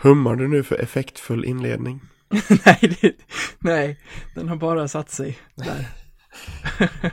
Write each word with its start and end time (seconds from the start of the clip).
Hummar 0.00 0.36
du 0.36 0.48
nu 0.48 0.62
för 0.62 0.80
effektfull 0.80 1.44
inledning? 1.44 2.00
nej, 2.66 2.96
det, 3.00 3.14
nej, 3.58 3.98
den 4.34 4.48
har 4.48 4.56
bara 4.56 4.88
satt 4.88 5.10
sig 5.10 5.38
där. 5.54 5.88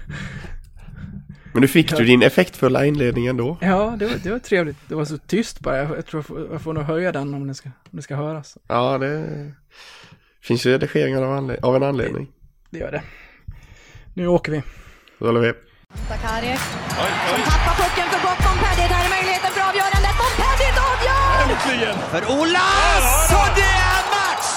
Men 1.54 1.62
nu 1.62 1.68
fick 1.68 1.98
du 1.98 2.06
din 2.06 2.24
effektfulla 2.24 2.86
inledning 2.86 3.28
ändå. 3.28 3.58
Ja, 3.62 3.96
det 4.00 4.06
var, 4.06 4.16
det 4.24 4.32
var 4.32 4.40
trevligt. 4.40 4.78
Det 4.88 4.96
var 4.96 5.06
så 5.06 5.18
tyst 5.18 5.60
bara. 5.60 5.78
Jag, 5.78 5.98
jag 5.98 6.06
tror 6.06 6.20
jag 6.20 6.26
får, 6.26 6.48
jag 6.52 6.62
får 6.62 6.74
nog 6.74 6.84
höja 6.84 7.12
den 7.12 7.34
om 7.34 7.48
det 7.48 7.54
ska, 7.54 7.70
om 7.70 7.90
det 7.92 8.02
ska 8.02 8.16
höras. 8.16 8.58
Ja, 8.68 8.98
det 8.98 9.52
finns 10.42 10.66
ju 10.66 10.72
redigeringar 10.72 11.22
av, 11.22 11.56
av 11.62 11.76
en 11.76 11.84
anledning. 11.84 12.28
Det 12.76 12.80
gör 12.80 12.92
det. 12.92 13.04
Nu 14.14 14.28
åker 14.28 14.52
vi. 14.52 14.62
Då 15.20 15.26
håller 15.26 15.40
vi. 15.40 15.52
Sakariek 16.10 16.60
som 17.30 17.42
tappar 17.52 17.76
pucken 17.82 18.08
för 18.12 18.20
gott. 18.28 18.40
Montpellier, 18.46 18.90
där 18.94 19.02
är 19.08 19.12
möjligheten 19.18 19.52
för 19.56 19.62
avgörandet. 19.70 20.14
Montpellier 20.22 20.76
avgör! 20.92 21.32
Äntligen! 21.44 21.98
För 22.14 22.24
Olas! 22.40 23.08
Och 23.42 23.50
det 23.60 23.74
är 23.94 24.02
match! 24.18 24.50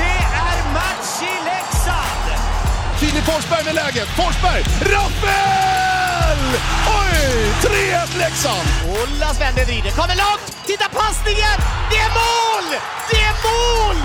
Det 0.00 0.18
är 0.48 0.58
match 0.78 1.12
i 1.32 1.34
Leksand! 1.50 2.24
Filip 3.00 3.24
Forsberg 3.30 3.64
med 3.64 3.74
läget. 3.74 4.08
Forsberg! 4.20 4.62
Rappel! 4.94 6.40
Oj! 7.00 7.18
3-1 7.62 8.18
Leksand! 8.18 8.68
Olas 8.96 9.40
vänder, 9.40 9.64
vrider, 9.64 9.90
kommer 9.90 10.16
långt! 10.24 10.46
Titta 10.66 10.86
passningen! 11.00 11.56
Det 11.90 11.98
är 12.06 12.12
mål! 12.20 12.66
Det 13.10 13.20
är 13.30 13.34
mål! 13.48 13.98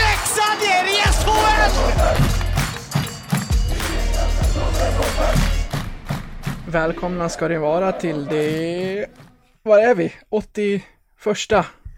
Leksand 0.00 0.60
är 0.76 0.84
i 0.94 0.96
SHL! 1.18 2.37
Välkomna 6.68 7.28
ska 7.28 7.48
ni 7.48 7.56
vara 7.56 7.92
till 7.92 8.24
det... 8.24 9.06
Var 9.62 9.78
är 9.78 9.94
vi? 9.94 10.12
81 10.28 10.82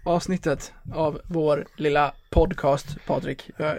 avsnittet 0.05 0.73
av 0.93 1.21
vår 1.25 1.65
lilla 1.77 2.13
podcast, 2.29 2.87
Patrik. 3.07 3.49
Jag 3.57 3.75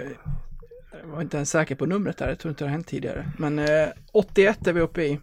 var 1.05 1.23
inte 1.23 1.37
ens 1.37 1.51
säker 1.51 1.75
på 1.75 1.87
numret 1.87 2.17
där, 2.19 2.29
jag 2.29 2.39
tror 2.39 2.51
inte 2.51 2.65
det 2.65 2.69
har 2.69 2.73
hänt 2.73 2.87
tidigare. 2.87 3.31
Men 3.39 3.59
eh, 3.59 3.89
81 4.13 4.67
är 4.67 4.73
vi 4.73 4.81
uppe 4.81 5.03
i. 5.03 5.21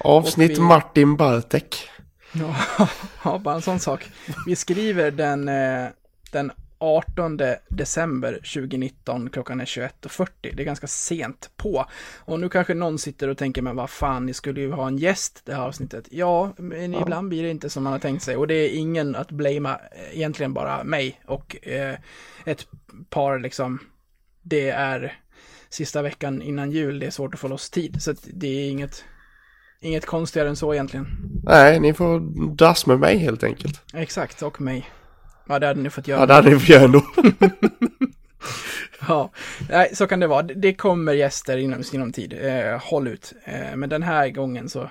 Avsnitt 0.00 0.58
vi- 0.58 0.62
Martin 0.62 1.16
Bartek. 1.16 1.88
Ja, 2.32 2.56
ja, 3.24 3.38
bara 3.38 3.54
en 3.54 3.62
sån 3.62 3.78
sak. 3.80 4.10
Vi 4.46 4.56
skriver 4.56 5.10
den, 5.10 5.48
eh, 5.48 5.86
den 6.32 6.52
18 6.80 7.40
december 7.68 8.32
2019, 8.32 9.30
klockan 9.30 9.60
är 9.60 9.64
21.40. 9.64 10.28
Det 10.40 10.62
är 10.62 10.64
ganska 10.64 10.86
sent 10.86 11.50
på. 11.56 11.86
Och 12.18 12.40
nu 12.40 12.48
kanske 12.48 12.74
någon 12.74 12.98
sitter 12.98 13.28
och 13.28 13.38
tänker, 13.38 13.62
men 13.62 13.76
vad 13.76 13.90
fan, 13.90 14.26
ni 14.26 14.34
skulle 14.34 14.60
ju 14.60 14.72
ha 14.72 14.86
en 14.86 14.98
gäst 14.98 15.42
det 15.44 15.54
här 15.54 15.62
avsnittet. 15.62 16.08
Ja, 16.10 16.52
men 16.56 16.94
ibland 16.94 17.28
blir 17.28 17.42
det 17.42 17.50
inte 17.50 17.70
som 17.70 17.82
man 17.82 17.92
har 17.92 18.00
tänkt 18.00 18.22
sig. 18.22 18.36
Och 18.36 18.46
det 18.46 18.54
är 18.54 18.68
ingen 18.78 19.16
att 19.16 19.30
blamea, 19.30 19.80
eh, 19.92 20.16
egentligen 20.16 20.54
bara 20.54 20.84
mig 20.84 21.20
och 21.26 21.66
eh, 21.66 21.94
ett 22.44 22.66
par 23.10 23.38
liksom, 23.38 23.78
det 24.42 24.70
är 24.70 25.18
sista 25.68 26.02
veckan 26.02 26.42
innan 26.42 26.70
jul, 26.70 26.98
det 26.98 27.06
är 27.06 27.10
svårt 27.10 27.34
att 27.34 27.40
få 27.40 27.48
loss 27.48 27.70
tid. 27.70 28.02
Så 28.02 28.14
det 28.24 28.46
är 28.46 28.70
inget, 28.70 29.04
inget 29.80 30.06
konstigare 30.06 30.48
än 30.48 30.56
så 30.56 30.74
egentligen. 30.74 31.06
Nej, 31.44 31.80
ni 31.80 31.94
får 31.94 32.20
dras 32.56 32.86
med 32.86 32.98
mig 32.98 33.18
helt 33.18 33.44
enkelt. 33.44 33.82
Exakt, 33.94 34.42
och 34.42 34.60
mig. 34.60 34.90
Ja, 35.50 35.58
det 35.58 35.66
hade 35.66 35.80
ni 35.80 35.90
fått 35.90 36.08
göra. 36.08 36.20
Ja, 36.20 36.26
det 36.26 36.34
hade 36.34 36.50
ni 36.50 36.58
fått 36.58 36.68
göra 36.68 36.84
ändå. 36.84 37.02
Ja, 39.08 39.30
nej, 39.70 39.90
så 39.94 40.06
kan 40.06 40.20
det 40.20 40.26
vara. 40.26 40.42
Det- 40.42 40.74
kommer 40.74 41.12
gäster 41.12 41.56
inom 41.56 41.82
sinom 41.84 42.12
tid. 42.12 42.38
Eh, 42.42 42.78
håll 42.82 43.08
ut. 43.08 43.32
Eh, 43.44 43.76
men 43.76 43.88
den 43.88 44.02
här 44.02 44.28
gången 44.28 44.68
så, 44.68 44.90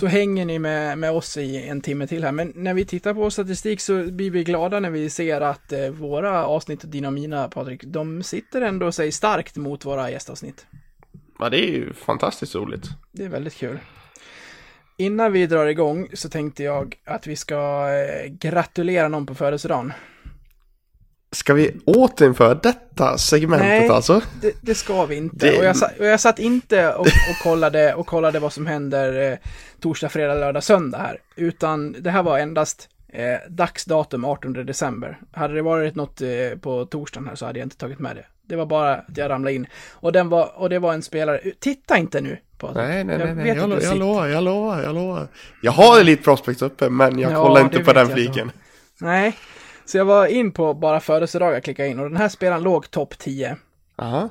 så 0.00 0.06
hänger 0.06 0.44
ni 0.44 0.58
med, 0.58 0.98
med 0.98 1.10
oss 1.12 1.36
i 1.36 1.68
en 1.68 1.80
timme 1.80 2.06
till 2.06 2.24
här. 2.24 2.32
Men 2.32 2.52
när 2.54 2.74
vi 2.74 2.84
tittar 2.84 3.14
på 3.14 3.30
statistik 3.30 3.80
så 3.80 4.04
blir 4.04 4.30
vi 4.30 4.44
glada 4.44 4.80
när 4.80 4.90
vi 4.90 5.10
ser 5.10 5.40
att 5.40 5.72
eh, 5.72 5.88
våra 5.88 6.46
avsnitt, 6.46 6.80
dina 6.92 7.08
och 7.08 7.14
mina, 7.14 7.48
Patrik, 7.48 7.84
de 7.84 8.22
sitter 8.22 8.60
ändå 8.60 8.92
sig 8.92 9.12
starkt 9.12 9.56
mot 9.56 9.84
våra 9.84 10.10
gästavsnitt. 10.10 10.66
Ja, 11.38 11.48
det 11.50 11.58
är 11.68 11.70
ju 11.72 11.92
fantastiskt 11.92 12.54
roligt. 12.54 12.84
Det 13.12 13.24
är 13.24 13.28
väldigt 13.28 13.54
kul. 13.54 13.78
Innan 15.00 15.32
vi 15.32 15.46
drar 15.46 15.66
igång 15.66 16.08
så 16.14 16.28
tänkte 16.28 16.62
jag 16.62 16.94
att 17.04 17.26
vi 17.26 17.36
ska 17.36 17.88
eh, 17.88 18.26
gratulera 18.30 19.08
någon 19.08 19.26
på 19.26 19.34
födelsedagen. 19.34 19.92
Ska 21.32 21.54
vi 21.54 21.76
återinföra 21.84 22.54
detta 22.54 23.18
segmentet 23.18 23.66
Nej. 23.68 23.88
alltså? 23.88 24.20
Det, 24.42 24.52
det 24.62 24.74
ska 24.74 25.06
vi 25.06 25.16
inte. 25.16 25.46
Det- 25.50 25.58
Och, 25.58 25.64
jag, 25.64 25.76
sa- 25.76 25.90
och 25.98 26.06
jag 26.06 26.20
satt 26.20 26.38
inte 26.38 26.92
och, 26.94 27.00
och, 27.06 27.42
kollade, 27.42 27.94
och 27.94 28.06
kollade 28.06 28.38
vad 28.38 28.52
som 28.52 28.66
händer 28.66 29.32
eh, 29.32 29.38
torsdag, 29.80 30.08
fredag, 30.08 30.34
lördag, 30.34 30.64
söndag 30.64 30.98
här. 30.98 31.18
Utan 31.36 31.96
det 32.00 32.10
här 32.10 32.22
var 32.22 32.38
endast 32.38 32.88
eh, 33.08 33.36
dagsdatum 33.48 34.24
18 34.24 34.52
december. 34.52 35.18
Hade 35.32 35.54
det 35.54 35.62
varit 35.62 35.94
något 35.94 36.20
eh, 36.20 36.28
på 36.60 36.86
torsdagen 36.86 37.28
här 37.28 37.34
så 37.34 37.46
hade 37.46 37.58
jag 37.58 37.66
inte 37.66 37.76
tagit 37.76 37.98
med 37.98 38.16
det. 38.16 38.24
Det 38.42 38.56
var 38.56 38.66
bara 38.66 38.94
att 38.96 39.16
jag 39.16 39.30
ramlade 39.30 39.54
in. 39.54 39.66
Och, 39.90 40.12
den 40.12 40.28
var, 40.28 40.58
och 40.60 40.70
det 40.70 40.78
var 40.78 40.94
en 40.94 41.02
spelare, 41.02 41.40
titta 41.60 41.98
inte 41.98 42.20
nu 42.20 42.38
Patrik. 42.58 42.76
Nej, 42.76 43.04
nej, 43.04 43.18
Jag 43.18 43.26
nej, 43.26 43.34
nej. 43.34 43.48
Jag, 43.56 43.70
jag 43.70 43.82
sitter- 43.82 43.94
lovar, 43.96 44.26
jag 44.26 44.44
lovar, 44.44 44.82
jag 44.82 44.94
lovar. 44.94 45.28
Jag 45.62 45.72
har 45.72 46.00
Elite 46.00 46.22
Prospects 46.22 46.62
uppe, 46.62 46.88
men 46.90 47.18
jag 47.18 47.32
Ja, 47.32 47.42
kollar 47.46 47.60
inte 47.60 47.80
på 47.84 47.92
den 47.92 48.08
jag 48.08 48.12
fliken. 48.18 48.52
Nej, 49.00 49.36
så 49.84 49.98
jag 49.98 50.04
var 50.04 50.26
in 50.26 50.52
på 50.52 50.74
bara 50.74 51.00
födelsedagar, 51.00 51.60
klickade 51.60 51.88
in 51.88 51.98
och 51.98 52.08
den 52.08 52.16
här 52.16 52.28
spelaren 52.28 52.62
låg 52.62 52.90
topp 52.90 53.18
10. 53.18 53.56
Aha. 53.96 54.28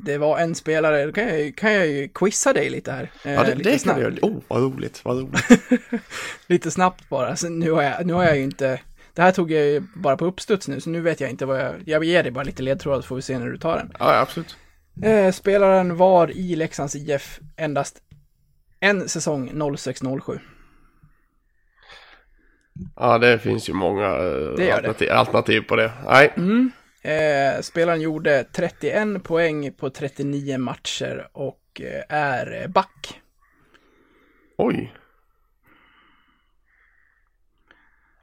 Det 0.00 0.18
var 0.18 0.38
en 0.38 0.54
spelare, 0.54 1.06
då 1.06 1.12
kan 1.12 1.28
jag, 1.28 1.56
kan 1.56 1.72
jag 1.72 1.86
ju 1.86 2.08
quizza 2.08 2.52
dig 2.52 2.70
lite 2.70 2.92
här. 2.92 3.10
eh, 3.24 3.32
Ja, 3.32 3.42
det, 3.42 3.54
lite 3.54 3.70
det 3.70 3.84
kan 3.84 3.96
du 3.96 4.02
göra. 4.02 4.14
Oh, 4.22 4.36
vad 4.48 4.62
roligt, 4.62 5.00
vad 5.04 5.16
roligt. 5.16 5.62
Lite 6.46 6.70
snabbt 6.70 7.08
bara. 7.08 7.36
Så 7.36 7.48
nu, 7.48 7.70
har 7.70 7.82
jag, 7.82 8.06
nu 8.06 8.12
har 8.12 8.24
jag 8.24 8.36
ju 8.36 8.42
inte... 8.42 8.80
Det 9.14 9.22
här 9.22 9.32
tog 9.32 9.50
jag 9.52 9.64
ju 9.64 9.82
bara 9.96 10.16
på 10.16 10.24
uppstuds 10.24 10.68
nu, 10.68 10.80
så 10.80 10.90
nu 10.90 11.00
vet 11.00 11.20
jag 11.20 11.30
inte 11.30 11.46
vad 11.46 11.60
jag... 11.60 11.74
Jag 11.86 12.04
ger 12.04 12.22
dig 12.22 12.32
bara 12.32 12.44
lite 12.44 12.62
ledtrådar 12.62 13.00
så 13.00 13.06
får 13.06 13.16
vi 13.16 13.22
se 13.22 13.38
när 13.38 13.46
du 13.46 13.58
tar 13.58 13.76
den. 13.76 13.92
Ja, 13.98 14.18
absolut. 14.20 14.56
Eh, 15.02 15.32
spelaren 15.32 15.96
var 15.96 16.30
i 16.30 16.56
Leksands 16.56 16.94
IF 16.96 17.40
endast 17.56 18.02
en 18.80 19.08
säsong 19.08 19.50
06-07. 19.50 20.38
Ja, 22.96 23.18
det 23.18 23.38
finns 23.38 23.68
ju 23.68 23.72
många 23.72 24.04
eh, 24.06 24.74
alternativ, 24.74 25.10
alternativ 25.10 25.60
på 25.60 25.76
det. 25.76 25.92
Nej, 26.04 26.32
Eh, 27.02 27.60
spelaren 27.60 28.00
gjorde 28.00 28.44
31 28.52 29.24
poäng 29.24 29.72
på 29.72 29.90
39 29.90 30.58
matcher 30.58 31.28
och 31.32 31.80
eh, 31.80 32.16
är 32.16 32.68
back. 32.68 33.20
oj. 34.56 34.94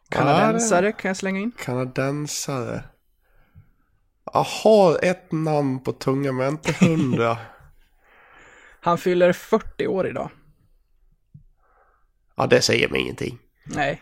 Kanadensare 0.09 0.91
kan 0.91 1.09
jag 1.09 1.17
slänga 1.17 1.39
in. 1.39 1.51
Kanadensare. 1.51 2.83
Jag 4.33 4.43
har 4.43 4.99
ett 5.05 5.31
namn 5.31 5.79
på 5.79 5.91
tungan, 5.91 6.35
men 6.35 6.47
inte 6.49 6.85
hundra. 6.85 7.37
Han 8.79 8.97
fyller 8.97 9.33
40 9.33 9.87
år 9.87 10.07
idag. 10.07 10.29
ja, 12.35 12.47
det 12.47 12.61
säger 12.61 12.89
mig 12.89 13.01
ingenting. 13.01 13.39
Nej. 13.65 14.01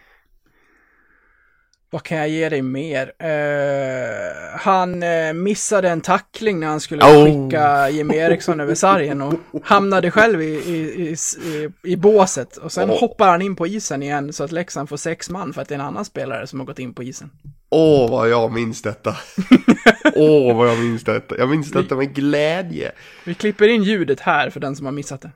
Vad 1.94 2.04
kan 2.04 2.18
jag 2.18 2.30
ge 2.30 2.50
dig 2.50 2.62
mer? 2.62 3.12
Eh, 3.20 4.60
han 4.60 5.04
eh, 5.04 5.34
missade 5.34 5.90
en 5.90 6.02
tackling 6.02 6.60
när 6.60 6.68
han 6.68 6.80
skulle 6.80 7.04
Oh. 7.04 7.26
skicka 7.26 7.90
Jimmy 7.90 8.16
Eriksson 8.16 8.60
över 8.60 8.76
sargen 8.76 9.22
och 9.22 9.34
hamnade 9.64 10.12
själv 10.12 10.42
i, 10.42 10.46
i, 10.46 11.16
i, 11.44 11.70
i, 11.84 11.96
båset. 11.96 12.58
Och 12.58 12.72
sen 12.72 12.90
Oh. 12.92 13.00
hoppar 13.00 13.28
han 13.28 13.42
in 13.42 13.56
på 13.56 13.68
isen 13.68 14.04
igen 14.04 14.34
så 14.34 14.44
att 14.44 14.52
Leksand 14.52 14.90
får 14.90 14.98
sex 14.98 15.30
man 15.30 15.54
för 15.54 15.62
att 15.62 15.68
det 15.68 15.76
är 15.76 15.80
en 15.80 15.86
annan 15.86 16.06
spelare 16.06 16.48
som 16.48 16.60
har 16.60 16.66
gått 16.68 16.80
in 16.80 16.94
på 16.94 17.04
isen. 17.04 17.30
Åh, 17.70 18.12
vad 18.12 18.30
jag 18.30 18.52
minns 18.52 18.82
detta. 18.82 19.16
Åh, 20.16 20.58
vad 20.58 20.70
jag 20.70 20.80
minns 20.80 21.04
detta. 21.04 21.38
Jag 21.38 21.50
minns 21.50 21.72
detta 21.72 21.96
med 21.96 22.16
glädje. 22.16 22.92
Vi 23.26 23.34
klipper 23.34 23.68
in 23.68 23.84
ljudet 23.84 24.20
här 24.20 24.50
för 24.50 24.60
den 24.60 24.76
som 24.76 24.86
har 24.86 24.94
missat 24.94 25.22
det. 25.22 25.32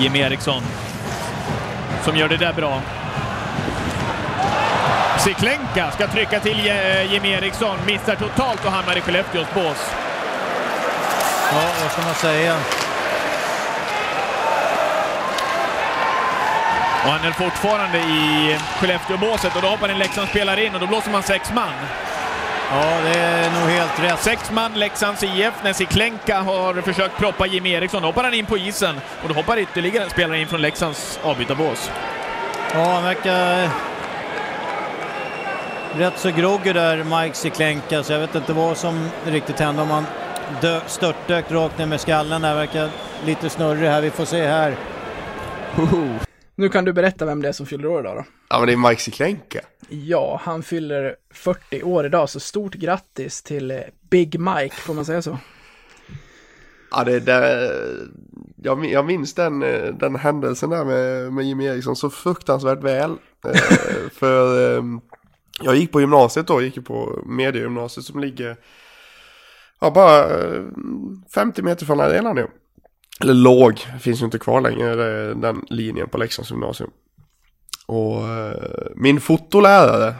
Jimmy 0.00 0.18
Eriksson. 0.18 0.62
Som 2.04 2.16
gör 2.16 2.28
det 2.28 2.36
där 2.36 2.52
bra. 2.52 2.82
Siklenka 5.18 5.90
ska 5.90 6.06
trycka 6.06 6.40
till 6.40 6.68
eh, 6.68 7.12
Jimmy 7.12 7.28
Eriksson. 7.32 7.78
Missar 7.86 8.14
totalt 8.14 8.64
och 8.64 8.72
hamnar 8.72 8.96
i 8.96 9.00
Skellefteås 9.00 9.46
bås. 9.54 9.90
Ja, 11.52 11.62
vad 11.82 11.92
ska 11.92 12.02
man 12.02 12.14
säga? 12.14 12.56
Och 17.04 17.10
han 17.10 17.24
är 17.24 17.32
fortfarande 17.32 17.98
i 17.98 18.56
Skellefteåbåset 18.80 19.56
och 19.56 19.62
då 19.62 19.68
hoppar 19.68 19.88
en 19.88 19.98
Leksandsspelare 19.98 20.64
in 20.64 20.74
och 20.74 20.80
då 20.80 20.86
blåser 20.86 21.10
man 21.10 21.22
sex 21.22 21.52
man. 21.54 21.72
Ja, 22.70 23.00
det 23.04 23.18
är 23.18 23.50
nog 23.50 23.70
helt 23.70 24.02
rätt. 24.02 24.22
Sex 24.22 24.50
man 24.50 24.72
Leksands 24.74 25.22
IF 25.22 25.54
när 25.64 25.72
Siklenka 25.72 26.40
har 26.40 26.82
försökt 26.82 27.18
proppa 27.18 27.46
Jimmy 27.46 27.70
Eriksson. 27.70 28.02
Då 28.02 28.08
hoppar 28.08 28.24
han 28.24 28.34
in 28.34 28.46
på 28.46 28.58
isen 28.58 29.00
och 29.22 29.28
då 29.28 29.34
hoppar 29.34 29.58
ytterligare 29.58 30.04
en 30.04 30.10
spelare 30.10 30.40
in 30.40 30.46
från 30.48 30.60
Leksands 30.60 31.18
avbytarbås. 31.22 31.90
Ja, 32.72 32.84
han 32.84 33.04
verkar 33.04 33.68
rätt 35.98 36.18
så 36.18 36.30
groggy 36.30 36.72
där, 36.72 37.04
Mike 37.22 37.34
Siklenka, 37.36 38.02
så 38.02 38.12
jag 38.12 38.20
vet 38.20 38.34
inte 38.34 38.52
vad 38.52 38.76
som 38.76 39.08
riktigt 39.26 39.60
hände. 39.60 39.82
Om 39.82 39.88
han 39.88 40.04
dö, 40.62 40.80
störtdök 40.86 41.50
rakt 41.50 41.78
ner 41.78 41.86
med 41.86 42.00
skallen 42.00 42.42
där. 42.42 42.54
Verkar 42.54 42.90
lite 43.26 43.48
snurrig 43.50 43.88
här. 43.88 44.02
Vi 44.02 44.10
får 44.10 44.24
se 44.24 44.46
här. 44.46 44.76
Nu 46.56 46.68
kan 46.68 46.84
du 46.84 46.92
berätta 46.92 47.24
vem 47.24 47.42
det 47.42 47.48
är 47.48 47.52
som 47.52 47.66
fyller 47.66 47.86
år 47.88 48.00
idag 48.00 48.16
då. 48.16 48.24
Ja, 48.48 48.58
men 48.58 48.66
det 48.66 48.72
är 48.72 48.88
Mike 48.88 49.00
Siklenka. 49.02 49.60
Ja, 49.88 50.40
han 50.44 50.62
fyller 50.62 51.16
40 51.34 51.82
år 51.82 52.06
idag, 52.06 52.28
så 52.28 52.40
stort 52.40 52.74
grattis 52.74 53.42
till 53.42 53.70
eh, 53.70 53.78
Big 54.10 54.40
Mike, 54.40 54.74
får 54.76 54.94
man 54.94 55.04
säga 55.04 55.22
så? 55.22 55.38
Ja, 56.90 57.04
det, 57.04 57.20
det, 57.20 57.70
jag, 58.62 58.78
min- 58.78 58.90
jag 58.90 59.04
minns 59.06 59.34
den, 59.34 59.62
eh, 59.62 59.94
den 59.94 60.16
händelsen 60.16 60.70
där 60.70 60.84
med, 60.84 61.32
med 61.32 61.44
Jimmy 61.44 61.64
Eriksson 61.66 61.96
så 61.96 62.10
fruktansvärt 62.10 62.82
väl. 62.82 63.10
Eh, 63.46 63.60
för 64.12 64.74
eh, 64.76 64.82
jag 65.62 65.76
gick 65.76 65.92
på 65.92 66.00
gymnasiet 66.00 66.46
då, 66.46 66.62
gick 66.62 66.76
ju 66.76 66.82
på 66.82 67.22
mediegymnasiet 67.26 68.06
som 68.06 68.20
ligger 68.20 68.56
ja, 69.80 69.90
bara 69.90 70.24
eh, 70.24 70.62
50 71.34 71.62
meter 71.62 71.86
från 71.86 72.00
arenan 72.00 72.36
nu. 72.36 72.46
Eller 73.20 73.34
låg, 73.34 73.78
finns 74.00 74.20
ju 74.20 74.24
inte 74.24 74.38
kvar 74.38 74.60
längre 74.60 74.94
den 75.34 75.64
linjen 75.70 76.08
på 76.08 76.18
Leksands 76.18 76.50
gymnasium. 76.50 76.90
Och 77.86 78.28
eh, 78.28 78.86
min 78.96 79.20
fotolärare 79.20 80.14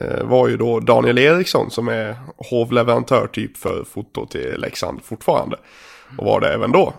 eh, 0.00 0.24
var 0.24 0.48
ju 0.48 0.56
då 0.56 0.80
Daniel 0.80 1.18
Eriksson 1.18 1.70
som 1.70 1.88
är 1.88 2.16
hovleverantör 2.50 3.26
typ 3.26 3.56
för 3.56 3.84
foto 3.84 4.26
till 4.26 4.54
Leksand 4.60 5.04
fortfarande. 5.04 5.56
Och 6.18 6.26
var 6.26 6.40
det 6.40 6.54
även 6.54 6.72
då. 6.72 6.94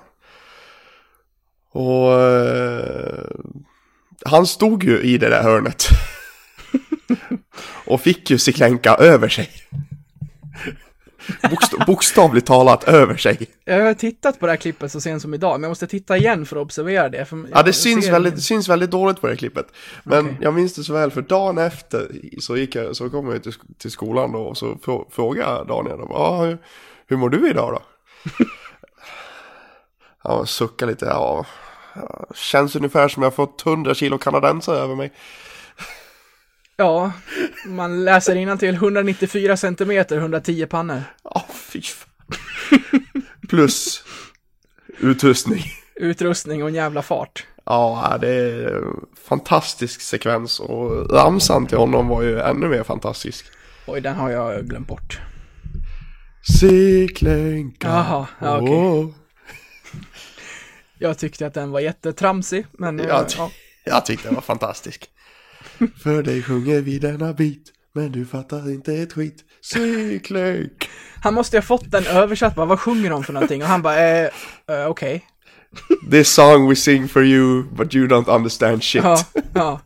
Och 1.71 2.21
eh, 2.21 3.25
han 4.25 4.45
stod 4.45 4.83
ju 4.83 5.01
i 5.01 5.17
det 5.17 5.29
där 5.29 5.43
hörnet. 5.43 5.83
och 7.85 8.01
fick 8.01 8.29
ju 8.29 8.37
Siklenka 8.37 8.95
över 8.95 9.29
sig. 9.29 9.49
Bokst- 11.41 11.85
bokstavligt 11.85 12.47
talat 12.47 12.83
över 12.83 13.17
sig. 13.17 13.47
Jag 13.65 13.85
har 13.85 13.93
tittat 13.93 14.39
på 14.39 14.45
det 14.45 14.51
här 14.51 14.57
klippet 14.57 14.91
så 14.91 15.01
sent 15.01 15.21
som 15.21 15.33
idag, 15.33 15.51
men 15.51 15.61
jag 15.63 15.69
måste 15.69 15.87
titta 15.87 16.17
igen 16.17 16.45
för 16.45 16.55
att 16.55 16.61
observera 16.61 17.09
det. 17.09 17.27
Ja, 17.51 17.63
det 17.63 17.73
syns 17.73 18.07
väldigt, 18.07 18.35
det 18.35 18.41
syns 18.41 18.69
väldigt 18.69 18.91
dåligt 18.91 19.21
på 19.21 19.27
det 19.27 19.33
här 19.33 19.37
klippet. 19.37 19.67
Men 20.03 20.25
Okej. 20.25 20.37
jag 20.41 20.53
minns 20.53 20.75
det 20.75 20.83
så 20.83 20.93
väl, 20.93 21.11
för 21.11 21.21
dagen 21.21 21.57
efter 21.57 22.11
så, 22.39 22.57
gick 22.57 22.75
jag, 22.75 22.95
så 22.95 23.09
kom 23.09 23.31
jag 23.31 23.43
till, 23.43 23.53
till 23.77 23.91
skolan 23.91 24.31
då 24.31 24.39
och 24.39 24.57
så 24.57 24.65
frå- 24.73 25.05
frågade 25.11 25.65
Daniel, 25.67 25.99
ah, 26.01 26.45
hur, 26.45 26.57
hur 27.07 27.17
mår 27.17 27.29
du 27.29 27.49
idag 27.49 27.73
då? 27.73 27.81
Han 30.17 30.47
suckade 30.47 30.91
lite, 30.91 31.05
ja, 31.05 31.45
känns 32.35 32.75
ungefär 32.75 33.07
som 33.07 33.23
jag 33.23 33.33
fått 33.33 33.65
100 33.65 33.93
kilo 33.93 34.17
kanadensare 34.17 34.77
över 34.77 34.95
mig. 34.95 35.11
Ja, 36.79 37.11
man 37.65 38.05
läser 38.05 38.55
till 38.57 38.75
194 38.75 39.57
centimeter, 39.57 40.17
110 40.17 40.65
pannor. 40.65 41.01
Ja, 41.23 41.45
fy 41.53 41.81
fan. 41.81 42.09
Plus 43.49 44.03
utrustning. 44.99 45.63
Utrustning 45.95 46.63
och 46.63 46.69
en 46.69 46.75
jävla 46.75 47.01
fart. 47.01 47.45
Ja, 47.65 48.17
det 48.21 48.27
är 48.29 48.67
en 48.75 49.05
fantastisk 49.27 50.01
sekvens 50.01 50.59
och 50.59 51.11
ramsan 51.11 51.67
till 51.67 51.77
honom 51.77 52.07
var 52.07 52.21
ju 52.21 52.39
ännu 52.39 52.67
mer 52.67 52.83
fantastisk. 52.83 53.45
Oj, 53.87 54.01
den 54.01 54.15
har 54.15 54.29
jag 54.29 54.65
glömt 54.65 54.87
bort. 54.87 55.19
Siklenka. 56.59 57.87
Jaha, 57.87 58.27
ja, 58.39 58.57
okej. 58.57 58.75
Åh. 58.75 59.09
Jag 60.99 61.17
tyckte 61.17 61.47
att 61.47 61.53
den 61.53 61.71
var 61.71 61.79
jättetramsig, 61.79 62.65
men... 62.71 62.99
eh, 62.99 63.05
Jag, 63.07 63.29
ty- 63.29 63.35
ja. 63.37 63.51
jag 63.83 64.05
tyckte 64.05 64.27
den 64.27 64.35
var 64.35 64.41
fantastisk. 64.41 65.09
För 66.03 66.23
dig 66.23 66.43
sjunger 66.43 66.81
vi 66.81 66.99
denna 66.99 67.33
bit, 67.33 67.73
men 67.95 68.11
du 68.11 68.25
fattar 68.25 68.69
inte 68.71 68.93
ett 68.93 69.13
skit. 69.13 69.43
Siklenka. 69.61 70.87
Han 71.23 71.33
måste 71.33 71.55
ju 71.55 71.61
ha 71.61 71.65
fått 71.65 71.91
den 71.91 72.07
översatt, 72.07 72.55
bara, 72.55 72.65
vad 72.65 72.79
sjunger 72.79 73.09
de 73.09 73.23
för 73.23 73.33
någonting? 73.33 73.61
Och 73.61 73.67
han 73.67 73.81
bara, 73.81 73.99
eh, 73.99 74.29
eh 74.69 74.87
okej. 74.87 75.25
This 76.11 76.29
song 76.29 76.69
we 76.69 76.75
sing 76.75 77.07
for 77.07 77.23
you, 77.23 77.63
but 77.63 77.95
you 77.95 78.07
don't 78.07 78.35
understand 78.35 78.83
shit. 78.83 79.03
Ja, 79.03 79.19
ja. 79.53 79.81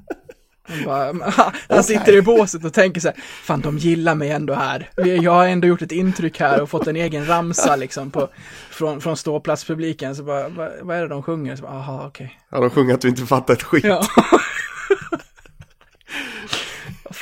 Han, 0.64 0.84
bara, 0.86 1.54
han 1.70 1.84
sitter 1.84 2.16
i 2.18 2.22
båset 2.22 2.66
och 2.66 2.74
tänker 2.74 3.02
så 3.02 3.08
här, 3.08 3.18
fan 3.44 3.62
de 3.62 3.78
gillar 3.78 4.16
mig 4.16 4.30
ändå 4.30 4.54
här. 4.54 4.90
Jag 5.22 5.32
har 5.32 5.48
ändå 5.48 5.68
gjort 5.68 5.82
ett 5.82 5.92
intryck 5.92 6.40
här 6.40 6.62
och 6.62 6.70
fått 6.70 6.88
en 6.88 6.96
egen 6.96 7.28
ramsa 7.28 7.76
liksom 7.76 8.12
på, 8.12 8.30
från, 8.70 9.02
från 9.02 9.18
ståplatspubliken. 9.18 10.16
Så 10.16 10.24
bara, 10.24 10.50
vad, 10.50 10.72
vad 10.82 10.98
är 10.98 11.02
det 11.02 11.08
de 11.08 11.24
sjunger? 11.24 11.56
Så 11.56 11.62
bara, 11.62 11.72
aha, 11.72 12.08
okej. 12.08 12.40
Ja, 12.52 12.60
de 12.60 12.70
sjunger 12.70 12.94
att 12.94 13.02
du 13.02 13.08
inte 13.08 13.26
fattar 13.26 13.54
ett 13.54 13.64
skit. 13.64 13.84
Ja. 13.84 14.06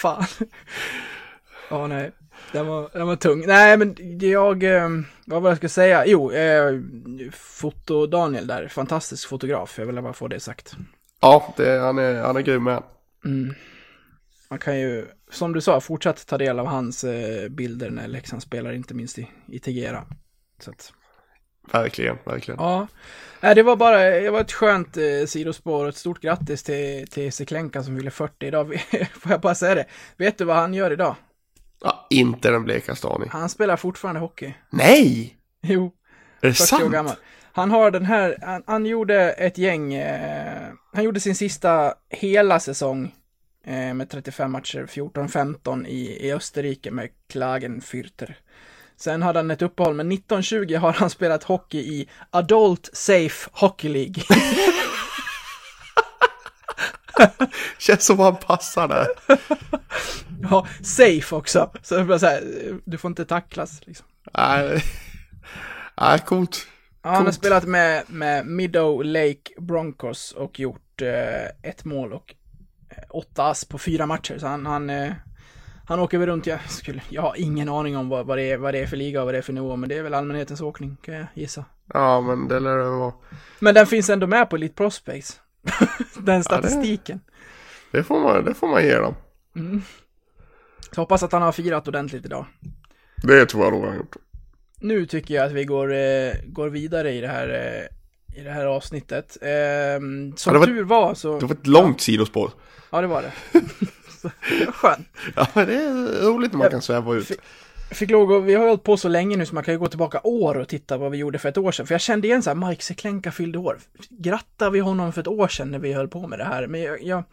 Fan. 0.02 0.24
Ja, 1.70 1.88
nej. 1.88 2.12
Den 2.52 2.68
var, 2.68 2.90
den 2.94 3.08
var 3.08 3.16
tung. 3.16 3.44
Nej, 3.48 3.78
men 3.78 3.96
jag, 4.22 4.64
eh, 4.64 4.90
vad 5.26 5.42
var 5.42 5.50
jag 5.50 5.58
ska 5.58 5.70
säga? 5.70 6.06
Jo, 6.06 6.32
eh, 6.32 6.80
foto-Daniel 7.34 8.48
där, 8.48 8.68
fantastisk 8.68 9.30
fotograf. 9.30 9.80
Jag 9.80 9.86
vill 9.86 10.02
bara 10.02 10.14
få 10.14 10.28
det 10.28 10.40
sagt. 10.40 10.76
Ja, 11.22 11.54
det, 11.58 11.80
han, 11.80 11.98
är, 11.98 12.22
han 12.22 12.38
är 12.38 12.42
grym 12.42 12.64
med. 12.64 12.84
Mm. 13.26 13.54
Man 14.50 14.60
kan 14.60 14.80
ju, 14.80 15.08
som 15.32 15.54
du 15.54 15.62
sa, 15.62 15.82
fortsatt 15.82 16.28
ta 16.28 16.38
del 16.38 16.60
av 16.60 16.66
hans 16.66 17.04
eh, 17.04 17.50
bilder 17.50 17.90
när 17.90 18.08
Leksand 18.08 18.42
spelar, 18.42 18.72
inte 18.74 18.94
minst 18.94 19.20
i, 19.20 19.28
i 19.48 19.60
Tegera. 19.60 20.06
Så 20.60 20.72
att, 20.72 20.94
Verkligen, 21.72 22.18
verkligen. 22.26 22.60
ja. 22.60 22.88
Nej, 23.42 23.56
det 23.56 23.64
var 23.64 23.76
bara, 23.76 24.00
det 24.00 24.30
var 24.30 24.42
ett 24.42 24.52
skönt 24.52 24.98
eh, 24.98 25.26
sidospår 25.28 25.84
och 25.84 25.90
ett 25.90 25.98
stort 25.98 26.22
grattis 26.22 26.64
till, 26.64 27.08
till 27.08 27.32
Seklenka 27.34 27.84
som 27.84 27.98
fyller 27.98 28.12
40 28.12 28.46
idag. 28.48 28.82
Får 29.14 29.32
jag 29.32 29.42
bara 29.42 29.56
säga 29.56 29.76
det? 29.76 29.86
Vet 30.18 30.38
du 30.38 30.44
vad 30.46 30.56
han 30.56 30.74
gör 30.74 30.92
idag? 30.92 31.16
Ja, 31.84 32.08
inte 32.10 32.52
den 32.52 32.64
blekaste 32.64 33.08
aning. 33.08 33.30
Han 33.32 33.50
spelar 33.50 33.78
fortfarande 33.78 34.22
hockey. 34.22 34.54
Nej! 34.70 35.38
Jo, 35.62 35.92
Är 36.42 36.48
det 36.48 36.54
40 36.54 36.76
år 36.76 36.80
sant? 36.80 36.92
gammal. 36.94 37.16
Han 37.52 37.72
har 37.72 37.92
den 37.92 38.06
här, 38.06 38.38
han, 38.42 38.64
han 38.68 38.86
gjorde 38.86 39.32
ett 39.32 39.58
gäng, 39.58 39.94
eh, 39.94 40.68
han 40.94 41.04
gjorde 41.04 41.20
sin 41.20 41.36
sista 41.36 41.94
hela 42.10 42.60
säsong 42.60 43.16
eh, 43.66 43.94
med 43.94 44.10
35 44.10 44.52
matcher, 44.52 44.86
14-15 44.90 45.88
i, 45.88 46.28
i 46.28 46.34
Österrike 46.34 46.92
med 46.92 47.10
Klagenfürter. 47.34 48.34
Sen 49.00 49.22
hade 49.22 49.40
han 49.40 49.52
ett 49.52 49.62
uppehåll, 49.62 49.96
men 49.96 50.12
1920 50.12 50.76
har 50.76 50.94
han 50.94 51.10
spelat 51.10 51.44
hockey 51.44 51.80
i 51.80 52.10
Adult 52.30 52.90
Safe 52.94 53.50
Hockey 53.52 53.90
League. 53.90 54.24
Känns 57.78 58.06
som 58.06 58.20
han 58.20 58.36
passar 58.36 58.88
där. 58.88 59.08
ja, 60.42 60.68
safe 60.82 61.36
också. 61.36 61.72
Så 61.82 61.98
det 61.98 62.04
blir 62.04 62.18
så 62.18 62.26
här, 62.26 62.44
du 62.86 62.98
får 62.98 63.10
inte 63.10 63.26
tacklas 63.26 63.82
liksom. 63.86 64.06
Nej, 64.34 64.84
nej 66.02 66.20
coolt. 66.20 66.68
Ja, 67.02 67.10
han 67.10 67.26
har 67.26 67.32
spelat 67.32 67.66
med, 67.66 68.04
med 68.08 68.46
Meadow 68.46 69.04
Lake 69.04 69.52
Broncos 69.58 70.32
och 70.32 70.60
gjort 70.60 71.02
eh, 71.02 71.70
ett 71.70 71.86
mål 71.86 72.14
och 72.14 72.36
eh, 72.90 73.04
åtta 73.10 73.44
ass 73.44 73.66
på 73.66 73.78
fyra 73.78 74.06
matcher. 74.06 74.38
Så 74.38 74.48
han, 74.48 74.66
han, 74.66 74.90
eh, 74.90 75.14
han 75.90 76.00
åker 76.00 76.18
väl 76.18 76.28
runt, 76.30 76.48
jag, 76.48 76.60
skulle, 76.72 77.02
jag 77.10 77.22
har 77.22 77.34
ingen 77.38 77.70
aning 77.70 77.98
om 77.98 78.10
vad, 78.10 78.26
vad, 78.26 78.38
det 78.38 78.52
är, 78.52 78.58
vad 78.58 78.74
det 78.74 78.80
är 78.80 78.88
för 78.88 78.98
liga 78.98 79.20
och 79.22 79.26
vad 79.26 79.34
det 79.34 79.38
är 79.38 79.42
för 79.42 79.54
nivå, 79.54 79.76
men 79.76 79.90
det 79.90 79.98
är 79.98 80.04
väl 80.04 80.14
allmänhetens 80.14 80.62
åkning, 80.62 80.98
kan 81.02 81.14
jag 81.16 81.26
gissa. 81.34 81.66
Ja, 81.94 82.22
men 82.22 82.48
det 82.48 82.60
lär 82.60 82.78
det 82.78 82.84
vara. 82.90 83.14
Men 83.60 83.74
den 83.76 83.86
finns 83.88 84.10
ändå 84.10 84.28
med 84.28 84.50
på 84.50 84.56
Elite 84.56 84.76
Prospects. 84.76 85.40
den 86.20 86.44
statistiken. 86.44 87.20
Det 87.92 88.04
får 88.04 88.20
man, 88.20 88.46
det 88.46 88.54
får 88.54 88.68
man 88.68 88.84
ge 88.84 88.96
dem. 88.96 89.16
Så 90.92 91.02
hoppas 91.02 91.24
att 91.24 91.32
han 91.32 91.42
har 91.42 91.52
firat 91.52 91.88
ordentligt 91.88 92.26
idag. 92.26 92.46
Det 93.24 93.46
tror 93.46 93.64
jag 93.64 93.74
nog 93.74 93.86
han 93.86 93.96
gjort. 93.98 94.16
Nu 94.80 95.06
tycker 95.06 95.34
jag 95.36 95.46
att 95.46 95.52
vi 95.52 95.66
går, 95.66 95.94
eh, 95.94 96.34
går 96.46 96.70
vidare 96.70 97.12
i 97.12 97.22
det 97.22 97.28
här, 97.28 97.50
eh, 97.50 98.40
i 98.42 98.44
det 98.44 98.52
här 98.52 98.66
avsnittet. 98.66 99.38
Eh, 99.42 99.50
som 100.00 100.34
Ja, 100.46 100.52
det 100.54 100.60
var- 100.60 100.66
tur 100.66 100.84
var 100.84 101.14
så... 101.14 101.40
Det 101.40 101.46
var 101.46 101.56
ett 101.56 101.68
långt 101.68 102.02
sidospår. 102.02 102.52
Ja, 102.92 103.02
det 103.02 103.08
var 103.08 103.22
det. 103.22 103.32
Skönt. 104.74 105.08
Ja, 105.36 105.48
det 105.54 105.76
är 105.76 106.26
roligt 106.28 106.52
när 106.52 106.58
man 106.58 106.70
kan 106.70 106.82
sväva 106.82 107.16
ut. 107.16 107.32
Fick 107.92 108.10
lov 108.10 108.44
vi 108.44 108.54
har 108.54 108.68
hållit 108.68 108.84
på 108.84 108.98
så 108.98 109.08
länge 109.08 109.38
nu 109.38 109.46
så 109.46 109.56
man 109.56 109.64
kan 109.64 109.74
ju 109.74 109.80
gå 109.80 109.88
tillbaka 109.88 110.20
år 110.24 110.56
och 110.58 110.68
titta 110.68 110.98
vad 110.98 111.12
vi 111.12 111.18
gjorde 111.18 111.38
för 111.38 111.50
ett 111.50 111.58
år 111.58 111.72
sedan. 111.72 111.88
För 111.88 111.94
jag 111.94 112.02
kände 112.02 112.28
igen 112.28 112.44
så 112.44 112.50
här, 112.50 112.70
Mike 112.70 112.84
Seklenka 112.84 113.32
fyllde 113.32 113.58
år. 113.58 113.78
Grattar 114.10 114.70
vi 114.70 114.80
honom 114.80 115.14
för 115.14 115.22
ett 115.22 115.28
år 115.28 115.48
sedan 115.48 115.72
när 115.72 115.80
vi 115.80 115.94
höll 115.94 116.08
på 116.08 116.28
med 116.28 116.40
det 116.40 116.46
här? 116.46 116.68
Men 116.68 116.82
jag, 116.82 117.04
jag, 117.04 117.24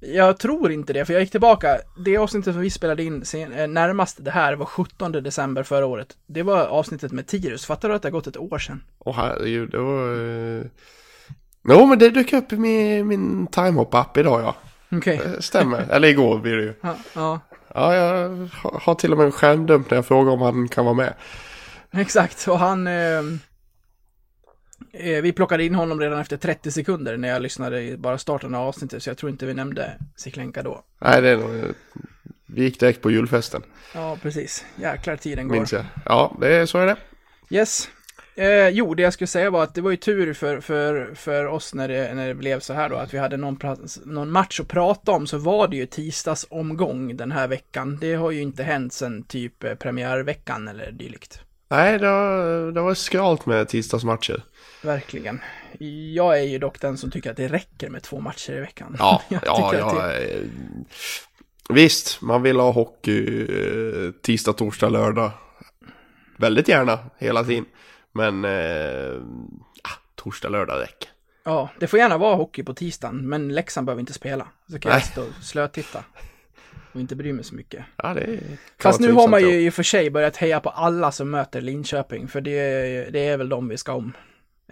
jag 0.00 0.38
tror 0.38 0.72
inte 0.72 0.92
det, 0.92 1.04
för 1.04 1.12
jag 1.12 1.22
gick 1.22 1.30
tillbaka. 1.30 1.78
Det 1.98 2.16
avsnittet 2.16 2.54
som 2.54 2.62
vi 2.62 2.70
spelade 2.70 3.02
in 3.02 3.24
sen, 3.24 3.52
eh, 3.52 3.68
närmast 3.68 4.24
det 4.24 4.30
här 4.30 4.54
var 4.54 4.66
17 4.66 5.12
december 5.12 5.62
förra 5.62 5.86
året. 5.86 6.16
Det 6.26 6.42
var 6.42 6.66
avsnittet 6.66 7.12
med 7.12 7.26
Tirus. 7.26 7.66
Fattar 7.66 7.88
du 7.88 7.94
att 7.94 8.02
det 8.02 8.08
har 8.08 8.12
gått 8.12 8.26
ett 8.26 8.36
år 8.36 8.58
sedan? 8.58 8.82
Åh 8.98 9.14
herregud, 9.16 9.70
det 9.70 9.78
var... 9.78 10.12
Eh... 10.58 10.64
Jo, 11.68 11.86
men 11.86 11.98
det 11.98 12.10
dök 12.10 12.32
upp 12.32 12.52
i 12.52 12.56
min, 12.56 13.06
min 13.06 13.46
timehop-app 13.46 14.16
idag 14.16 14.40
ja. 14.40 14.56
Okej. 14.92 15.20
Det 15.24 15.42
stämmer. 15.42 15.86
Eller 15.90 16.08
igår 16.08 16.38
blir 16.38 16.56
det 16.56 16.62
ju. 16.62 16.74
Ja, 16.80 16.96
ja, 17.14 17.40
Ja, 17.74 17.94
jag 17.94 18.28
har- 18.62 18.94
till 18.94 19.12
och 19.12 19.18
med 19.18 19.26
en 19.26 19.32
skärmdump 19.32 19.90
när 19.90 19.98
jag 19.98 20.06
frågar 20.06 20.32
om 20.32 20.40
han 20.40 20.68
kan 20.68 20.84
vara 20.84 20.94
med. 20.94 21.14
exakt. 21.92 22.48
Och 22.48 22.58
han... 22.58 22.86
Eh, 22.86 23.18
eh, 24.92 25.22
vi 25.22 25.32
plockade 25.32 25.64
in 25.64 25.74
honom 25.74 26.00
redan 26.00 26.18
efter 26.20 26.36
30 26.36 26.70
sekunder 26.70 27.16
när 27.16 27.28
jag 27.28 27.42
lyssnade 27.42 27.82
i 27.82 27.96
bara 27.96 28.18
starten 28.18 28.54
av 28.54 28.68
avsnittet, 28.68 29.02
så 29.02 29.10
jag 29.10 29.18
tror 29.18 29.30
inte 29.30 29.46
vi 29.46 29.54
nämnde 29.54 29.92
Seklenka 30.16 30.62
då. 30.62 30.82
Nej, 31.00 31.22
det 31.22 31.28
är 31.28 31.36
nog... 31.36 31.74
Vi 32.48 32.62
gick 32.62 32.80
direkt 32.80 33.02
på 33.02 33.10
julfesten, 33.10 33.62
Ja, 33.94 34.16
precis. 34.22 34.64
Jäklar 34.76 35.16
tiden 35.16 35.48
går. 35.48 35.56
minns 35.56 35.72
jag. 35.72 35.84
Ja, 36.04 36.36
det 36.40 36.54
är, 36.56 36.66
så 36.66 36.78
är 36.78 36.86
det. 36.86 36.96
Yes. 37.50 37.88
Eh, 38.38 38.68
jo, 38.68 38.94
det 38.94 39.02
jag 39.02 39.12
skulle 39.12 39.28
säga 39.28 39.50
var 39.50 39.62
att 39.62 39.74
det 39.74 39.80
var 39.80 39.90
ju 39.90 39.96
tur 39.96 40.32
för, 40.32 40.60
för, 40.60 41.14
för 41.14 41.46
oss 41.46 41.74
när 41.74 41.88
det, 41.88 42.14
när 42.14 42.28
det 42.28 42.34
blev 42.34 42.60
så 42.60 42.72
här 42.72 42.88
då, 42.88 42.96
att 42.96 43.14
vi 43.14 43.18
hade 43.18 43.36
någon, 43.36 43.58
någon 44.04 44.30
match 44.30 44.60
att 44.60 44.68
prata 44.68 45.12
om, 45.12 45.26
så 45.26 45.38
var 45.38 45.68
det 45.68 45.76
ju 45.76 45.86
tisdagsomgång 45.86 47.16
den 47.16 47.32
här 47.32 47.48
veckan. 47.48 47.98
Det 48.00 48.14
har 48.14 48.30
ju 48.30 48.40
inte 48.42 48.62
hänt 48.62 48.92
sedan 48.92 49.22
typ 49.22 49.64
eh, 49.64 49.74
premiärveckan 49.74 50.68
eller 50.68 50.92
dylikt. 50.92 51.40
Nej, 51.68 51.98
det 51.98 52.06
har, 52.06 52.72
det 52.72 52.80
har 52.80 52.84
varit 52.84 52.98
skralt 52.98 53.46
med 53.46 53.68
tisdagsmatcher. 53.68 54.42
Verkligen. 54.82 55.40
Jag 56.14 56.38
är 56.38 56.42
ju 56.42 56.58
dock 56.58 56.80
den 56.80 56.98
som 56.98 57.10
tycker 57.10 57.30
att 57.30 57.36
det 57.36 57.48
räcker 57.48 57.90
med 57.90 58.02
två 58.02 58.20
matcher 58.20 58.52
i 58.52 58.60
veckan. 58.60 58.96
Ja, 58.98 59.22
Jag 59.28 59.40
ja, 59.46 59.74
ja. 59.78 60.02
det- 60.02 60.24
eh, 60.34 60.40
Visst, 61.68 62.22
man 62.22 62.42
vill 62.42 62.56
ha 62.56 62.70
hockey 62.70 63.42
eh, 63.42 64.10
tisdag, 64.22 64.52
torsdag, 64.52 64.88
lördag. 64.88 65.30
Väldigt 66.36 66.68
gärna, 66.68 66.98
hela 67.18 67.44
tiden. 67.44 67.64
Men 68.16 68.44
eh, 68.44 69.20
ah, 69.82 69.98
torsdag, 70.14 70.48
lördag 70.48 70.80
räcker. 70.80 71.08
Ja, 71.44 71.68
det 71.78 71.86
får 71.86 71.98
gärna 71.98 72.18
vara 72.18 72.34
hockey 72.36 72.62
på 72.62 72.74
tisdagen, 72.74 73.28
men 73.28 73.48
Leksand 73.54 73.86
behöver 73.86 74.00
inte 74.00 74.12
spela. 74.12 74.48
Så 74.70 74.78
kan 74.78 74.90
jag 74.90 74.96
Nej. 74.96 75.06
sitta 75.06 75.20
och 75.20 75.44
slötitta. 75.44 76.04
Och 76.92 77.00
inte 77.00 77.16
bry 77.16 77.32
mig 77.32 77.44
så 77.44 77.54
mycket. 77.54 77.84
Ja, 77.96 78.14
det 78.14 78.40
Fast 78.80 79.00
nu 79.00 79.12
har 79.12 79.28
man 79.28 79.40
ju 79.40 79.60
i 79.60 79.70
och 79.70 79.74
för 79.74 79.82
sig 79.82 80.10
börjat 80.10 80.36
heja 80.36 80.60
på 80.60 80.70
alla 80.70 81.12
som 81.12 81.30
möter 81.30 81.60
Linköping, 81.60 82.28
för 82.28 82.40
det, 82.40 82.52
det 83.12 83.26
är 83.28 83.36
väl 83.36 83.48
de 83.48 83.68
vi 83.68 83.76
ska 83.76 83.92
om. 83.92 84.12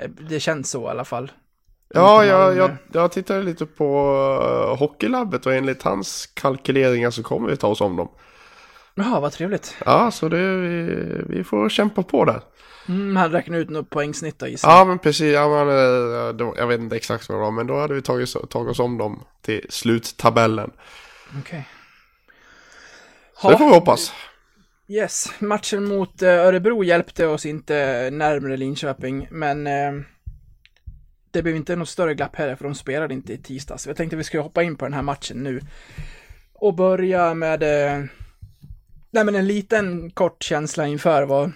Eh, 0.01 0.11
Det 0.11 0.41
känns 0.41 0.71
så 0.71 0.87
i 0.87 0.91
alla 0.91 1.05
fall. 1.05 1.33
Ja, 1.95 2.23
Inte 2.23 2.27
jag, 2.33 2.41
Malmö. 2.41 2.61
jag, 2.61 3.03
jag 3.03 3.13
tittade 3.13 3.43
lite 3.43 3.67
på 3.67 4.09
uh, 4.71 4.79
Hockeylabbet 4.79 5.47
och 5.47 5.55
enligt 5.55 5.83
hans 5.83 6.27
kalkyleringar 6.35 7.11
så 7.11 7.23
kommer 7.23 7.49
vi 7.49 7.57
ta 7.57 7.69
oss 7.69 7.81
om 7.81 7.97
dem. 7.97 8.09
Jaha, 8.95 9.21
vad 9.21 9.33
trevligt. 9.33 9.77
Ja, 9.85 10.11
så 10.11 10.29
det, 10.29 10.57
vi, 10.57 10.85
vi 11.29 11.45
får 11.45 11.69
kämpa 11.69 12.03
på 12.03 12.25
där. 12.25 12.41
Mm, 12.89 13.17
han 13.17 13.33
räknar 13.33 13.59
ut 13.59 13.71
något 13.71 13.91
poängsnitt 13.91 14.39
då 14.39 14.47
gissar. 14.47 14.71
Ja, 14.71 14.85
men 14.85 14.99
precis. 14.99 15.35
Ja, 15.35 15.65
men, 15.65 15.69
eh, 15.69 16.53
jag 16.57 16.67
vet 16.67 16.81
inte 16.81 16.97
exakt 16.97 17.29
vad 17.29 17.39
det 17.39 17.43
var, 17.43 17.51
men 17.51 17.67
då 17.67 17.81
hade 17.81 17.95
vi 17.95 18.03
tagit, 18.03 18.51
tagit 18.51 18.71
oss 18.71 18.79
om 18.79 18.99
dem 18.99 19.25
till 19.43 19.67
sluttabellen. 19.69 20.71
Okej. 21.41 21.69
Så 23.43 23.51
det 23.51 23.59
får 23.59 23.67
vi 23.67 23.75
hoppas. 23.75 24.13
Yes, 24.89 25.33
matchen 25.39 25.85
mot 25.85 26.23
eh, 26.23 26.29
Örebro 26.29 26.85
hjälpte 26.85 27.27
oss 27.27 27.47
inte 27.47 28.09
närmare 28.13 28.57
Linköping, 28.57 29.29
men 29.31 29.67
eh, 29.67 29.93
det 31.31 31.43
blev 31.43 31.57
inte 31.57 31.77
något 31.77 31.89
större 31.89 32.15
glapp 32.15 32.37
heller, 32.37 32.57
för 32.57 32.65
de 32.65 32.75
spelade 32.75 33.15
inte 33.15 33.33
i 33.33 33.39
tisdags. 33.39 33.87
Jag 33.87 33.97
tänkte 33.97 34.17
vi 34.17 34.25
skulle 34.25 34.43
hoppa 34.43 34.63
in 34.63 34.77
på 34.77 34.85
den 34.85 34.95
här 34.95 35.03
matchen 35.03 35.43
nu. 35.43 35.61
Och 36.55 36.75
börja 36.75 37.35
med 37.35 37.63
nej, 39.15 39.25
men 39.25 39.35
en 39.35 39.47
liten 39.47 40.11
kort 40.11 40.43
känsla 40.43 40.87
inför. 40.87 41.23
Vad, 41.23 41.53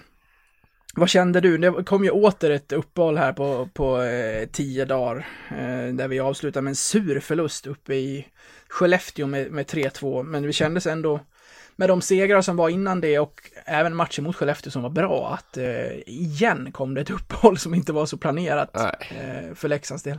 vad 0.95 1.09
kände 1.09 1.41
du? 1.41 1.57
Det 1.57 1.83
kom 1.83 2.03
ju 2.03 2.09
åter 2.09 2.49
ett 2.49 2.71
uppehåll 2.71 3.17
här 3.17 3.33
på, 3.33 3.69
på 3.73 4.01
eh, 4.01 4.47
tio 4.47 4.85
dagar, 4.85 5.27
eh, 5.49 5.93
där 5.93 6.07
vi 6.07 6.19
avslutade 6.19 6.63
med 6.63 6.71
en 6.71 6.75
sur 6.75 7.19
förlust 7.19 7.67
uppe 7.67 7.93
i 7.95 8.27
Skellefteå 8.69 9.27
med, 9.27 9.51
med 9.51 9.65
3-2, 9.65 10.23
men 10.23 10.47
vi 10.47 10.53
kändes 10.53 10.87
ändå 10.87 11.19
med 11.75 11.89
de 11.89 12.01
segrar 12.01 12.41
som 12.41 12.57
var 12.57 12.69
innan 12.69 13.01
det 13.01 13.19
och 13.19 13.41
även 13.65 13.95
matchen 13.95 14.23
mot 14.23 14.35
Skellefteå 14.35 14.71
som 14.71 14.81
var 14.81 14.89
bra, 14.89 15.33
att 15.33 15.57
eh, 15.57 15.91
igen 16.05 16.71
kom 16.71 16.93
det 16.93 17.01
ett 17.01 17.09
uppehåll 17.09 17.57
som 17.57 17.73
inte 17.73 17.93
var 17.93 18.05
så 18.05 18.17
planerat 18.17 18.75
eh, 18.75 19.55
för 19.55 19.67
Leksands 19.67 20.03
del. 20.03 20.17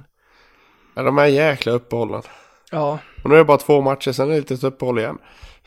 Ja, 0.95 1.03
de 1.03 1.19
här 1.19 1.27
jäkla 1.27 1.73
uppehållen. 1.73 2.23
Ja, 2.71 2.99
Och 3.25 3.31
nu 3.31 3.35
är 3.35 3.39
det 3.39 3.45
bara 3.45 3.59
två 3.59 3.81
matcher, 3.81 4.13
sen 4.13 4.31
är 4.31 4.35
det 4.35 4.51
lite 4.51 4.67
uppehåll 4.67 4.99
igen. 4.99 5.19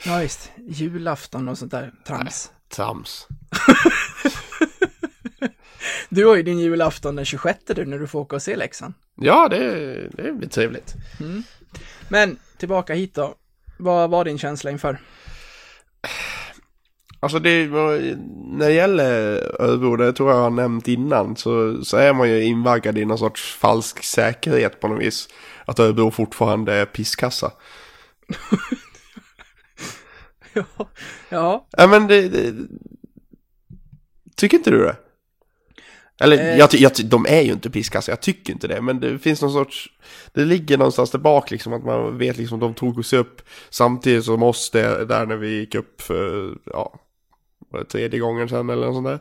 Ja 0.04 0.18
visst. 0.18 0.52
Julafton 0.68 1.50
och 1.50 1.58
sånt 1.58 1.72
där 1.72 1.94
trams. 2.08 2.52
Trams. 2.76 3.28
Du 6.10 6.26
har 6.26 6.36
ju 6.36 6.44
din 6.44 6.60
julafton 6.60 7.16
den 7.16 7.26
26 7.26 7.60
du 7.66 7.86
när 7.86 8.00
du 8.00 8.08
får 8.08 8.20
åka 8.20 8.36
och 8.36 8.42
se 8.42 8.56
Leksand. 8.56 8.94
Ja, 9.16 9.48
det, 9.50 9.96
det 10.08 10.32
blir 10.34 10.50
trevligt. 10.50 10.94
Men 12.10 12.38
tillbaka 12.58 12.94
hit 12.94 13.16
då. 13.16 13.36
Vad 13.80 14.10
var 14.10 14.26
din 14.26 14.38
känsla 14.38 14.72
inför? 14.72 14.98
Alltså 17.20 17.40
det, 17.40 17.68
när 17.68 18.68
det 18.68 18.74
gäller 18.74 19.42
Örebro, 19.62 19.96
det 19.96 20.14
tror 20.14 20.32
jag 20.32 20.38
har 20.38 20.50
nämnt 20.50 20.88
innan, 20.88 21.36
så, 21.36 21.84
så 21.86 21.98
är 21.98 22.14
man 22.14 22.30
ju 22.30 22.44
invaggad 22.44 22.98
i 22.98 23.06
någon 23.06 23.18
sorts 23.18 23.56
falsk 23.56 24.04
säkerhet 24.04 24.80
på 24.80 24.88
något 24.88 25.02
vis. 25.02 25.28
Att 25.66 25.80
Örebro 25.80 26.12
fortfarande 26.12 26.74
är 26.74 26.86
pisskassa. 26.86 27.52
ja, 30.54 30.66
ja, 31.30 31.68
Ja 31.78 31.88
men 31.88 32.08
det, 32.08 32.30
det 32.30 32.68
Tycker 34.36 34.58
inte 34.58 34.72
du 34.72 34.80
det? 34.80 34.96
Eller 36.20 36.38
Eh. 36.38 36.58
jag, 36.58 36.70
jag, 36.74 36.92
de 37.06 37.26
är 37.30 37.42
ju 37.42 37.52
inte 37.52 37.70
pisskassa, 37.70 38.12
jag 38.12 38.22
tycker 38.22 38.54
inte 38.54 38.68
det. 38.68 38.82
Men 38.82 39.00
det 39.00 39.20
finns 39.20 39.42
någon 39.42 39.52
sorts 39.52 39.90
Det 40.34 40.46
ligger 40.46 40.78
någonstans 40.78 41.12
där 41.12 41.20
bak 41.20 41.52
liksom 41.52 41.74
att 41.74 41.84
man 41.84 42.18
vet 42.18 42.38
liksom 42.38 42.60
de 42.60 42.74
tog 42.74 43.06
sig 43.06 43.20
upp 43.20 43.42
Samtidigt 43.70 44.26
som 44.26 44.44
oss 44.44 44.70
det, 44.72 45.06
där 45.06 45.26
när 45.26 45.36
vi 45.36 45.60
gick 45.60 45.76
upp 45.76 46.02
för 46.02 46.58
Ja 46.66 47.00
var 47.70 47.80
det 47.80 47.86
tredje 47.86 48.20
gången 48.20 48.50
sen 48.50 48.70
eller 48.70 48.86
något 48.86 48.96
sånt 48.96 49.08
där 49.08 49.20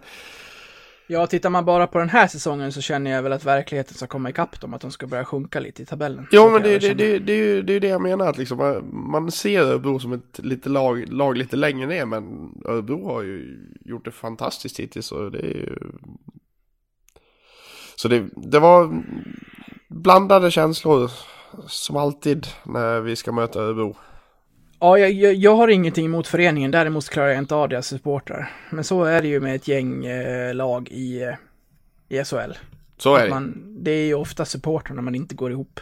ja, 1.12 1.26
tittar 1.26 1.50
man 1.50 1.64
bara 1.64 1.87
på 1.87 1.99
den 1.99 2.09
här 2.09 2.26
säsongen 2.26 2.73
så 2.73 2.81
känner 2.81 3.11
jag 3.11 3.23
väl 3.23 3.33
att 3.33 3.45
verkligheten 3.45 3.95
ska 3.95 4.07
komma 4.07 4.31
ikapp 4.31 4.61
dem, 4.61 4.75
att 4.75 4.81
de 4.81 4.90
ska 4.90 5.07
börja 5.07 5.25
sjunka 5.25 5.61
lite 5.61 5.83
i 5.83 5.87
tabellen. 5.87 6.26
Jo 6.33 6.42
Så 6.42 6.50
men 6.50 6.62
det, 6.62 6.78
det, 6.78 6.95
det, 6.95 7.19
det, 7.19 7.33
är 7.33 7.37
ju- 7.37 7.62
det 7.62 7.78
det 7.78 7.88
jag 7.88 8.02
menar 8.02 8.26
att 8.26 8.38
liksom 8.38 8.59
man, 8.59 9.11
man 9.11 9.31
ser 9.31 9.61
Örebro 9.61 9.99
som 9.99 10.12
ett 10.12 10.38
lite 10.38 10.69
lag, 10.69 11.09
lag 11.12 11.37
lite 11.37 11.57
längre 11.57 11.87
ner 11.87 12.07
men 12.07 12.52
Örebro 12.64 13.07
har 13.07 13.23
ju 13.23 13.59
gjort 13.85 14.04
det 14.04 14.11
fantastiskt 14.11 14.81
hittills 14.81 15.12
och 15.12 15.31
det 15.33 15.38
är 15.38 15.54
ju 15.54 15.78
Så 17.97 18.09
det, 18.09 18.28
det 18.37 18.59
var 18.59 19.02
blandade 19.88 20.50
känslor 20.50 21.11
som 21.66 21.97
alltid 21.97 22.47
när 22.64 23.00
vi 23.00 23.16
ska 23.16 23.33
möta 23.33 23.61
Örebro. 23.61 23.97
Ja, 24.83 24.99
jag, 24.99 25.11
jag, 25.12 25.35
jag 25.35 25.57
har 25.57 25.69
ingenting 25.69 26.07
emot 26.07 26.27
föreningen, 26.29 26.71
däremot 26.71 27.09
klarar 27.09 27.29
jag 27.29 27.39
inte 27.39 27.55
av 27.55 27.69
deras 27.69 27.87
supportrar. 27.87 28.53
Men 28.71 28.85
så 28.85 29.05
är 29.05 29.23
det 29.23 29.29
ju 29.29 29.41
med 29.41 29.55
ett 29.55 29.69
gäng 29.69 30.07
eh, 30.07 30.55
lag 30.55 30.89
i, 30.91 31.23
eh, 31.23 31.35
i 32.09 32.25
SHL. 32.25 32.53
Så 32.99 33.17
är 33.17 33.25
det. 33.25 33.31
man, 33.31 33.55
det 33.85 33.91
är 33.91 34.05
ju 34.07 34.15
ofta 34.15 34.45
supportrarna 34.45 35.03
man 35.03 35.15
inte 35.15 35.35
går 35.35 35.51
ihop 35.53 35.81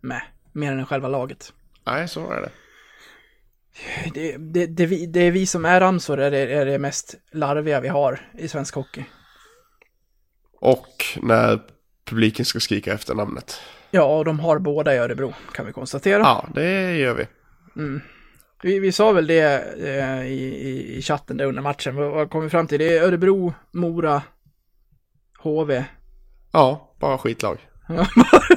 med, 0.00 0.22
mer 0.52 0.72
än 0.72 0.86
själva 0.86 1.08
laget. 1.08 1.52
Nej 1.86 2.08
så 2.08 2.30
är 2.30 2.40
det. 2.40 2.50
Det, 4.14 4.36
det, 4.36 4.66
det, 4.66 4.86
vi- 4.86 5.06
det 5.06 5.20
är 5.20 5.30
vi 5.30 5.46
som 5.46 5.64
är 5.64 5.80
ramsor 5.80 6.20
är 6.20 6.30
det, 6.30 6.38
är 6.54 6.66
det 6.66 6.78
mest 6.78 7.14
larviga 7.32 7.80
vi 7.80 7.88
har 7.88 8.20
i 8.38 8.48
svensk 8.48 8.74
hockey. 8.74 9.04
Och 10.60 11.04
när 11.22 11.60
publiken 12.04 12.44
ska 12.44 12.60
skrika 12.60 12.92
efter 12.92 13.14
namnet. 13.14 13.60
Ja, 13.90 14.18
och 14.18 14.24
de 14.24 14.40
har 14.40 14.58
båda 14.58 14.94
i 14.94 14.98
Örebro, 14.98 15.34
kan 15.54 15.66
vi 15.66 15.72
konstatera. 15.72 16.18
Ja 16.22 16.48
det 16.54 16.96
gör 16.96 17.14
vi. 17.14 17.26
Vi, 18.62 18.78
vi 18.78 18.92
sa 18.92 19.12
väl 19.12 19.26
det 19.26 19.64
eh, 19.88 20.26
i, 20.26 20.96
i, 20.96 21.02
chatten 21.02 21.36
där 21.36 21.44
under 21.44 21.62
matchen. 21.62 21.96
Vad, 21.96 22.30
kom 22.30 22.42
vi 22.42 22.50
fram 22.50 22.66
till? 22.66 22.78
Det 22.78 22.98
är 22.98 23.02
Örebro, 23.02 23.54
Mora, 23.70 24.22
HV. 25.38 25.84
Ja, 26.52 26.94
bara 27.00 27.18
skitlag. 27.18 27.58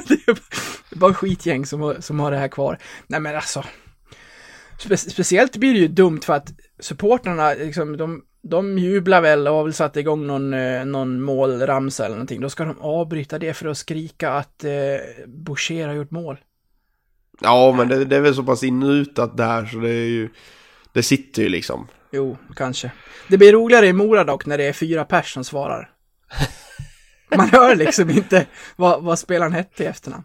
Det 0.08 0.28
är 0.94 0.98
bara 0.98 1.14
skitgäng 1.14 1.66
som 1.66 1.80
har, 1.80 1.96
som 2.00 2.20
har 2.20 2.30
det 2.30 2.36
här 2.36 2.48
kvar. 2.48 2.78
Nej 3.06 3.20
men 3.20 3.36
alltså. 3.36 3.64
Spe, 4.78 4.96
speciellt 4.96 5.56
blir 5.56 5.72
det 5.72 5.78
ju 5.78 5.88
dumt 5.88 6.20
för 6.20 6.32
att 6.32 6.52
supportrarna, 6.80 7.54
liksom, 7.54 7.96
de, 7.96 8.22
de 8.42 8.78
jublar 8.78 9.20
väl 9.20 9.48
och 9.48 9.54
har 9.54 9.64
väl 9.64 9.74
satt 9.74 9.96
igång 9.96 10.26
någon, 10.26 10.54
eh, 10.54 10.84
någon 10.84 11.22
målramsa 11.22 12.04
eller 12.04 12.16
någonting. 12.16 12.40
Då 12.40 12.50
ska 12.50 12.64
de 12.64 12.80
avbryta 12.80 13.38
det 13.38 13.54
för 13.54 13.68
att 13.68 13.78
skrika 13.78 14.30
att 14.30 14.64
eh, 14.64 14.70
Boucher 15.26 15.86
har 15.86 15.94
gjort 15.94 16.10
mål. 16.10 16.38
Ja 17.40 17.74
men 17.76 17.88
det, 17.88 18.04
det 18.04 18.16
är 18.16 18.20
väl 18.20 18.34
så 18.34 18.42
pass 18.42 18.62
inrutat 18.62 19.36
där 19.36 19.66
så 19.66 19.76
det 19.78 19.90
är 19.90 20.08
ju 20.08 20.28
Det 20.92 21.02
sitter 21.02 21.42
ju 21.42 21.48
liksom. 21.48 21.88
Jo, 22.12 22.36
kanske. 22.56 22.90
Det 23.28 23.38
blir 23.38 23.52
roligare 23.52 23.86
i 23.86 23.92
Mora 23.92 24.24
dock 24.24 24.46
när 24.46 24.58
det 24.58 24.64
är 24.64 24.72
fyra 24.72 25.04
pers 25.04 25.32
som 25.32 25.44
svarar. 25.44 25.90
Man 27.36 27.48
hör 27.48 27.76
liksom 27.76 28.10
inte 28.10 28.46
vad, 28.76 29.02
vad 29.02 29.18
spelaren 29.18 29.52
hette 29.52 29.84
i 29.84 29.86
efternamn. 29.86 30.24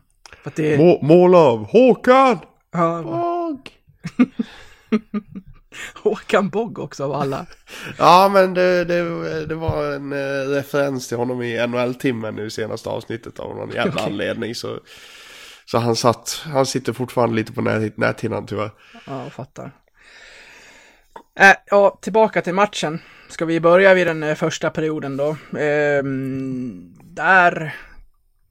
Det. 0.56 0.78
Må, 0.78 1.00
mål 1.02 1.36
av 1.36 1.66
Håkan! 1.66 2.40
Ja, 2.72 3.02
Bogg! 3.04 3.72
Håkan 6.04 6.50
Bogg 6.50 6.80
också 6.80 7.04
av 7.04 7.14
alla. 7.14 7.46
Ja 7.98 8.30
men 8.34 8.54
det, 8.54 8.86
det, 8.86 9.46
det 9.46 9.56
var 9.56 9.92
en 9.92 10.14
eh, 10.14 10.50
referens 10.50 11.08
till 11.08 11.18
honom 11.18 11.42
i 11.42 11.68
NHL-timmen 11.68 12.36
nu 12.36 12.46
i 12.46 12.50
senaste 12.50 12.90
avsnittet 12.90 13.40
av 13.40 13.56
någon 13.56 13.70
jävla 13.70 13.92
Okej. 13.92 14.06
anledning 14.06 14.56
så 14.56 14.80
Så 15.72 15.78
han 15.78 15.96
satt, 15.96 16.42
han 16.46 16.66
sitter 16.66 16.94
fortfarande 16.94 17.36
lite 17.36 17.54
på 17.54 17.62
nät, 17.62 17.98
näthinnan 17.98 18.46
tyvärr. 18.46 18.72
Ja, 19.08 19.24
jag 19.24 19.34
fattar. 19.34 19.72
Äh, 21.40 21.56
ja, 21.66 22.00
tillbaka 22.02 22.42
till 22.42 22.54
matchen. 22.54 23.00
Ska 23.30 23.46
vi 23.46 23.60
börja 23.60 23.94
vid 23.94 24.08
den 24.08 24.24
eh, 24.24 24.36
första 24.36 24.70
perioden 24.70 25.18
då? 25.18 25.38
Ehm, 25.58 26.94
där 27.04 27.76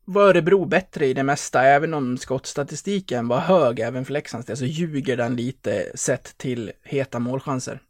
var 0.05 0.23
Örebro 0.23 0.65
bättre 0.65 1.07
i 1.07 1.15
det 1.15 1.23
mesta, 1.23 1.62
även 1.62 1.95
om 1.95 2.19
skottstatistiken 2.19 3.29
var 3.29 3.41
hög 3.41 3.81
även 3.81 4.05
för 4.05 4.12
Leksands 4.12 4.47
del, 4.47 4.57
så 4.57 4.65
ljuger 4.65 5.17
den 5.17 5.37
lite 5.37 5.93
sett 5.95 6.39
till 6.39 6.73
heta 6.83 7.19
målchanser. 7.19 7.81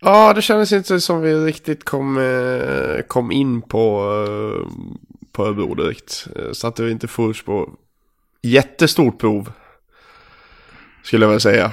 Ja, 0.00 0.32
det 0.32 0.42
kändes 0.42 0.72
inte 0.72 1.00
som 1.00 1.20
vi 1.20 1.34
riktigt 1.34 1.84
kom, 1.84 2.18
eh, 2.18 3.02
kom 3.02 3.32
in 3.32 3.62
på, 3.62 4.00
eh, 4.28 4.68
på 5.32 5.46
Örebro 5.46 5.74
direkt. 5.74 6.26
Satte 6.52 6.82
vi 6.82 6.90
inte 6.90 7.08
först 7.08 7.46
på 7.46 7.70
jättestort 8.44 9.20
prov. 9.20 9.52
Skulle 11.02 11.24
jag 11.24 11.30
väl 11.30 11.40
säga. 11.40 11.72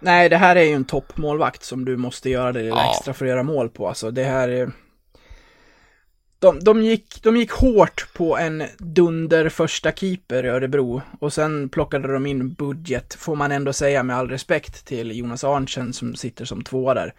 Nej, 0.00 0.28
det 0.28 0.36
här 0.36 0.56
är 0.56 0.62
ju 0.62 0.72
en 0.72 0.84
toppmålvakt 0.84 1.64
som 1.64 1.84
du 1.84 1.96
måste 1.96 2.30
göra 2.30 2.52
det 2.52 2.62
lilla 2.62 2.76
Ja. 2.76 2.90
extra 2.90 3.14
för 3.14 3.24
att 3.24 3.28
göra 3.30 3.42
mål 3.42 3.68
på. 3.68 3.88
Alltså 3.88 4.10
det 4.10 4.24
här 4.24 4.48
är... 4.48 4.70
De, 6.38 6.60
de, 6.60 6.82
gick, 6.82 7.22
de 7.22 7.36
gick 7.36 7.50
hårt 7.50 8.06
på 8.14 8.38
en 8.38 8.64
dunder 8.78 9.48
första 9.48 9.92
keeper 9.92 10.44
i 10.44 10.48
Örebro 10.48 11.02
och 11.20 11.32
sen 11.32 11.68
plockade 11.68 12.12
de 12.12 12.26
in 12.26 12.52
budget, 12.52 13.14
får 13.14 13.36
man 13.36 13.52
ändå 13.52 13.72
säga 13.72 14.02
med 14.02 14.16
all 14.16 14.28
respekt 14.28 14.86
till 14.86 15.18
Jonas 15.18 15.44
Arntzen 15.44 15.92
som 15.92 16.14
sitter 16.14 16.44
som 16.44 16.64
tvåa 16.64 16.94
där. 16.94 17.14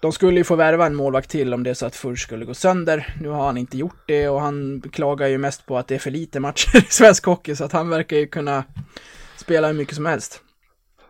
De 0.00 0.12
skulle 0.12 0.36
ju 0.40 0.44
få 0.44 0.56
värva 0.56 0.86
en 0.86 0.94
målvakt 0.94 1.30
till 1.30 1.54
om 1.54 1.62
det 1.62 1.70
är 1.70 1.74
så 1.74 1.86
att 1.86 1.96
Furs 1.96 2.22
skulle 2.22 2.44
gå 2.44 2.54
sönder. 2.54 3.14
Nu 3.20 3.28
har 3.28 3.46
han 3.46 3.56
inte 3.56 3.78
gjort 3.78 4.02
det 4.06 4.28
och 4.28 4.40
han 4.40 4.82
klagar 4.92 5.26
ju 5.26 5.38
mest 5.38 5.66
på 5.66 5.78
att 5.78 5.88
det 5.88 5.94
är 5.94 5.98
för 5.98 6.10
lite 6.10 6.40
matcher 6.40 6.76
i 6.78 6.80
svensk 6.82 7.24
hockey 7.26 7.56
så 7.56 7.64
att 7.64 7.72
han 7.72 7.88
verkar 7.88 8.16
ju 8.16 8.26
kunna 8.26 8.64
spela 9.36 9.66
hur 9.66 9.74
mycket 9.74 9.94
som 9.94 10.06
helst. 10.06 10.42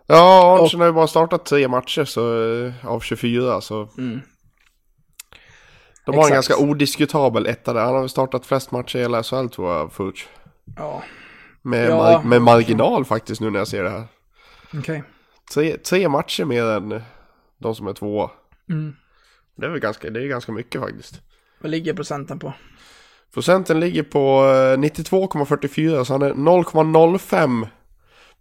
Ja, 0.06 0.58
Arntzen 0.60 0.80
har 0.80 0.86
ju 0.86 0.92
bara 0.92 1.06
startat 1.06 1.44
tre 1.46 1.68
matcher 1.68 2.04
så, 2.04 2.42
eh, 2.66 2.72
av 2.86 3.00
24 3.00 3.60
så. 3.60 3.88
Mm. 3.98 4.20
De 6.06 6.14
har 6.16 6.22
en 6.24 6.28
Exakt. 6.32 6.48
ganska 6.48 6.56
odiskutabel 6.70 7.46
etta 7.46 7.72
där. 7.72 7.80
Han 7.84 7.94
har 7.94 8.00
väl 8.00 8.08
startat 8.08 8.46
flest 8.46 8.70
matcher 8.70 8.96
i 8.98 9.02
hela 9.02 9.22
SHL 9.22 9.48
tror 9.48 9.72
jag, 9.74 9.92
Furch. 9.92 10.26
Ja, 10.76 11.02
Med, 11.62 11.90
Ja. 11.90 11.96
mar- 12.20 12.24
med 12.24 12.42
marginal 12.42 13.04
faktiskt 13.04 13.40
nu 13.40 13.50
när 13.50 13.58
jag 13.58 13.68
ser 13.68 13.82
det 13.84 13.90
här. 13.90 14.04
okej. 14.78 15.02
Tre, 15.54 15.76
tre 15.76 16.08
matcher 16.08 16.44
mer 16.44 16.64
än 16.64 17.02
de 17.58 17.74
som 17.74 17.86
är 17.86 17.92
tvåa. 17.92 18.30
Mm. 18.68 18.96
Det 19.56 19.66
är 19.66 19.70
väl 19.70 19.80
ganska, 19.80 20.10
det 20.10 20.22
är 20.22 20.26
ganska 20.26 20.52
mycket 20.52 20.80
faktiskt. 20.80 21.20
Vad 21.60 21.70
ligger 21.70 21.94
procenten 21.94 22.38
på? 22.38 22.52
Procenten 23.34 23.80
ligger 23.80 24.02
på 24.02 24.44
eh, 24.44 24.78
92,44 24.78 26.04
så 26.04 26.12
han 26.12 26.22
är 26.22 26.32
0,05 26.32 27.68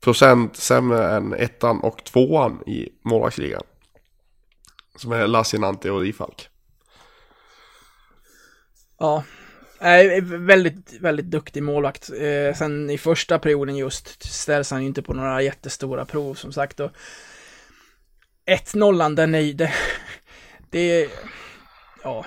procent 0.02 0.56
sämre 0.56 1.16
än 1.16 1.34
ettan 1.34 1.80
och 1.80 2.04
tvåan 2.04 2.64
i 2.68 2.90
målvaktsligan. 3.04 3.64
Som 4.96 5.12
är 5.12 5.28
Lassinantti 5.28 5.90
och 5.90 6.02
Rifalk. 6.02 6.50
Ja, 9.00 9.24
Nej, 9.80 10.22
väldigt, 10.22 10.94
väldigt 11.02 11.26
duktig 11.26 11.64
målvakt. 11.64 12.10
Eh, 12.10 12.58
sen 12.58 12.90
i 12.90 12.98
första 12.98 13.40
perioden 13.40 13.76
just 13.76 14.34
ställs 14.34 14.72
han 14.72 14.82
ju 14.82 14.88
inte 14.88 15.02
på 15.02 15.14
några 15.14 15.42
jättestora 15.42 16.06
prov 16.06 16.34
som 16.34 16.54
sagt. 16.54 16.80
Och 16.80 16.92
1-0, 18.46 19.16
den 19.16 19.36
är 19.36 19.40
det, 20.70 21.02
är, 21.04 21.10
ja, 22.04 22.26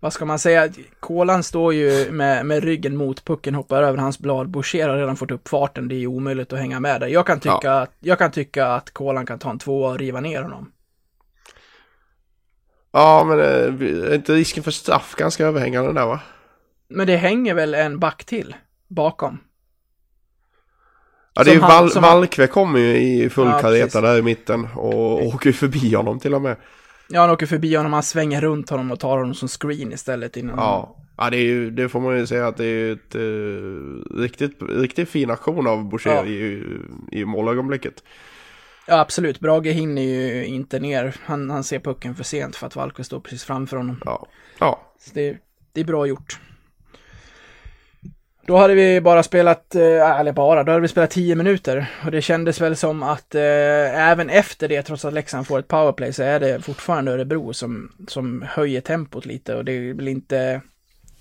vad 0.00 0.12
ska 0.12 0.24
man 0.24 0.38
säga? 0.38 0.68
Kolan 1.00 1.42
står 1.42 1.74
ju 1.74 2.10
med, 2.10 2.46
med 2.46 2.64
ryggen 2.64 2.96
mot 2.96 3.24
pucken, 3.24 3.54
hoppar 3.54 3.82
över 3.82 3.98
hans 3.98 4.18
blad. 4.18 4.48
Boucher 4.48 4.88
har 4.88 4.96
redan 4.96 5.16
fått 5.16 5.30
upp 5.30 5.48
farten, 5.48 5.88
det 5.88 5.94
är 5.94 6.06
omöjligt 6.06 6.52
att 6.52 6.58
hänga 6.58 6.80
med 6.80 7.00
där. 7.00 7.06
Jag 7.08 7.26
kan 7.26 7.40
tycka, 7.40 7.72
att, 7.72 7.90
jag 8.00 8.18
kan 8.18 8.30
tycka 8.30 8.66
att 8.66 8.90
Kolan 8.90 9.26
kan 9.26 9.38
ta 9.38 9.50
en 9.50 9.58
tvåa 9.58 9.90
och 9.90 9.98
riva 9.98 10.20
ner 10.20 10.42
honom. 10.42 10.72
Ja, 12.92 13.24
men 13.28 13.38
eh, 13.40 14.06
är 14.10 14.14
inte 14.14 14.32
risken 14.34 14.62
för 14.62 14.70
straff 14.70 15.14
ganska 15.18 15.46
överhängande 15.46 15.92
där 15.92 16.06
va? 16.06 16.20
Men 16.88 17.06
det 17.06 17.16
hänger 17.16 17.54
väl 17.54 17.74
en 17.74 17.98
back 17.98 18.24
till 18.24 18.56
bakom? 18.88 19.38
Ja, 21.34 21.44
det 21.44 21.50
är 21.50 21.54
ju 21.54 21.60
han- 21.60 21.88
Val- 21.88 22.02
Valkve 22.02 22.46
kommer 22.46 22.78
ju 22.78 22.96
i 22.96 23.30
full 23.30 23.46
Ja, 23.48 23.58
kareta 23.60 24.00
där 24.00 24.18
i 24.18 24.22
mitten 24.22 24.68
och 24.74 25.26
åker 25.26 25.46
ju 25.46 25.52
förbi 25.52 25.94
honom 25.94 26.20
till 26.20 26.34
och 26.34 26.42
med. 26.42 26.56
Ja, 27.08 27.20
han 27.20 27.30
åker 27.30 27.46
förbi 27.46 27.74
honom, 27.74 27.92
han 27.92 28.02
svänger 28.02 28.40
runt 28.40 28.70
honom 28.70 28.90
och 28.90 29.00
tar 29.00 29.18
honom 29.18 29.34
som 29.34 29.48
screen 29.48 29.92
istället 29.92 30.36
innan. 30.36 30.56
Ja, 30.58 30.96
ja 31.16 31.30
det, 31.30 31.36
är 31.36 31.44
ju, 31.44 31.70
det 31.70 31.88
får 31.88 32.00
man 32.00 32.18
ju 32.18 32.26
säga 32.26 32.46
att 32.46 32.56
det 32.56 32.64
är 32.64 32.68
ju 32.68 32.92
ett 32.92 33.14
eh, 33.14 34.18
riktigt, 34.20 34.58
riktigt 34.68 35.08
fin 35.08 35.30
aktion 35.30 35.66
av 35.66 35.84
Boucher 35.88 36.10
Ja. 36.10 36.26
i, 36.26 36.64
i 37.12 37.24
målögonblicket. 37.24 38.02
Ja, 38.86 39.00
absolut. 39.00 39.40
Brage 39.40 39.66
hinner 39.66 40.02
ju 40.02 40.44
inte 40.46 40.80
ner. 40.80 41.16
Han, 41.24 41.50
han 41.50 41.64
ser 41.64 41.78
pucken 41.78 42.14
för 42.14 42.24
sent 42.24 42.56
för 42.56 42.66
att 42.66 42.76
Valko 42.76 43.04
står 43.04 43.20
precis 43.20 43.44
framför 43.44 43.76
honom. 43.76 44.00
Ja, 44.04 44.26
ja. 44.58 44.92
Så 44.98 45.10
det, 45.14 45.36
det 45.72 45.80
är 45.80 45.84
bra 45.84 46.06
gjort. 46.06 46.40
Då 48.48 48.56
hade 48.56 48.74
vi 48.74 49.00
bara 49.00 49.22
spelat, 49.22 49.74
eh, 49.74 50.20
eller 50.20 50.32
bara, 50.32 50.64
då 50.64 50.72
hade 50.72 50.82
vi 50.82 50.88
spelat 50.88 51.10
10 51.10 51.34
minuter. 51.34 51.86
Och 52.04 52.10
det 52.10 52.22
kändes 52.22 52.60
väl 52.60 52.76
som 52.76 53.02
att 53.02 53.34
eh, 53.34 53.42
även 54.10 54.30
efter 54.30 54.68
det, 54.68 54.82
trots 54.82 55.04
att 55.04 55.12
Leksand 55.12 55.46
får 55.46 55.58
ett 55.58 55.68
powerplay, 55.68 56.12
så 56.12 56.22
är 56.22 56.40
det 56.40 56.60
fortfarande 56.64 57.12
Örebro 57.12 57.52
som, 57.52 57.92
som 58.08 58.42
höjer 58.48 58.80
tempot 58.80 59.26
lite. 59.26 59.54
Och 59.54 59.64
det 59.64 59.72
är 59.72 59.94
väl 59.94 60.08
inte, 60.08 60.60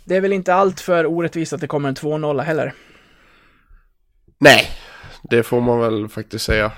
det 0.05 0.15
är 0.15 0.21
väl 0.21 0.33
inte 0.33 0.53
allt 0.53 0.79
för 0.79 1.05
orättvist 1.05 1.53
att 1.53 1.61
det 1.61 1.67
kommer 1.67 1.89
en 1.89 1.95
2-0 1.95 2.41
heller. 2.41 2.73
Nej, 4.37 4.69
det 5.23 5.43
får 5.43 5.61
man 5.61 5.79
väl 5.79 6.07
faktiskt 6.09 6.45
säga. 6.45 6.71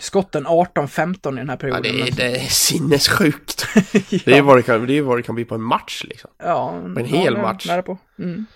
Skotten 0.00 0.46
18-15 0.46 1.32
i 1.34 1.36
den 1.36 1.48
här 1.48 1.56
Ja, 1.56 1.56
perioden. 1.56 1.82
det, 1.82 1.88
är, 2.08 2.12
det 2.16 2.36
är 2.36 2.48
sinnessjukt. 2.48 3.66
ja. 3.74 4.18
Det 4.24 4.36
är 4.38 4.42
vad 4.42 4.56
det 4.58 4.62
kan, 4.62 4.86
det 4.86 4.98
är 4.98 5.02
vad 5.02 5.18
det 5.18 5.22
kan 5.22 5.34
bli 5.34 5.44
på 5.44 5.54
en 5.54 5.62
match 5.62 6.04
liksom. 6.08 6.30
Ja, 6.42 6.74
en 6.96 7.04
hel 7.04 7.34
nära- 7.34 7.42
match. 7.42 7.66
Nära 7.68 7.82
på. 7.82 7.98
Mm. 8.18 8.46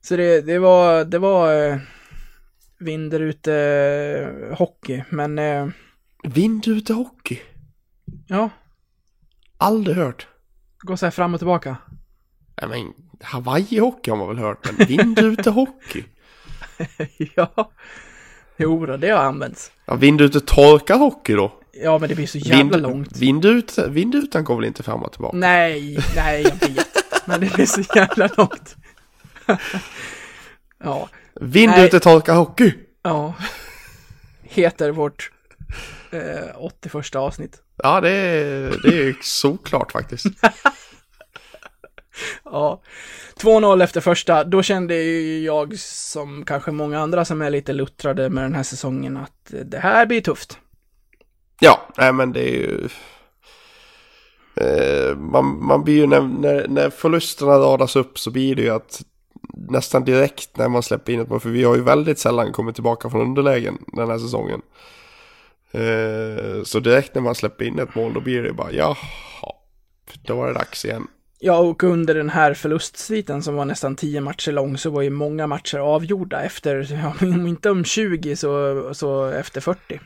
Så 0.00 0.16
det, 0.16 0.40
det 0.40 0.58
var, 0.58 1.04
det 1.04 1.18
var 1.18 1.64
eh, 1.70 1.76
vinder 2.78 3.20
ute 3.20 3.54
eh, 3.54 4.56
hockey, 4.58 5.02
men 5.10 5.38
eh, 5.38 5.68
Vind 6.24 6.68
ute 6.68 6.92
hockey. 6.92 7.38
ja, 8.26 8.50
Aldrig 9.56 9.96
hört. 9.96 10.26
gå 10.78 10.96
så 10.96 11.06
här 11.06 11.10
fram 11.10 11.34
och 11.34 11.40
tillbaka. 11.40 11.76
Nej 12.62 12.68
men 12.70 12.92
Hawaii-hockey 13.20 14.10
har 14.10 14.16
man 14.16 14.28
väl 14.28 14.38
hört, 14.38 14.66
men 14.78 14.86
vind 14.86 15.18
ute 15.22 15.50
hockey. 15.50 16.04
ja, 17.36 17.70
jo 18.56 18.86
då, 18.86 18.96
det 18.96 19.08
har 19.10 19.18
använts. 19.24 19.72
Ja, 19.86 19.94
vind 19.94 20.20
ute 20.20 20.40
torkad 20.40 20.98
hockey 20.98 21.34
då. 21.34 21.52
Ja, 21.82 21.98
men 21.98 22.08
det 22.08 22.14
blir 22.14 22.26
så 22.26 22.38
jävla 22.38 22.56
Vind, 22.76 22.82
långt. 22.82 23.16
vind, 23.16 23.44
ut, 23.44 23.78
vind 23.88 24.14
utan 24.14 24.44
går 24.44 24.56
väl 24.56 24.64
inte 24.64 24.82
fram 24.82 25.02
och 25.02 25.12
tillbaka? 25.12 25.36
Nej, 25.36 25.98
nej, 26.16 26.42
jag 26.42 26.68
vet. 26.68 26.86
men 27.26 27.40
det 27.40 27.54
blir 27.54 27.66
så 27.66 27.82
jävla 27.96 28.28
långt. 28.36 28.76
ja, 30.84 31.08
Vind 31.40 31.70
Nej. 31.70 31.86
ute 31.86 32.00
torkad 32.00 32.36
hockey. 32.36 32.72
ja. 33.02 33.34
Heter 34.42 34.90
vårt 34.90 35.30
eh, 36.10 36.56
81 36.56 37.14
avsnitt. 37.14 37.62
Ja, 37.82 38.00
det 38.00 38.10
är, 38.10 38.76
det 38.82 39.08
är 39.08 39.16
såklart 39.22 39.92
faktiskt. 39.92 40.26
Ja, 42.44 42.82
2-0 43.36 43.82
efter 43.84 44.00
första, 44.00 44.44
då 44.44 44.62
kände 44.62 44.94
ju 44.94 45.44
jag 45.44 45.78
som 45.78 46.44
kanske 46.44 46.70
många 46.70 47.00
andra 47.00 47.24
som 47.24 47.42
är 47.42 47.50
lite 47.50 47.72
luttrade 47.72 48.30
med 48.30 48.44
den 48.44 48.54
här 48.54 48.62
säsongen 48.62 49.16
att 49.16 49.52
det 49.64 49.78
här 49.78 50.06
blir 50.06 50.20
tufft. 50.20 50.58
Ja, 51.60 51.88
nej 51.96 52.12
men 52.12 52.32
det 52.32 52.40
är 52.40 52.56
ju... 52.56 52.88
Eh, 54.56 55.16
man, 55.16 55.64
man 55.66 55.84
blir 55.84 55.94
ju 55.94 56.06
när, 56.06 56.20
när, 56.20 56.68
när 56.68 56.90
förlusterna 56.90 57.52
radas 57.52 57.96
upp 57.96 58.18
så 58.18 58.30
blir 58.30 58.54
det 58.54 58.62
ju 58.62 58.70
att 58.70 59.02
nästan 59.52 60.04
direkt 60.04 60.56
när 60.56 60.68
man 60.68 60.82
släpper 60.82 61.12
in 61.12 61.20
ett 61.20 61.28
mål, 61.28 61.40
för 61.40 61.50
vi 61.50 61.64
har 61.64 61.76
ju 61.76 61.82
väldigt 61.82 62.18
sällan 62.18 62.52
kommit 62.52 62.74
tillbaka 62.74 63.10
från 63.10 63.20
underlägen 63.20 63.78
den 63.86 64.10
här 64.10 64.18
säsongen. 64.18 64.62
Eh, 65.70 66.62
så 66.64 66.80
direkt 66.80 67.14
när 67.14 67.22
man 67.22 67.34
släpper 67.34 67.64
in 67.64 67.78
ett 67.78 67.94
mål 67.94 68.14
då 68.14 68.20
blir 68.20 68.42
det 68.42 68.52
bara 68.52 68.72
jaha, 68.72 68.96
då 70.22 70.36
var 70.36 70.46
det 70.46 70.52
dags 70.52 70.84
igen. 70.84 71.06
Ja, 71.40 71.58
och 71.58 71.84
under 71.84 72.14
den 72.14 72.30
här 72.30 72.54
förlustsviten 72.54 73.42
som 73.42 73.54
var 73.54 73.64
nästan 73.64 73.96
10 73.96 74.20
matcher 74.20 74.52
lång 74.52 74.78
så 74.78 74.90
var 74.90 75.02
ju 75.02 75.10
många 75.10 75.46
matcher 75.46 75.78
avgjorda 75.78 76.42
efter, 76.42 77.04
om 77.22 77.46
inte 77.46 77.70
om 77.70 77.84
20 77.84 78.36
så, 78.36 78.94
så 78.94 79.26
efter 79.26 79.60
40. 79.60 80.00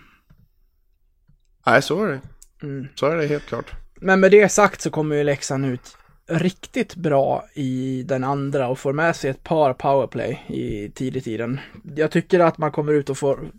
Nej, 1.66 1.82
så 1.82 2.04
är 2.04 2.08
det. 2.08 2.20
Mm. 2.62 2.88
Så 2.94 3.06
är 3.06 3.16
det 3.16 3.26
helt 3.26 3.46
klart. 3.46 3.72
Men 3.94 4.20
med 4.20 4.30
det 4.30 4.48
sagt 4.48 4.80
så 4.80 4.90
kommer 4.90 5.16
ju 5.16 5.24
Leksand 5.24 5.66
ut 5.66 5.96
riktigt 6.26 6.94
bra 6.94 7.44
i 7.54 8.02
den 8.02 8.24
andra 8.24 8.68
och 8.68 8.78
får 8.78 8.92
med 8.92 9.16
sig 9.16 9.30
ett 9.30 9.42
par 9.42 9.72
powerplay 9.72 10.44
i 10.48 10.90
tidig 10.94 11.24
tiden. 11.24 11.60
Jag 11.96 12.10
tycker 12.10 12.40
att 12.40 12.58
man 12.58 12.72
kommer 12.72 12.92
ut 12.92 13.10
och 13.10 13.18
får 13.18 13.50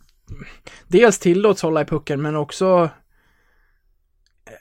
dels 0.87 1.19
tillåts 1.19 1.61
hålla 1.61 1.81
i 1.81 1.85
pucken 1.85 2.21
men 2.21 2.35
också 2.35 2.89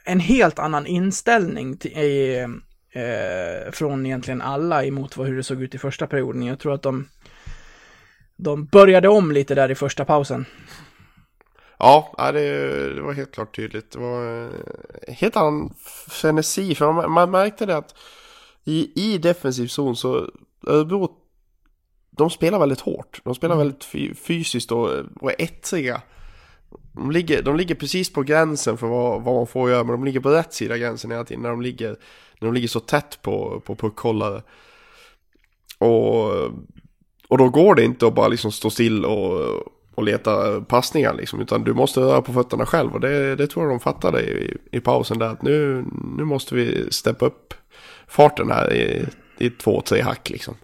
en 0.04 0.20
helt 0.20 0.58
annan 0.58 0.86
inställning 0.86 1.76
till, 1.76 1.92
eh, 1.94 3.02
eh, 3.02 3.70
från 3.72 4.06
egentligen 4.06 4.42
alla 4.42 4.84
emot 4.84 5.16
vad, 5.16 5.26
hur 5.26 5.36
det 5.36 5.42
såg 5.42 5.62
ut 5.62 5.74
i 5.74 5.78
första 5.78 6.06
perioden. 6.06 6.42
Jag 6.42 6.58
tror 6.58 6.74
att 6.74 6.82
de, 6.82 7.08
de 8.36 8.64
började 8.64 9.08
om 9.08 9.32
lite 9.32 9.54
där 9.54 9.70
i 9.70 9.74
första 9.74 10.04
pausen. 10.04 10.44
Ja, 11.85 12.33
det, 12.33 13.01
var 13.03 13.12
helt 13.12 13.33
klart 13.33 13.57
tydligt. 13.57 13.90
Det 13.90 13.99
var 13.99 14.45
eh, 14.45 15.14
helt 15.14 15.37
annan 15.37 15.75
frenesi. 16.09 16.75
För 16.75 16.92
man, 16.92 17.11
man 17.11 17.31
märkte 17.31 17.66
det 17.66 17.77
att 17.77 17.95
i, 18.64 18.92
i 18.95 19.18
defensiv 19.18 19.66
zon 19.66 19.97
så 19.97 20.31
Örebro, 20.66 21.11
de 22.11 22.31
spelar 22.31 22.59
väldigt 22.59 22.81
hårt. 22.81 23.21
De 23.25 23.35
spelar 23.35 23.57
väldigt 23.57 23.85
fy, 23.85 24.14
fysiskt 24.14 24.73
och, 24.73 24.88
och 25.21 25.31
är 25.31 25.37
ettriga. 25.38 26.03
De 26.92 27.11
ligger, 27.11 27.42
de 27.42 27.57
ligger 27.57 27.75
precis 27.75 28.12
på 28.12 28.23
gränsen 28.23 28.79
för 28.79 28.87
vad, 28.87 29.23
vad 29.23 29.35
man 29.35 29.47
får 29.47 29.71
göra, 29.71 29.85
men 29.85 29.92
de 29.92 30.05
ligger 30.05 30.21
på 30.21 30.31
rätt 30.31 30.53
sida 30.53 30.79
gränsen 30.79 31.11
hela 31.11 31.25
tiden 31.25 31.42
när 31.42 31.51
de 31.51 31.62
ligger, 31.62 31.88
när 32.40 32.49
de 32.49 32.55
ligger 32.55 32.68
så 32.68 32.81
tätt 32.81 33.23
på, 33.23 33.62
på 33.66 33.77
puckhållare. 33.77 34.42
Och, 35.79 36.31
och 37.29 37.38
då 37.38 37.49
går 37.49 37.75
det 37.75 37.85
inte 37.85 38.07
att 38.07 38.14
bara 38.14 38.29
liksom 38.29 38.53
stå 38.53 38.71
still 38.71 39.05
och, 39.05 39.71
och 39.94 40.05
leta 40.05 40.61
passningar 40.61 41.14
liksom, 41.14 41.40
utan 41.40 41.64
du 41.64 41.74
måste 41.74 42.00
röra 42.00 42.22
på 42.22 42.33
fötterna 42.33 42.66
själv 42.66 42.92
och 42.92 43.00
det, 43.00 43.37
det 43.37 43.46
tror 43.46 43.64
jag 43.64 43.72
de 43.72 43.81
fattade 43.81 44.20
i, 44.22 44.57
i 44.70 44.81
pausen 44.81 45.18
där 45.18 45.26
att 45.26 45.42
nu, 45.42 45.85
nu 46.16 46.24
måste 46.24 46.55
vi 46.55 46.88
steppa 46.90 47.26
upp 47.26 47.55
farten 48.07 48.50
här 48.50 48.72
i, 48.72 49.07
i 49.38 49.50
två, 49.50 49.81
tre 49.81 50.00
hack 50.00 50.31
liksom. 50.31 50.55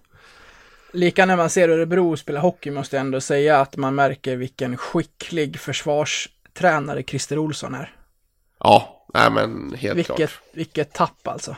Lika 0.92 1.26
när 1.26 1.36
man 1.36 1.50
ser 1.50 1.68
Örebro 1.68 2.16
spela 2.16 2.40
hockey 2.40 2.70
måste 2.70 2.96
jag 2.96 3.00
ändå 3.00 3.20
säga 3.20 3.60
att 3.60 3.76
man 3.76 3.94
märker 3.94 4.36
vilken 4.36 4.76
skicklig 4.76 5.58
försvarstränare 5.60 7.02
Christer 7.02 7.38
Olsson 7.38 7.74
är. 7.74 7.94
Ja, 8.60 9.06
nej 9.14 9.30
men 9.30 9.74
helt 9.78 9.98
Vilket, 9.98 10.16
klart. 10.16 10.40
vilket 10.52 10.92
tapp 10.92 11.28
alltså. 11.28 11.56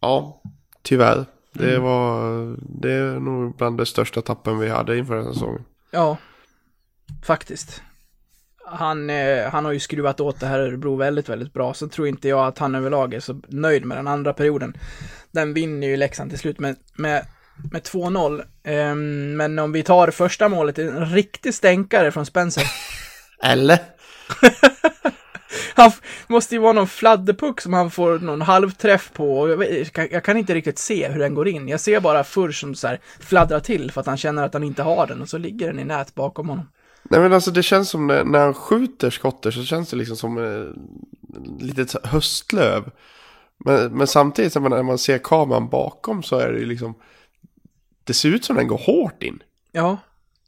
Ja, 0.00 0.42
tyvärr. 0.82 1.24
Det 1.52 1.78
var, 1.78 2.56
det 2.58 2.92
är 2.92 3.20
nog 3.20 3.56
bland 3.56 3.78
de 3.78 3.86
största 3.86 4.22
tappen 4.22 4.58
vi 4.58 4.68
hade 4.68 4.98
inför 4.98 5.14
den 5.14 5.24
här 5.26 5.32
säsongen. 5.32 5.64
Ja, 5.90 6.16
faktiskt. 7.26 7.82
Han, 8.68 9.10
eh, 9.10 9.50
han 9.50 9.64
har 9.64 9.72
ju 9.72 9.80
skruvat 9.80 10.20
åt 10.20 10.40
det 10.40 10.46
här 10.46 10.58
Örebro 10.60 10.96
väldigt, 10.96 11.28
väldigt 11.28 11.52
bra. 11.52 11.74
Så 11.74 11.88
tror 11.88 12.08
inte 12.08 12.28
jag 12.28 12.46
att 12.46 12.58
han 12.58 12.74
överlag 12.74 13.14
är 13.14 13.20
så 13.20 13.40
nöjd 13.48 13.84
med 13.84 13.98
den 13.98 14.06
andra 14.08 14.32
perioden. 14.32 14.76
Den 15.32 15.54
vinner 15.54 15.86
ju 15.86 15.96
Leksand 15.96 16.30
till 16.30 16.38
slut 16.38 16.58
med, 16.58 16.76
med, 16.96 17.26
med 17.72 17.82
2-0. 17.82 18.42
Ehm, 18.64 19.36
men 19.36 19.58
om 19.58 19.72
vi 19.72 19.82
tar 19.82 20.10
första 20.10 20.48
målet, 20.48 20.78
en 20.78 21.06
riktig 21.06 21.54
stänkare 21.54 22.12
från 22.12 22.26
Spencer. 22.26 22.64
Eller? 23.42 23.78
Han 25.74 25.90
måste 26.28 26.54
ju 26.54 26.60
vara 26.60 26.72
någon 26.72 26.88
fladderpuck 26.88 27.60
som 27.60 27.72
han 27.72 27.90
får 27.90 28.18
någon 28.18 28.40
halvträff 28.42 29.10
på. 29.12 29.48
Jag, 29.48 29.56
vet, 29.56 29.70
jag 29.78 29.92
kan- 29.92 30.08
jag 30.10 30.24
kan 30.24 30.36
inte 30.36 30.54
riktigt 30.54 30.78
se 30.78 31.08
hur 31.08 31.18
den 31.20 31.34
går 31.34 31.48
in. 31.48 31.68
Jag 31.68 31.80
ser 31.80 32.00
bara 32.00 32.24
förr 32.24 32.50
som 32.50 32.74
så 32.74 32.86
här 32.88 33.00
fladdrar 33.20 33.60
till 33.60 33.90
för 33.92 34.00
att 34.00 34.06
han 34.06 34.16
känner 34.16 34.44
att 34.44 34.52
han 34.54 34.64
inte 34.64 34.82
har 34.82 35.06
den 35.06 35.22
och 35.22 35.28
så 35.28 35.38
ligger 35.38 35.66
den 35.66 35.78
i 35.78 35.84
nät 35.84 36.14
bakom 36.14 36.48
honom. 36.48 36.68
Nej 37.10 37.20
men 37.20 37.32
alltså 37.32 37.50
det 37.50 37.62
känns 37.62 37.90
som 37.90 38.06
när, 38.06 38.24
när 38.24 38.38
han 38.38 38.54
skjuter 38.54 39.10
skottet 39.10 39.54
så 39.54 39.64
känns 39.64 39.90
det 39.90 39.96
liksom 39.96 40.16
som 40.16 40.38
eh, 40.38 40.66
litet 41.64 42.06
höstlöv. 42.06 42.90
Men, 43.58 43.92
men 43.92 44.06
samtidigt 44.06 44.52
så 44.52 44.60
när 44.60 44.82
man 44.82 44.98
ser 44.98 45.18
kameran 45.18 45.68
bakom 45.68 46.22
så 46.22 46.38
är 46.38 46.52
det 46.52 46.58
ju 46.58 46.66
liksom 46.66 46.94
Det 48.04 48.14
ser 48.14 48.28
ut 48.28 48.44
som 48.44 48.56
den 48.56 48.68
går 48.68 48.78
hårt 48.78 49.22
in. 49.22 49.42
Ja, 49.72 49.98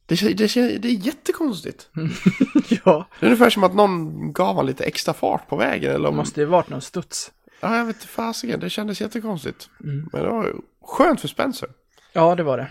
Det, 0.07 0.15
det, 0.21 0.55
det 0.55 0.89
är 0.89 1.07
jättekonstigt. 1.07 1.89
ja. 2.85 3.07
Det 3.21 3.27
är 3.27 3.29
ungefär 3.31 3.51
som 3.51 3.65
att 3.65 3.75
någon 3.75 4.33
gav 4.33 4.57
han 4.57 4.67
lite 4.67 4.85
extra 4.85 5.15
fart 5.15 5.49
på 5.49 5.57
vägen. 5.57 5.91
Eller 5.91 6.03
Det 6.03 6.09
om, 6.09 6.17
måste 6.17 6.41
ju 6.41 6.47
varit 6.47 6.69
någon 6.69 6.81
studs. 6.81 7.33
Ja, 7.61 7.77
jag 7.77 7.85
vet 7.85 7.97
inte 7.97 8.07
fasiken. 8.07 8.61
Det 8.61 8.71
kändes 8.71 9.01
jättekonstigt. 9.01 9.71
Men 9.79 10.23
det 10.23 10.29
var 10.29 10.45
ju 10.45 10.55
skönt 10.83 11.21
för 11.21 11.29
Spencer. 11.29 11.69
Ja, 12.13 12.35
det 12.35 12.43
var 12.43 12.59
det. 12.59 12.67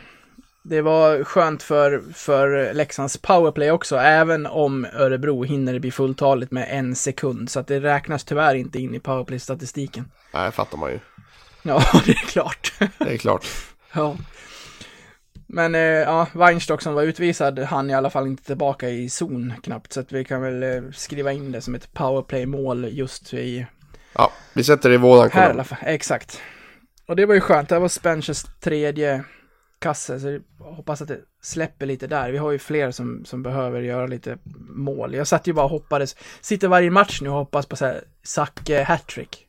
Det 0.69 0.81
var 0.81 1.23
skönt 1.23 1.63
för, 1.63 2.03
för 2.13 2.73
Leksands 2.73 3.17
powerplay 3.17 3.71
också, 3.71 3.95
även 3.95 4.45
om 4.45 4.85
Örebro 4.93 5.43
hinner 5.43 5.79
bli 5.79 5.91
fulltaligt 5.91 6.51
med 6.51 6.67
en 6.69 6.95
sekund. 6.95 7.49
Så 7.49 7.59
att 7.59 7.67
det 7.67 7.79
räknas 7.79 8.23
tyvärr 8.23 8.55
inte 8.55 8.79
in 8.79 8.95
i 8.95 8.99
powerplay-statistiken. 8.99 10.11
Nej, 10.33 10.51
fattar 10.51 10.77
man 10.77 10.91
ju. 10.91 10.99
Ja, 11.61 11.83
det 12.05 12.11
är 12.11 12.15
klart. 12.15 12.73
Det 12.97 13.13
är 13.13 13.17
klart. 13.17 13.45
ja. 13.93 14.15
Men 15.47 15.75
eh, 15.75 15.81
ja, 15.81 16.27
Weinstock 16.33 16.81
som 16.81 16.93
var 16.93 17.03
utvisad, 17.03 17.59
han 17.59 17.89
i 17.89 17.93
alla 17.93 18.09
fall 18.09 18.27
inte 18.27 18.43
tillbaka 18.43 18.89
i 18.89 19.09
zon 19.09 19.53
knappt. 19.63 19.93
Så 19.93 19.99
att 19.99 20.11
vi 20.11 20.23
kan 20.23 20.41
väl 20.41 20.63
eh, 20.63 20.91
skriva 20.93 21.31
in 21.31 21.51
det 21.51 21.61
som 21.61 21.75
ett 21.75 21.93
powerplay-mål 21.93 22.87
just 22.91 23.33
i 23.33 23.65
Ja, 24.13 24.31
vi 24.53 24.63
sätter 24.63 24.89
det 24.89 24.95
i 24.95 24.97
våran 24.97 25.29
Här 25.33 25.47
i 25.47 25.51
alla 25.51 25.63
fall, 25.63 25.79
exakt. 25.81 26.41
Och 27.07 27.15
det 27.15 27.25
var 27.25 27.35
ju 27.35 27.41
skönt, 27.41 27.69
det 27.69 27.79
var 27.79 27.87
Spencers 27.87 28.43
tredje 28.59 29.23
kasse, 29.79 30.19
så 30.19 30.27
jag 30.29 30.41
hoppas 30.59 31.01
att 31.01 31.07
det 31.07 31.19
släpper 31.41 31.85
lite 31.85 32.07
där. 32.07 32.31
Vi 32.31 32.37
har 32.37 32.51
ju 32.51 32.59
fler 32.59 32.91
som, 32.91 33.25
som 33.25 33.43
behöver 33.43 33.81
göra 33.81 34.07
lite 34.07 34.37
mål. 34.69 35.13
Jag 35.15 35.27
satt 35.27 35.47
ju 35.47 35.53
bara 35.53 35.65
och 35.65 35.71
hoppades, 35.71 36.15
sitter 36.41 36.67
varje 36.67 36.91
match 36.91 37.21
nu 37.21 37.29
och 37.29 37.35
hoppas 37.35 37.65
på 37.65 37.75
så 37.75 37.85
här 37.85 38.03
Zacke 38.23 38.83
hattrick. 38.83 39.47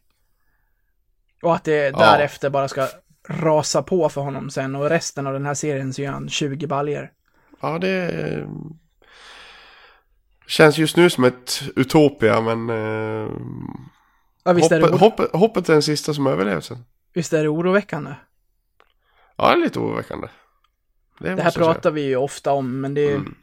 Och 1.42 1.54
att 1.54 1.64
det 1.64 1.76
Ja. 1.86 1.98
därefter 1.98 2.50
bara 2.50 2.68
ska 2.68 2.88
rasa 3.28 3.82
på 3.82 4.08
för 4.08 4.20
honom 4.20 4.50
sen 4.50 4.76
och 4.76 4.88
resten 4.90 5.26
av 5.26 5.32
den 5.32 5.46
här 5.46 5.54
serien 5.54 5.92
så 5.94 6.02
gör 6.02 6.12
han 6.12 6.28
20 6.28 6.66
baljer. 6.66 7.12
Ja, 7.60 7.78
det 7.78 8.08
eh, 8.08 8.46
känns 10.46 10.78
just 10.78 10.96
nu 10.96 11.10
som 11.10 11.24
ett 11.24 11.62
utopia, 11.76 12.40
men 12.40 12.70
eh, 12.70 13.30
Ja, 14.44 14.52
visst, 14.52 14.72
är 14.72 14.80
det, 14.80 14.84
hoppet, 14.86 15.00
hoppet, 15.00 15.30
hoppet 15.32 15.68
är 15.68 15.72
den 15.72 15.82
sista 15.82 16.14
som 16.14 16.26
överlever 16.26 16.60
sen. 16.60 16.84
visst 17.14 17.32
är 17.32 17.42
det 17.42 17.48
oroväckande? 17.48 18.10
Ja, 19.38 19.48
det 19.48 19.54
är 19.54 19.64
lite 19.64 19.78
oroväckande. 19.78 20.28
Det 21.18 21.28
här 21.28 21.36
jag 21.36 21.52
säga. 21.52 21.64
pratar 21.64 21.90
vi 21.90 22.02
ju 22.02 22.16
ofta 22.16 22.52
om, 22.52 22.80
men 22.80 22.94
det, 22.94 23.10
Mm. 23.10 23.34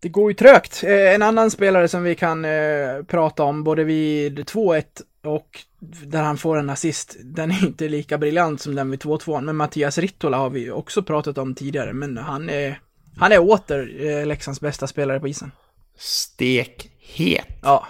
det 0.00 0.08
går 0.08 0.30
ju 0.30 0.34
trögt. 0.34 0.84
Eh, 0.84 1.14
en 1.14 1.22
annan 1.22 1.50
spelare 1.50 1.88
som 1.88 2.02
vi 2.02 2.14
kan 2.14 2.44
eh, 2.44 3.02
prata 3.08 3.42
om, 3.42 3.64
både 3.64 3.84
vid 3.84 4.38
2-1 4.38 4.84
och 5.24 5.60
där 5.80 6.22
han 6.22 6.36
får 6.38 6.56
en 6.58 6.70
assist, 6.70 7.16
den 7.24 7.50
är 7.50 7.64
inte 7.64 7.88
lika 7.88 8.18
briljant 8.18 8.60
som 8.60 8.74
den 8.74 8.90
vid 8.90 9.00
2-2. 9.00 9.40
Men 9.40 9.56
Mattias 9.56 9.98
Rittola 9.98 10.36
har 10.36 10.50
vi 10.50 10.60
ju 10.60 10.72
också 10.72 11.02
pratat 11.02 11.38
om 11.38 11.54
tidigare, 11.54 11.92
men 11.92 12.16
han 12.16 12.50
är, 12.50 12.80
han 13.18 13.32
är 13.32 13.38
åter 13.38 14.06
eh, 14.06 14.26
Leksands 14.26 14.60
bästa 14.60 14.86
spelare 14.86 15.20
på 15.20 15.28
isen. 15.28 15.52
Stekhet. 15.98 17.46
Ja. 17.62 17.86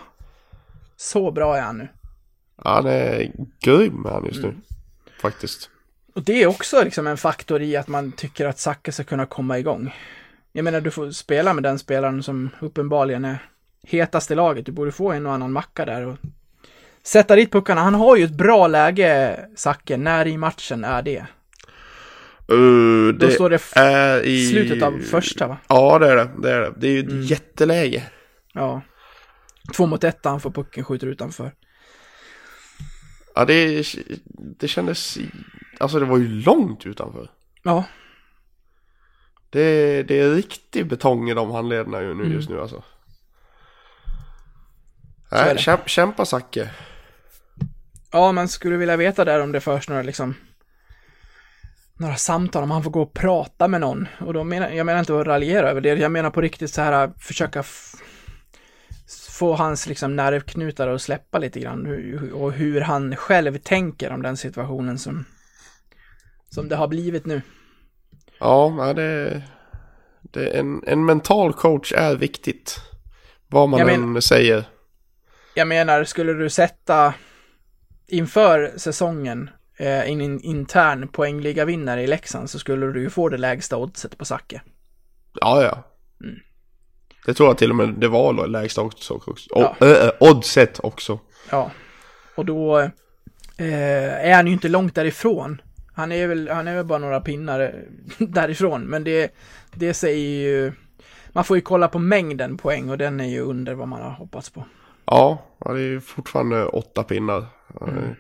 Så 0.97 1.31
bra 1.31 1.57
är 1.57 1.61
han 1.63 1.79
nu. 1.79 1.89
Han 2.57 2.87
är 2.87 3.33
grym 3.61 4.05
han 4.05 4.25
just 4.27 4.43
nu. 4.43 4.49
Mm. 4.49 4.61
Faktiskt. 5.21 5.71
Och 6.15 6.23
det 6.23 6.43
är 6.43 6.47
också 6.47 6.85
liksom 6.85 7.07
en 7.07 7.17
faktor 7.17 7.63
i 7.63 7.77
att 7.77 7.89
man 7.89 8.13
tycker 8.13 8.47
att 8.47 8.59
Zacke 8.59 8.93
ska 8.93 9.05
kunna 9.05 9.27
komma 9.27 9.59
igång. 9.59 9.95
Jag 10.53 10.65
menar, 10.65 10.81
du 10.81 10.91
får 10.91 11.11
spela 11.11 11.55
med 11.55 11.63
den 11.63 11.79
spelaren 11.79 12.23
som 12.23 12.51
uppenbarligen 12.61 13.25
är 13.25 13.39
hetast 13.87 14.31
i 14.31 14.35
laget. 14.35 14.67
Du 14.67 14.73
borde 14.73 14.93
få 14.93 15.13
en 15.13 15.27
och 15.27 15.33
annan 15.33 15.53
macka 15.53 15.85
där 15.85 16.07
och 16.07 16.17
sätta 17.03 17.37
dit 17.37 17.53
puckarna. 17.53 17.81
Han 17.81 17.95
har 17.95 18.17
ju 18.17 18.25
ett 18.25 18.31
bra 18.37 18.67
läge, 18.67 19.39
Zacke. 19.57 19.97
När 19.97 20.27
i 20.27 20.37
matchen 20.37 20.85
är 20.85 21.03
det? 21.03 21.27
Uh, 22.53 23.13
Då 23.15 23.27
det 23.27 23.33
står 23.33 23.51
det 23.51 23.61
är 23.75 24.23
i... 24.23 24.47
slutet 24.47 24.83
av 24.83 24.99
första, 25.11 25.47
va? 25.47 25.57
Ja, 25.69 25.99
det 25.99 26.11
är 26.11 26.17
det. 26.17 26.31
Det 26.43 26.51
är, 26.51 26.61
det. 26.61 26.73
Det 26.77 26.87
är 26.89 26.93
ju 26.93 27.01
ett 27.01 27.11
Mm. 27.11 27.23
jätteläge. 27.23 28.03
Ja. 28.53 28.83
Två 29.77 29.87
mot 29.87 30.05
ett, 30.05 30.19
han 30.25 30.41
får 30.41 30.51
pucken, 30.51 30.85
skjuter 30.85 31.07
utanför. 31.07 31.53
Ja, 33.35 33.45
det, 33.45 33.85
det 34.35 34.69
kändes... 34.69 35.19
Alltså 35.81 35.99
det 35.99 36.05
var 36.05 36.19
ju 36.19 36.29
långt 36.29 36.87
utanför. 36.87 37.31
Ja, 37.63 37.85
Det, 39.51 40.03
det 40.03 40.21
är 40.21 40.35
riktig 40.35 40.89
betong 40.89 41.31
i 41.31 41.35
de 41.35 41.51
handlederna 41.51 42.03
ju 42.03 42.15
nu, 42.15 42.35
just 42.35 42.51
nu 42.51 42.61
alltså. 42.61 42.83
Mm. 45.33 45.47
Nej, 45.47 45.59
kämpa, 45.59 45.87
kämpa 45.87 46.25
Zacke. 46.25 46.71
Ja, 48.11 48.33
man 48.33 48.49
skulle 48.49 48.77
vilja 48.77 48.97
veta 48.97 49.25
där 49.25 49.41
om 49.41 49.53
det 49.53 49.61
förs 49.61 49.89
några 49.89 50.03
liksom 50.03 50.35
några 52.03 52.17
samtal, 52.17 52.63
om 52.63 52.71
han 52.71 52.83
får 52.83 52.91
gå 52.91 53.03
och 53.03 53.13
prata 53.13 53.69
med 53.69 53.81
någon. 53.81 54.09
Och 54.21 54.35
då 54.35 54.45
menar, 54.45 54.71
jag 54.71 54.87
menar 54.87 55.01
inte 55.01 55.21
att 55.21 55.27
raljera 55.27 55.71
över 55.71 55.81
det, 55.81 55.89
jag 55.89 56.13
menar 56.13 56.31
på 56.31 56.41
riktigt 56.41 56.75
så 56.75 56.83
här 56.83 57.13
försöka 57.19 57.65
få 59.43 59.55
hans 59.55 59.87
liksom 59.87 60.17
nervknutar 60.17 60.89
att 60.89 61.03
släppa 61.03 61.39
lite 61.39 61.61
grann 61.61 61.87
och 62.33 62.53
hur 62.53 62.81
han 62.81 63.17
själv 63.17 63.59
tänker 63.59 64.13
om 64.13 64.23
den 64.23 64.37
situationen 64.37 64.99
som 64.99 65.25
som 66.51 66.69
det 66.69 66.77
har 66.77 66.89
blivit 66.89 67.27
nu. 67.27 67.43
Ja, 68.41 68.93
det, 68.97 69.43
det 70.21 70.47
en, 70.47 70.83
en 70.87 71.05
mental 71.05 71.53
coach 71.53 71.93
är 71.93 72.17
viktigt. 72.17 72.81
Vad 73.47 73.69
man 73.69 73.81
Jag 73.81 73.93
än 73.93 74.23
säger. 74.23 74.65
Jag 75.55 75.69
menar, 75.69 76.05
skulle 76.05 76.33
du 76.33 76.51
sätta 76.51 77.15
inför 78.07 78.73
säsongen 78.77 79.51
eh, 79.77 80.11
en 80.11 80.21
in, 80.21 80.41
intern 80.41 81.09
poängliga 81.09 81.65
vinnare 81.65 82.03
i 82.03 82.07
Leksand 82.07 82.51
så 82.51 82.59
skulle 82.59 82.87
du 82.87 83.01
ju 83.01 83.11
få 83.11 83.29
det 83.29 83.39
lägsta 83.39 83.77
oddset 83.77 84.19
på 84.19 84.25
Zacke. 84.25 84.63
Ja, 85.41 85.63
ja. 85.63 85.83
Mm. 86.27 86.41
Det 87.27 87.35
tror 87.35 87.49
jag 87.49 87.59
till 87.59 87.71
och 87.71 87.77
med 87.77 87.89
det 87.89 88.09
var 88.09 88.47
lägsta 88.47 88.83
också. 88.83 89.15
också. 89.15 89.35
Ja. 89.51 89.77
Och, 89.81 89.87
äh, 89.87 90.11
oddset 90.21 90.81
också. 90.83 91.19
Ja, 91.51 91.71
och 92.35 92.47
då 92.47 92.79
eh, 93.59 94.29
är 94.29 94.35
han 94.35 94.47
ju 94.47 94.53
inte 94.53 94.69
långt 94.69 94.95
därifrån. 94.95 95.63
Han 95.95 96.13
är 96.13 96.27
väl, 96.27 96.49
han 96.49 96.69
är 96.69 96.75
väl 96.75 96.85
bara 96.85 96.99
några 96.99 97.21
pinnar 97.21 97.61
eh, 97.61 97.71
därifrån, 98.29 98.83
men 98.83 99.05
det, 99.05 99.35
det 99.75 99.95
säger 99.95 100.49
ju, 100.49 100.73
man 101.33 101.45
får 101.45 101.57
ju 101.57 101.61
kolla 101.61 101.89
på 101.89 101.99
mängden 101.99 102.57
poäng 102.57 102.91
och 102.91 102.99
den 102.99 103.21
är 103.21 103.29
ju 103.29 103.41
under 103.41 103.75
vad 103.75 103.89
man 103.89 104.03
har 104.03 104.11
hoppats 104.11 104.51
på. 104.51 104.65
Ja, 105.05 105.47
ja 105.65 105.73
det 105.73 105.81
är 105.81 106.01
fortfarande 106.01 106.65
åtta 106.65 107.03
pinnar. 107.05 107.47
Mm. 107.81 108.15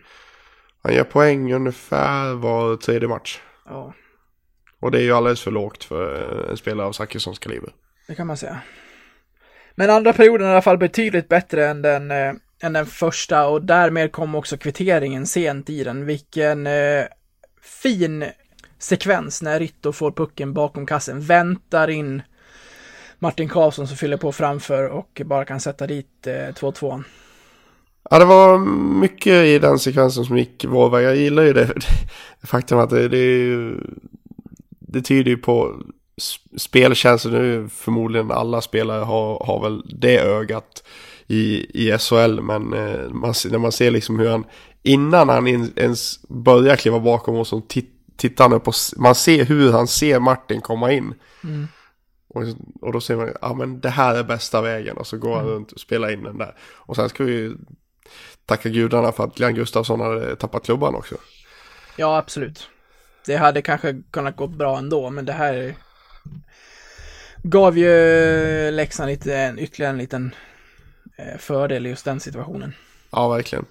Han 0.82 0.94
gör 0.94 1.04
poäng 1.04 1.52
ungefär 1.52 2.34
var 2.34 2.76
tredje 2.76 3.08
match. 3.08 3.40
Ja, 3.68 3.94
Och 4.80 4.90
det 4.90 4.98
är 4.98 5.02
ju 5.02 5.12
alldeles 5.12 5.42
för 5.42 5.50
lågt 5.50 5.84
för 5.84 6.50
en 6.50 6.56
spelare 6.56 6.86
av 6.86 6.92
Zachrissons 6.92 7.38
kaliber. 7.38 7.70
det 8.06 8.14
kan 8.14 8.26
man 8.26 8.36
säga. 8.36 8.60
Men 9.74 9.90
andra 9.90 10.12
perioden 10.12 10.46
är 10.46 10.50
i 10.50 10.52
alla 10.52 10.62
fall 10.62 10.78
betydligt 10.78 11.28
bättre 11.28 11.66
än 11.66 11.82
den, 11.82 12.10
eh, 12.10 12.32
än 12.62 12.72
den 12.72 12.86
första 12.86 13.46
och 13.46 13.62
därmed 13.62 14.12
kom 14.12 14.34
också 14.34 14.56
kvitteringen 14.56 15.26
sent 15.26 15.70
i 15.70 15.84
den. 15.84 16.06
Vilken 16.06 16.66
eh, 16.66 17.04
fin 17.62 18.24
sekvens 18.78 19.42
när 19.42 19.60
Ritto 19.60 19.92
får 19.92 20.12
pucken 20.12 20.52
bakom 20.52 20.86
kassen, 20.86 21.20
väntar 21.20 21.90
in 21.90 22.22
Martin 23.18 23.48
Karlsson 23.48 23.88
som 23.88 23.96
fyller 23.96 24.16
på 24.16 24.32
framför 24.32 24.88
och 24.88 25.22
bara 25.24 25.44
kan 25.44 25.60
sätta 25.60 25.86
dit 25.86 26.26
eh, 26.26 26.32
2-2. 26.32 27.04
Ja, 28.10 28.18
det 28.18 28.24
var 28.24 28.58
mycket 29.00 29.46
i 29.46 29.58
den 29.58 29.78
sekvensen 29.78 30.24
som 30.24 30.38
gick 30.38 30.64
vår 30.64 30.90
väg. 30.90 31.04
Jag 31.04 31.16
gillar 31.16 31.42
ju 31.42 31.52
det, 31.52 31.64
det 32.40 32.46
faktum 32.46 32.78
att 32.78 32.90
det, 32.90 33.08
det, 33.08 33.56
det 34.78 35.02
tyder 35.02 35.30
ju 35.30 35.36
på 35.36 35.82
s- 36.16 36.60
spelkänsla. 36.62 37.30
Nu 37.30 37.68
förmodligen 37.68 38.30
alla 38.30 38.60
spelare 38.60 39.04
har, 39.04 39.44
har 39.46 39.62
väl 39.62 39.82
det 40.00 40.18
ögat 40.18 40.84
i, 41.26 41.66
i 41.86 41.98
SHL. 41.98 42.40
Men 42.40 42.72
eh, 42.72 43.08
man, 43.10 43.34
när 43.50 43.58
man 43.58 43.72
ser 43.72 43.90
liksom 43.90 44.18
hur 44.18 44.28
han, 44.30 44.44
innan 44.82 45.28
han 45.28 45.46
in, 45.46 45.72
ens 45.76 46.22
börjar 46.28 46.76
kliva 46.76 47.00
bakom 47.00 47.36
oss, 47.36 47.48
så 47.48 47.60
tit, 47.60 47.90
tittar 48.16 48.44
han 48.44 48.52
upp 48.52 48.68
och 48.68 48.74
man 48.96 49.14
ser 49.14 49.44
hur 49.44 49.72
han 49.72 49.86
ser 49.88 50.20
Martin 50.20 50.60
komma 50.60 50.92
in. 50.92 51.14
Och, 52.34 52.42
och 52.80 52.92
då 52.92 53.00
ser 53.00 53.16
man, 53.16 53.32
ja 53.40 53.54
men 53.54 53.80
det 53.80 53.90
här 53.90 54.14
är 54.14 54.24
bästa 54.24 54.60
vägen. 54.60 54.96
Och 54.96 55.06
så 55.06 55.16
går 55.18 55.36
han 55.36 55.46
runt 55.46 55.72
och 55.72 55.80
spelar 55.80 56.12
in 56.12 56.22
den 56.22 56.38
där. 56.38 56.54
Och 56.72 56.96
sen 56.96 57.08
ska 57.08 57.24
vi 57.24 57.32
ju 57.32 57.56
tacka 58.46 58.68
gudarna 58.68 59.12
för 59.12 59.24
att 59.24 59.34
Glenn 59.36 59.54
Gustafsson 59.54 60.00
hade 60.00 60.36
tappat 60.36 60.64
klubban 60.64 60.94
också. 60.94 61.14
Ja, 61.96 62.16
absolut. 62.16 62.68
Det 63.26 63.36
hade 63.36 63.62
kanske 63.62 64.02
kunnat 64.10 64.36
gå 64.36 64.46
bra 64.46 64.78
ändå, 64.78 65.10
men 65.10 65.24
det 65.24 65.32
här 65.32 65.74
gav 67.42 67.78
ju 67.78 68.70
Leksand 68.70 69.10
lite, 69.10 69.36
en, 69.36 69.58
ytterligare 69.58 69.92
en 69.92 69.98
liten 69.98 70.34
eh, 71.18 71.38
fördel 71.38 71.86
i 71.86 71.88
just 71.88 72.04
den 72.04 72.20
situationen. 72.20 72.74
Ja, 73.10 73.28
verkligen. 73.28 73.64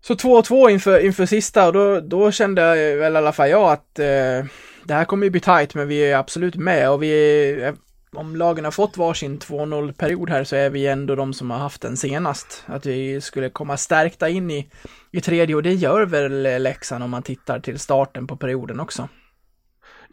Så 0.00 0.14
2-2 0.14 0.70
inför, 0.70 0.98
inför 0.98 1.26
sista 1.26 1.66
och 1.66 1.72
då, 1.72 2.00
då 2.00 2.32
kände 2.32 2.62
jag 2.62 2.96
väl 2.96 3.14
i 3.14 3.16
alla 3.16 3.32
fall 3.32 3.50
jag 3.50 3.72
att 3.72 3.98
eh, 3.98 4.44
det 4.84 4.94
här 4.94 5.04
kommer 5.04 5.26
ju 5.26 5.30
bli 5.30 5.40
tight 5.40 5.74
men 5.74 5.88
vi 5.88 5.98
är 5.98 6.16
absolut 6.16 6.56
med 6.56 6.90
och 6.90 7.02
vi 7.02 7.10
är, 7.10 7.74
om 8.12 8.36
lagen 8.36 8.64
har 8.64 8.72
fått 8.72 8.96
varsin 8.96 9.38
2-0 9.38 9.92
period 9.92 10.30
här 10.30 10.44
så 10.44 10.56
är 10.56 10.70
vi 10.70 10.86
ändå 10.86 11.14
de 11.14 11.34
som 11.34 11.50
har 11.50 11.58
haft 11.58 11.82
den 11.82 11.96
senast. 11.96 12.64
Att 12.66 12.86
vi 12.86 13.20
skulle 13.20 13.50
komma 13.50 13.76
stärkta 13.76 14.28
in 14.28 14.50
i, 14.50 14.70
i 15.10 15.20
tredje 15.20 15.56
och 15.56 15.62
det 15.62 15.72
gör 15.72 16.06
väl 16.06 16.62
Leksand 16.62 17.04
om 17.04 17.10
man 17.10 17.22
tittar 17.22 17.60
till 17.60 17.78
starten 17.78 18.26
på 18.26 18.36
perioden 18.36 18.80
också. 18.80 19.08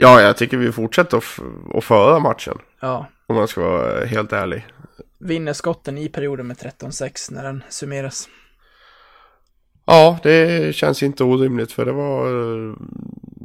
Ja, 0.01 0.21
jag 0.21 0.37
tycker 0.37 0.57
vi 0.57 0.71
fortsätter 0.71 1.17
att, 1.77 1.83
föra 1.83 2.19
matchen. 2.19 2.57
Ja, 2.81 3.05
Om 3.27 3.35
man 3.35 3.47
ska 3.47 3.61
vara 3.61 4.05
helt 4.05 4.33
ärlig. 4.33 4.65
vinner 5.19 5.53
skotten 5.53 5.97
i 5.97 6.09
perioden 6.09 6.47
med 6.47 6.57
13-6 6.57 7.33
när 7.33 7.43
den 7.43 7.63
summeras. 7.69 8.29
Ja, 9.85 10.19
det 10.23 10.75
känns 10.75 11.03
inte 11.03 11.23
orimligt 11.23 11.71
för 11.71 11.85
det 11.85 11.91
var... 11.91 12.25
eh, 12.69 12.75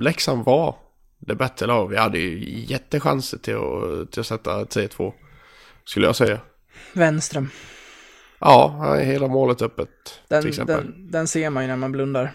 Leksand 0.00 0.44
var 0.44 0.76
det 1.18 1.34
bättre 1.34 1.66
lag. 1.66 1.88
Vi 1.88 1.96
hade 1.96 2.18
ju 2.18 2.64
jättechanser 2.72 3.38
till 3.38 3.54
att, 3.56 4.12
till 4.12 4.20
att 4.20 4.26
sätta 4.26 4.64
3-2. 4.64 5.12
Skulle 5.84 6.06
jag 6.06 6.16
säga. 6.16 6.38
Vänström, 6.92 7.50
Ja, 8.38 8.94
hela 9.02 9.28
målet 9.28 9.62
öppet 9.62 9.88
till 10.04 10.20
den, 10.28 10.48
exempel. 10.48 10.76
den, 10.84 11.10
den 11.10 11.26
ser 11.28 11.50
man 11.50 11.62
ju 11.62 11.66
när 11.68 11.76
man 11.76 11.92
blundar. 11.92 12.32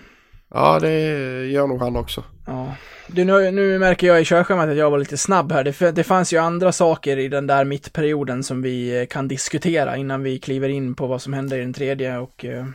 Ja, 0.54 0.80
det 0.80 1.00
gör 1.46 1.68
nog 1.68 1.82
han 1.82 1.96
också. 1.96 2.24
Ja. 2.46 2.76
Du, 3.08 3.24
nu, 3.26 3.52
nu 3.52 3.80
märker 3.80 4.08
jag 4.08 4.22
i 4.22 4.26
körschemat 4.26 4.70
att 4.70 4.76
jag 4.76 4.92
var 4.92 4.98
lite 4.98 5.18
snabb 5.18 5.52
här. 5.52 5.64
Det, 5.64 5.92
det 5.92 6.04
fanns 6.04 6.34
ju 6.34 6.38
andra 6.38 6.72
saker 6.72 7.18
i 7.18 7.28
den 7.28 7.48
där 7.48 7.66
mittperioden 7.66 8.44
som 8.44 8.62
vi 8.62 9.02
eh, 9.02 9.06
kan 9.06 9.28
diskutera 9.28 9.98
innan 9.98 10.24
vi 10.24 10.40
kliver 10.40 10.70
in 10.70 10.96
på 10.96 11.08
vad 11.08 11.22
som 11.22 11.34
hände 11.34 11.58
i 11.58 11.60
den 11.60 11.74
tredje 11.74 12.18
och 12.18 12.46
eh, 12.46 12.66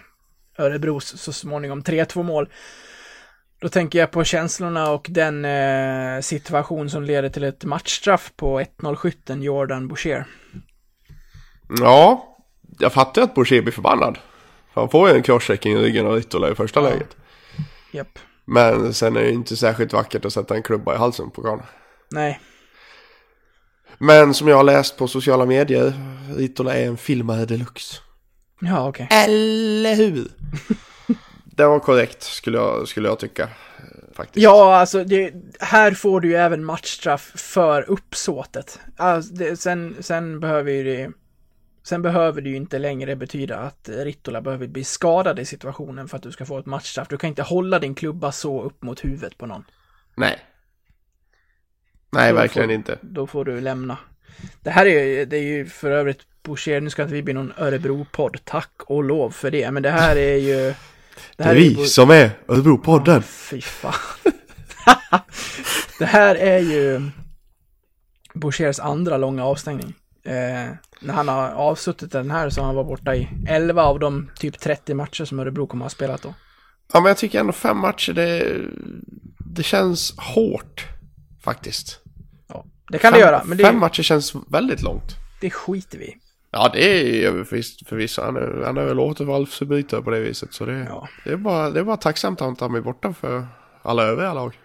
Örebros 0.59 1.21
så 1.21 1.33
småningom 1.33 1.83
3-2 1.83 2.23
mål. 2.23 2.49
Då 3.61 3.69
tänker 3.69 3.99
jag 3.99 4.11
på 4.11 4.25
känslorna 4.25 4.91
och 4.91 5.07
den 5.11 5.45
eh, 5.45 6.21
situation 6.21 6.91
som 6.91 7.03
leder 7.03 7.29
till 7.29 7.45
ett 7.45 7.65
matchstraff 7.65 8.33
på 8.37 8.61
1-0-skytten 8.61 9.43
Jordan 9.43 9.89
Boucher. 9.89 10.25
Ja, 11.81 12.37
jag 12.79 12.93
fattar 12.93 13.23
att 13.23 13.35
Boucher 13.35 13.63
blir 13.63 13.73
förbannad. 13.73 14.19
För 14.75 14.81
Han 14.81 14.91
får 14.91 15.09
ju 15.09 15.15
en 15.15 15.23
crosschecking 15.23 15.73
i 15.73 15.77
ryggen 15.77 16.07
av 16.07 16.13
Rittola 16.15 16.51
i 16.51 16.55
första 16.55 16.81
läget. 16.81 17.17
Japp. 17.95 18.19
Men 18.45 18.95
sen 18.95 19.17
är 19.17 19.21
det 19.21 19.31
inte 19.31 19.57
särskilt 19.57 19.93
vackert 19.93 20.25
att 20.25 20.33
sätta 20.33 20.55
en 20.55 20.63
klubba 20.63 20.95
i 20.95 20.99
halsen 20.99 21.31
på 21.31 21.43
karln. 21.43 21.63
Nej, 22.11 22.41
Men 23.99 24.35
som 24.35 24.49
jag 24.49 24.57
har 24.57 24.65
läst 24.65 24.97
på 24.97 25.09
sociala 25.09 25.47
medier, 25.47 25.93
Rittola 26.37 26.75
är 26.75 26.87
en 26.87 26.97
filmare 26.97 27.45
deluxe. 27.45 27.97
ja 28.61 28.89
okej. 28.89 29.09
Eller 29.11 29.95
hur? 29.95 30.29
det 31.45 31.67
var 31.67 31.79
korrekt 31.79 32.23
skulle 32.23 32.59
jag, 32.59 32.89
skulle 32.89 33.09
jag 33.09 33.19
tycka. 33.19 33.49
Faktiskt. 34.15 34.45
Ja, 34.45 34.77
alltså 34.77 35.05
det, 35.05 35.33
här 35.61 35.93
får 35.93 36.21
du 36.21 36.29
ju 36.29 36.35
även 36.35 36.65
matchstraff 36.65 37.33
för 37.35 37.91
uppsåtet. 37.91 38.81
Alltså, 38.97 39.35
det, 39.35 39.57
sen, 39.57 39.97
sen 40.01 40.41
behöver 40.41 40.73
ju 40.73 40.85
det 40.85 41.11
Sen 41.87 42.03
behöver 42.03 42.41
det 42.41 42.51
ju 42.51 42.57
inte 42.57 42.79
längre 42.79 43.17
betyda 43.17 43.59
att 43.59 43.89
Rittola 43.93 44.41
behöver 44.41 44.67
bli 44.67 44.85
skadad 44.85 45.39
i 45.39 45.45
situationen 45.45 46.09
för 46.09 46.17
att 46.17 46.23
du 46.23 46.33
ska 46.33 46.47
få 46.47 46.59
ett 46.59 46.67
matchstraff. 46.67 47.09
Du 47.09 47.17
kan 47.19 47.29
inte 47.29 47.43
hålla 47.43 47.79
din 47.79 47.95
klubba 47.95 48.33
så 48.33 48.63
upp 48.63 48.83
mot 48.83 49.05
huvudet 49.05 49.39
på 49.39 49.47
någon. 49.47 49.65
Nej. 50.17 50.39
Nej, 52.11 52.33
Då 52.33 52.37
verkligen 52.39 52.69
får, 52.69 52.75
inte. 52.75 52.99
Då 53.03 53.27
får 53.27 53.45
du 53.45 53.61
lämna. 53.61 53.99
Det 54.63 54.71
här 54.71 54.87
är 54.87 55.05
ju, 55.05 55.25
det 55.25 55.37
är 55.37 55.43
ju 55.43 55.67
för 55.67 55.91
övrigt 55.91 56.21
Boucher, 56.43 56.81
nu 56.81 56.91
ska 56.91 57.03
inte 57.03 57.15
vi 57.15 57.23
bli 57.23 57.35
någon 57.35 57.53
Örebro-podd, 57.57 58.37
tack 58.45 58.71
och 58.87 59.05
lov 59.05 59.31
för 59.31 59.51
det, 59.51 59.71
men 59.71 59.83
det 59.83 59.91
här 59.91 60.17
är 60.17 60.37
ju... 60.37 60.55
Det 61.37 61.43
Det 61.43 61.45
är 61.45 61.51
är 61.51 61.55
vi 61.55 61.75
Bo- 61.75 61.85
som 61.85 62.11
är 62.11 62.31
Örebro-podden. 62.47 63.23
Fy 63.23 63.61
fan. 63.61 63.95
det 65.99 66.05
här 66.05 66.35
är 66.35 66.59
ju 66.59 67.11
Bouchers 68.35 68.81
andra 68.81 69.17
långa 69.17 69.45
avstängning. 69.45 69.95
Eh, 70.25 70.71
när 71.01 71.15
han 71.15 71.29
har 71.29 71.51
avsuttit 71.51 72.13
den 72.13 72.31
här 72.31 72.51
så 72.51 72.61
har 72.61 72.67
han 72.67 72.75
varit 72.77 72.87
borta 72.89 73.15
i 73.17 73.29
11 73.49 73.83
av 73.83 73.99
de 73.99 74.31
typ 74.39 74.61
30 74.61 74.95
matcher 74.95 75.25
som 75.25 75.39
Örebro 75.41 75.67
kommer 75.67 75.85
att 75.85 75.93
ha 75.93 75.97
spelat 75.97 76.23
då. 76.23 76.35
Ja, 76.93 77.01
men 77.01 77.09
jag 77.09 77.17
tycker 77.17 77.41
ändå 77.41 77.53
fem 77.53 77.79
matcher, 77.79 78.13
det, 78.13 78.61
det 79.55 79.63
känns 79.63 80.15
hårt. 80.19 80.87
Faktiskt. 81.43 82.01
Ja, 82.49 82.65
det 82.91 82.99
kan 82.99 83.13
fem, 83.13 83.21
det 83.21 83.27
göra, 83.27 83.43
men 83.45 83.59
Fem 83.59 83.75
det, 83.75 83.81
matcher 83.81 84.03
känns 84.03 84.33
väldigt 84.49 84.83
långt. 84.83 85.17
det 85.41 85.51
skiter 85.51 85.99
vi. 85.99 86.17
Ja, 86.51 86.71
det 86.73 87.01
är 87.01 87.05
ju 87.33 87.45
förvisso. 87.45 88.23
Han 88.23 88.37
är, 88.37 88.63
han 88.67 88.77
är 88.77 88.85
väl 88.85 89.01
återfallsförbrytare 89.01 90.03
på 90.03 90.11
det 90.11 90.21
viset. 90.21 90.55
Så 90.55 90.65
det, 90.67 90.87
Ja. 90.89 91.09
det, 91.25 91.31
är 91.33 91.37
bara, 91.37 91.71
det 91.71 91.81
är 91.81 91.85
bara 91.85 91.97
tacksamt 91.97 92.43
att 92.43 92.61
han 92.61 92.75
är 92.75 92.81
borta 92.81 93.13
för 93.13 93.47
alla 93.83 94.03
övriga 94.03 94.35
lag. 94.35 94.59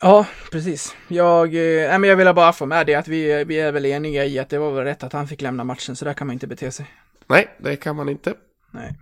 Ja, 0.00 0.26
precis. 0.52 0.96
Jag, 1.08 1.54
eh, 1.54 1.98
men 1.98 2.04
jag 2.04 2.16
ville 2.16 2.34
bara 2.34 2.52
få 2.52 2.66
med 2.66 2.86
det 2.86 2.94
att 2.94 3.08
vi, 3.08 3.44
vi 3.44 3.60
är 3.60 3.72
väl 3.72 3.86
eniga 3.86 4.24
i 4.24 4.38
att 4.38 4.48
det 4.48 4.58
var 4.58 4.70
väl 4.70 4.84
rätt 4.84 5.04
att 5.04 5.12
han 5.12 5.28
fick 5.28 5.42
lämna 5.42 5.64
matchen, 5.64 5.96
så 5.96 6.04
där 6.04 6.14
kan 6.14 6.26
man 6.26 6.34
inte 6.34 6.46
bete 6.46 6.70
sig. 6.70 6.86
Nej, 7.26 7.48
det 7.58 7.76
kan 7.76 7.96
man 7.96 8.08
inte. 8.08 8.34
Nej. 8.70 8.94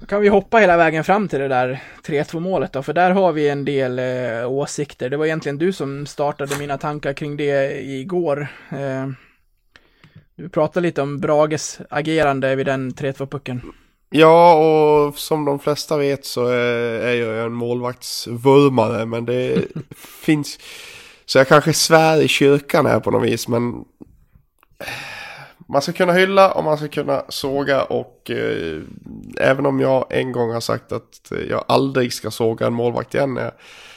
Då 0.00 0.06
kan 0.06 0.20
vi 0.20 0.28
hoppa 0.28 0.58
hela 0.58 0.76
vägen 0.76 1.04
fram 1.04 1.28
till 1.28 1.40
det 1.40 1.48
där 1.48 1.82
3-2 2.06 2.40
målet 2.40 2.72
då, 2.72 2.82
för 2.82 2.92
där 2.92 3.10
har 3.10 3.32
vi 3.32 3.48
en 3.48 3.64
del 3.64 3.98
eh, 3.98 4.50
åsikter. 4.50 5.10
Det 5.10 5.16
var 5.16 5.26
egentligen 5.26 5.58
du 5.58 5.72
som 5.72 6.06
startade 6.06 6.58
mina 6.58 6.78
tankar 6.78 7.12
kring 7.12 7.36
det 7.36 7.84
igår. 7.84 8.46
Eh, 8.70 9.08
du 10.36 10.48
pratade 10.48 10.86
lite 10.86 11.02
om 11.02 11.20
Brages 11.20 11.80
agerande 11.90 12.56
vid 12.56 12.66
den 12.66 12.92
3-2-pucken. 12.92 13.60
Ja, 14.10 14.54
och 14.54 15.18
som 15.18 15.44
de 15.44 15.58
flesta 15.58 15.96
vet 15.96 16.24
så 16.24 16.46
är, 16.46 17.14
jag 17.14 17.46
en 17.46 17.52
målvaktsvurmare, 17.52 19.06
men 19.06 19.24
det 19.24 19.64
finns... 19.96 20.58
Så 21.26 21.38
jag 21.38 21.48
kanske 21.48 21.72
svär 21.72 22.22
i 22.22 22.28
kyrkan 22.28 22.86
här 22.86 23.00
på 23.00 23.10
något 23.10 23.28
vis, 23.28 23.48
men... 23.48 23.84
Man 25.68 25.82
ska 25.82 25.92
kunna 25.92 26.12
hylla 26.12 26.52
och 26.52 26.64
man 26.64 26.76
ska 26.76 26.88
kunna 26.88 27.22
såga 27.28 27.82
och 27.82 28.30
eh, 28.30 28.80
även 29.36 29.66
om 29.66 29.80
jag 29.80 30.06
en 30.10 30.32
gång 30.32 30.50
har 30.50 30.60
sagt 30.60 30.92
att 30.92 31.32
jag 31.48 31.64
aldrig 31.68 32.12
ska 32.12 32.30
såga 32.30 32.66
en 32.66 32.74
målvakt 32.74 33.14
igen 33.14 33.34
när 33.34 33.42
jag, 33.42 33.52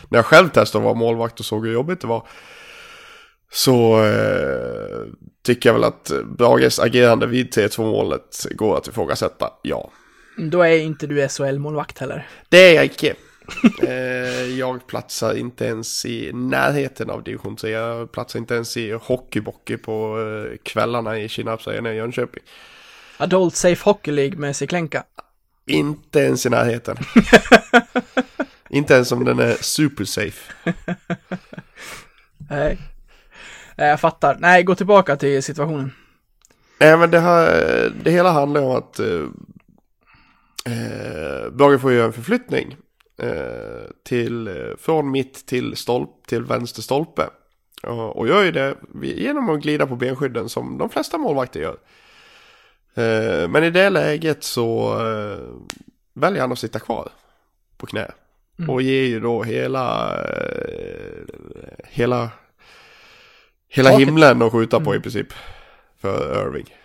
när 0.10 0.18
jag 0.18 0.26
själv 0.26 0.50
testade 0.50 0.82
att 0.82 0.86
vara 0.86 0.94
målvakt 0.94 1.40
och 1.40 1.46
såg 1.46 1.66
hur 1.66 1.74
jobbigt 1.74 2.02
det 2.02 2.08
var. 2.08 2.28
Så 3.52 4.04
eh, 4.06 5.08
tycker 5.44 5.70
jag 5.70 5.74
väl 5.74 5.84
att 5.84 6.12
Brages 6.38 6.80
agerande 6.80 7.28
vid 7.28 7.54
3-2 7.54 7.82
målet 7.82 8.46
går 8.52 8.78
att 8.78 8.88
ifrågasätta, 8.88 9.54
ja. 9.62 9.92
Då 10.38 10.62
är 10.62 10.78
inte 10.78 11.08
du 11.08 11.28
SHL-målvakt 11.28 12.00
heller. 12.00 12.28
Det 12.50 12.58
är 12.58 12.76
jag 12.76 12.86
icke. 12.86 13.16
eh, 13.82 14.58
jag 14.58 14.88
platsar 14.88 15.34
inte 15.38 15.66
ens 15.66 16.06
i 16.06 16.32
närheten 16.34 17.10
av 17.10 17.24
division 17.24 17.56
3. 17.56 17.70
Jag 17.70 18.12
platsar 18.12 18.40
inte 18.40 18.56
ens 18.56 18.78
i 18.78 18.92
hockeybockey 18.92 19.78
på 19.78 20.20
eh, 20.20 20.58
kvällarna 20.64 21.20
i 21.20 21.30
Kinnarpsöarna 21.30 21.94
i 21.94 21.96
Jönköping. 21.96 22.44
Adult 23.18 23.56
Safe 23.56 23.84
Hockey 23.84 24.12
League 24.12 24.38
med 24.38 24.56
Siklenka. 24.56 25.04
Inte 25.68 26.20
ens 26.20 26.46
i 26.46 26.50
närheten. 26.50 26.98
inte 28.70 28.94
ens 28.94 29.12
om 29.12 29.26
den 29.26 29.40
är 29.40 29.54
super 29.54 30.06
safe. 30.06 30.54
Nej. 32.50 32.78
Eh, 33.78 33.88
Jag 33.88 34.00
fattar. 34.00 34.38
Nej, 34.40 34.64
gå 34.64 34.76
tillbaka 34.76 35.16
till 35.16 35.44
situationen. 35.44 35.92
Nej 36.80 36.98
men 36.98 37.12
det, 37.12 37.20
här, 37.20 37.94
det 38.04 38.12
hela 38.12 38.32
handlar 38.32 38.62
om 38.62 38.72
att 38.72 39.00
eh, 39.00 39.26
eh, 40.66 41.50
Brage 41.52 41.82
får 41.82 41.94
göra 41.94 42.06
en 42.06 42.14
förflyttning 42.14 42.78
eh, 43.22 43.90
till, 44.06 44.48
eh, 44.48 44.54
från 44.80 45.12
mitt 45.12 45.48
till, 45.48 45.76
stolp, 45.76 46.10
till 46.28 46.44
vänster 46.44 46.82
stolpe. 46.82 47.30
Och, 47.84 48.18
och 48.18 48.28
gör 48.28 48.44
ju 48.44 48.52
det 48.52 48.76
genom 49.04 49.50
att 49.50 49.62
glida 49.62 49.88
på 49.88 49.96
benskydden 49.96 50.50
som 50.50 50.78
de 50.78 50.90
flesta 50.90 51.18
målvakter 51.18 51.60
gör. 51.60 51.78
Eh, 52.96 53.48
men 53.48 53.64
i 53.64 53.70
det 53.70 53.90
läget 53.90 54.44
så 54.44 54.94
eh, 54.94 55.38
väljer 56.14 56.42
han 56.42 56.52
att 56.52 56.60
sitta 56.60 56.80
kvar 56.80 57.10
på 57.78 57.86
knä. 57.86 58.12
Mm. 58.60 58.70
Och 58.70 58.82
ger 58.82 59.04
ju 59.04 59.20
då 59.20 59.44
hela, 59.44 60.16
eh, 60.24 61.24
hela, 61.88 62.30
hela 63.70 63.90
himlen 63.90 64.42
att 64.42 64.52
skjuta 64.52 64.80
på 64.80 64.90
Mm. 64.90 65.00
i 65.00 65.02
princip. 65.02 65.28
För 66.02 66.48
Irving. 66.48 66.76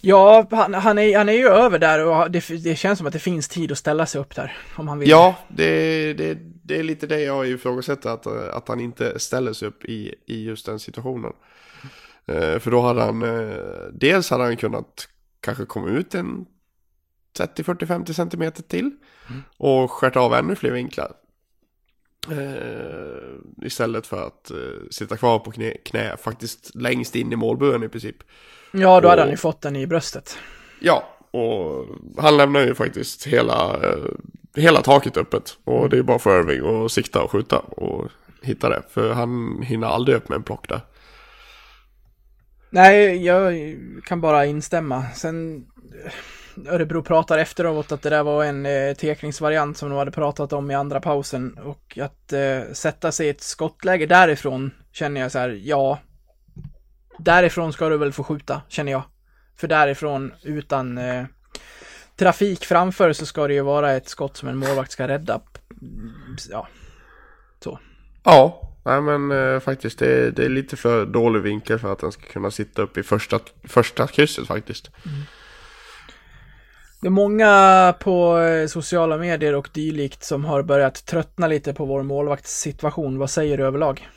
Ja, 0.00 0.46
han, 0.50 0.74
han, 0.74 0.98
är, 0.98 1.18
han 1.18 1.28
är 1.28 1.32
ju 1.32 1.48
över 1.48 1.78
där 1.78 2.04
och 2.04 2.30
det, 2.30 2.48
det 2.48 2.76
känns 2.76 2.98
som 2.98 3.06
att 3.06 3.12
det 3.12 3.18
finns 3.18 3.48
tid 3.48 3.72
att 3.72 3.78
ställa 3.78 4.06
sig 4.06 4.20
upp 4.20 4.34
där. 4.34 4.56
Om 4.76 4.88
han 4.88 4.98
vill. 4.98 5.08
Ja, 5.08 5.36
det, 5.48 6.12
det, 6.12 6.38
det 6.62 6.78
är 6.78 6.82
lite 6.82 7.06
det 7.06 7.20
jag 7.20 7.48
ifrågasätter, 7.48 8.10
att, 8.10 8.26
att 8.26 8.68
han 8.68 8.80
inte 8.80 9.18
ställer 9.18 9.52
sig 9.52 9.68
upp 9.68 9.84
i, 9.84 10.14
i 10.26 10.44
just 10.44 10.66
den 10.66 10.78
situationen. 10.78 11.32
Eh, 12.26 12.58
för 12.58 12.70
då 12.70 12.80
hade 12.80 13.02
han, 13.02 13.22
eh, 13.22 13.56
dels 13.92 14.30
hade 14.30 14.44
han 14.44 14.56
kunnat 14.56 15.08
kanske 15.40 15.64
komma 15.64 15.88
ut 15.88 16.14
en 16.14 16.46
30, 17.36 17.64
40, 17.64 17.86
50 17.86 18.14
centimeter 18.14 18.62
till 18.62 18.90
och 19.56 19.90
skärt 19.90 20.16
av 20.16 20.34
ännu 20.34 20.54
fler 20.54 20.70
vinklar. 20.70 21.12
Eh, 22.30 23.66
istället 23.66 24.06
för 24.06 24.26
att 24.26 24.50
eh, 24.50 24.56
sitta 24.90 25.16
kvar 25.16 25.38
på 25.38 25.50
knä, 25.50 25.70
knä, 25.84 26.16
faktiskt 26.16 26.74
längst 26.74 27.16
in 27.16 27.32
i 27.32 27.36
målburen 27.36 27.82
i 27.82 27.88
princip. 27.88 28.16
Ja, 28.72 29.00
då 29.00 29.08
hade 29.08 29.20
Och- 29.20 29.26
han 29.26 29.30
ju 29.30 29.36
fått 29.36 29.60
den 29.60 29.76
i 29.76 29.86
bröstet. 29.86 30.38
Ja, 30.80 31.16
och 31.30 31.86
han 32.18 32.36
lämnar 32.36 32.60
ju 32.60 32.74
faktiskt 32.74 33.26
hela, 33.26 33.74
eh, 33.88 34.04
hela 34.56 34.82
taket 34.82 35.16
öppet. 35.16 35.58
Och 35.64 35.90
det 35.90 35.98
är 35.98 36.02
bara 36.02 36.18
för 36.18 36.40
Irving 36.40 36.84
att 36.84 36.92
sikta 36.92 37.22
och 37.22 37.30
skjuta 37.30 37.58
och 37.58 38.08
hitta 38.42 38.68
det. 38.68 38.82
För 38.90 39.12
han 39.12 39.62
hinner 39.62 39.86
aldrig 39.86 40.16
upp 40.16 40.28
med 40.28 40.36
en 40.36 40.42
plock 40.42 40.68
där. 40.68 40.80
Nej, 42.70 43.24
jag 43.26 43.54
kan 44.04 44.20
bara 44.20 44.46
instämma. 44.46 45.04
Sen 45.14 45.66
Örebro 46.66 47.02
pratar 47.02 47.38
efteråt 47.38 47.92
att 47.92 48.02
det 48.02 48.10
där 48.10 48.22
var 48.22 48.44
en 48.44 48.66
eh, 48.66 48.94
tekningsvariant 48.94 49.76
som 49.76 49.88
de 49.88 49.98
hade 49.98 50.10
pratat 50.10 50.52
om 50.52 50.70
i 50.70 50.74
andra 50.74 51.00
pausen 51.00 51.58
och 51.58 51.98
att 52.00 52.32
eh, 52.32 52.72
sätta 52.72 53.12
sig 53.12 53.26
i 53.26 53.30
ett 53.30 53.40
skottläge 53.40 54.06
därifrån 54.06 54.70
känner 54.92 55.20
jag 55.20 55.32
så 55.32 55.38
här, 55.38 55.60
ja, 55.64 55.98
därifrån 57.18 57.72
ska 57.72 57.88
du 57.88 57.96
väl 57.96 58.12
få 58.12 58.24
skjuta, 58.24 58.62
känner 58.68 58.92
jag. 58.92 59.02
För 59.56 59.68
därifrån 59.68 60.32
utan 60.42 60.98
eh, 60.98 61.24
trafik 62.16 62.64
framför 62.64 63.12
så 63.12 63.26
ska 63.26 63.46
det 63.46 63.54
ju 63.54 63.62
vara 63.62 63.92
ett 63.92 64.08
skott 64.08 64.36
som 64.36 64.48
en 64.48 64.56
målvakt 64.56 64.92
ska 64.92 65.08
rädda. 65.08 65.40
Ja, 66.50 66.68
Ja, 68.22 68.70
nej 68.84 69.00
men 69.00 69.30
eh, 69.30 69.60
faktiskt 69.60 69.98
det, 69.98 70.30
det 70.30 70.44
är 70.44 70.48
lite 70.48 70.76
för 70.76 71.06
dålig 71.06 71.40
vinkel 71.40 71.78
för 71.78 71.92
att 71.92 71.98
den 71.98 72.12
ska 72.12 72.22
kunna 72.22 72.50
sitta 72.50 72.82
upp 72.82 72.98
i 72.98 73.02
första, 73.02 73.38
första 73.64 74.06
krysset 74.06 74.46
faktiskt. 74.46 74.90
Det 77.00 77.06
är 77.06 77.10
många 77.10 77.94
på 78.00 78.38
eh, 78.38 78.66
sociala 78.66 79.16
medier 79.16 79.54
och 79.54 79.68
dylikt 79.72 80.24
som 80.24 80.44
har 80.44 80.62
börjat 80.62 81.06
tröttna 81.06 81.46
lite 81.46 81.74
på 81.74 81.84
vår 81.84 82.02
målvaktssituation. 82.02 83.18
Vad 83.18 83.30
säger 83.30 83.58
du 83.58 83.64
överlag? 83.64 84.08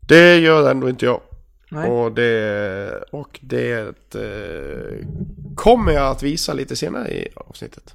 Det 0.00 0.38
gör 0.38 0.70
ändå 0.70 0.88
inte 0.88 1.04
jag. 1.04 1.20
Nej. 1.68 1.90
Och 1.90 2.12
det, 2.12 3.04
och 3.10 3.40
det 3.42 3.72
eh, 4.14 5.06
kommer 5.54 5.92
jag 5.92 6.10
att 6.10 6.22
visa 6.22 6.52
lite 6.52 6.76
senare 6.76 7.08
i 7.08 7.28
avsnittet. 7.36 7.94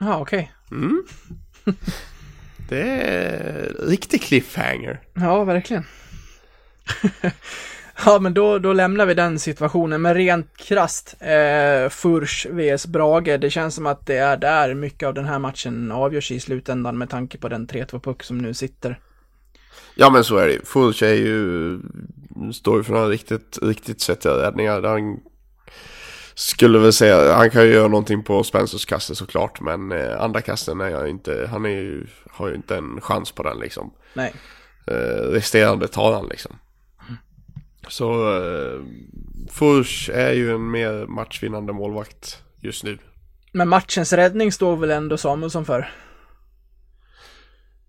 Ja, 0.00 0.18
okej. 0.20 0.52
Mm. 0.70 1.04
Det 2.68 2.82
är 2.82 3.74
riktig 3.88 4.22
cliffhanger. 4.22 5.00
Ja, 5.14 5.44
verkligen. 5.44 5.84
ja, 8.04 8.18
men 8.18 8.34
då, 8.34 8.58
då 8.58 8.72
lämnar 8.72 9.06
vi 9.06 9.14
den 9.14 9.38
situationen. 9.38 10.02
Men 10.02 10.14
rent 10.14 10.56
krasst, 10.56 11.14
eh, 11.20 11.88
Furs 11.88 12.46
vs 12.50 12.86
Brage, 12.86 13.40
det 13.40 13.50
känns 13.50 13.74
som 13.74 13.86
att 13.86 14.06
det 14.06 14.16
är 14.16 14.36
där 14.36 14.74
mycket 14.74 15.06
av 15.06 15.14
den 15.14 15.24
här 15.24 15.38
matchen 15.38 15.92
avgörs 15.92 16.30
i 16.30 16.40
slutändan 16.40 16.98
med 16.98 17.10
tanke 17.10 17.38
på 17.38 17.48
den 17.48 17.66
3-2-puck 17.66 18.22
som 18.22 18.38
nu 18.38 18.54
sitter. 18.54 19.00
Ja 19.94 20.10
men 20.10 20.24
så 20.24 20.36
är 20.36 20.46
det 20.46 20.52
ju. 20.52 20.64
Fulch 20.64 21.02
är 21.02 21.14
ju, 21.14 21.78
står 22.52 22.76
ju 22.76 22.82
för 22.82 22.92
några 22.92 23.08
riktigt, 23.08 23.58
riktigt 23.62 24.00
svettiga 24.00 24.32
räddningar. 24.32 24.82
Han 24.82 25.20
skulle 26.34 26.78
väl 26.78 26.92
säga, 26.92 27.34
han 27.34 27.50
kan 27.50 27.62
ju 27.62 27.72
göra 27.72 27.88
någonting 27.88 28.22
på 28.22 28.44
Spencers 28.44 28.84
kasse 28.84 29.14
såklart. 29.14 29.60
Men 29.60 29.92
eh, 29.92 30.20
andra 30.20 30.40
kasten 30.40 30.80
är 30.80 30.88
jag 30.88 31.08
inte, 31.08 31.48
han 31.50 31.64
är 31.64 31.70
ju, 31.70 32.06
har 32.30 32.48
ju 32.48 32.54
inte 32.54 32.76
en 32.76 33.00
chans 33.00 33.32
på 33.32 33.42
den 33.42 33.58
liksom. 33.58 33.92
Nej. 34.14 34.34
Eh, 34.86 35.30
resterande 35.30 35.88
tar 35.88 36.12
han 36.12 36.26
liksom. 36.26 36.58
Så 37.88 38.36
eh, 38.36 38.80
Fulch 39.50 40.10
är 40.14 40.32
ju 40.32 40.54
en 40.54 40.70
mer 40.70 41.06
matchvinnande 41.06 41.72
målvakt 41.72 42.42
just 42.60 42.84
nu. 42.84 42.98
Men 43.52 43.68
matchens 43.68 44.12
räddning 44.12 44.52
står 44.52 44.76
väl 44.76 44.90
ändå 44.90 45.16
Samuelsson 45.16 45.64
för? 45.64 45.90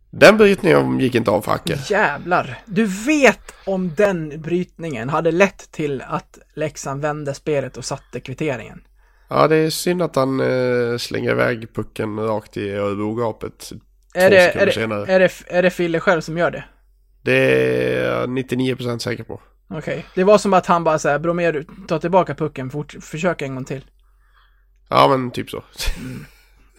Den 0.10 0.38
brytningen 0.38 1.00
gick 1.00 1.16
inte 1.16 1.32
av 1.32 1.42
för 1.42 1.52
Hacke. 1.52 1.80
Jävlar! 1.90 2.60
Du 2.66 2.86
vet 2.86 3.54
om 3.66 3.94
den 3.96 4.42
brytningen 4.42 5.10
hade 5.10 5.32
lett 5.32 5.72
till 5.72 6.02
att 6.08 6.40
Leksand 6.54 7.02
vände 7.02 7.34
spelet 7.34 7.78
och 7.78 7.86
satte 7.86 8.20
kvitteringen. 8.20 8.82
Ja, 9.30 9.48
det 9.48 9.56
är 9.56 9.70
synd 9.70 10.02
att 10.02 10.16
han 10.16 10.40
eh, 10.40 10.98
slänger 10.98 11.32
iväg 11.32 11.74
pucken 11.74 12.20
rakt 12.20 12.58
i 12.58 12.72
Örebrogapet 12.72 13.72
Är 14.14 14.30
det, 14.30 14.38
är, 14.38 14.66
det, 14.66 14.72
senare. 14.72 15.14
är, 15.14 15.20
det, 15.20 15.32
är 15.48 15.64
det 15.64 15.70
Fille 15.70 16.00
själv 16.00 16.22
som 16.22 16.38
gör 16.38 16.52
det? 16.52 16.64
Det 17.22 17.34
är 17.34 18.20
jag 18.20 18.30
99% 18.30 18.98
säker 18.98 19.24
på. 19.24 19.42
Okej. 19.70 20.06
Det 20.16 20.24
var 20.24 20.38
som 20.38 20.54
att 20.54 20.66
han 20.66 20.84
bara 20.84 21.00
säger 21.00 21.20
Bromér, 21.20 21.66
ta 21.88 22.00
tillbaka 22.00 22.36
pucken, 22.36 22.70
fort, 22.70 22.96
försök 23.02 23.42
en 23.42 23.56
gång 23.56 23.66
till. 23.66 23.86
Ja, 24.90 25.08
men 25.08 25.32
typ 25.32 25.50
så. 25.50 25.64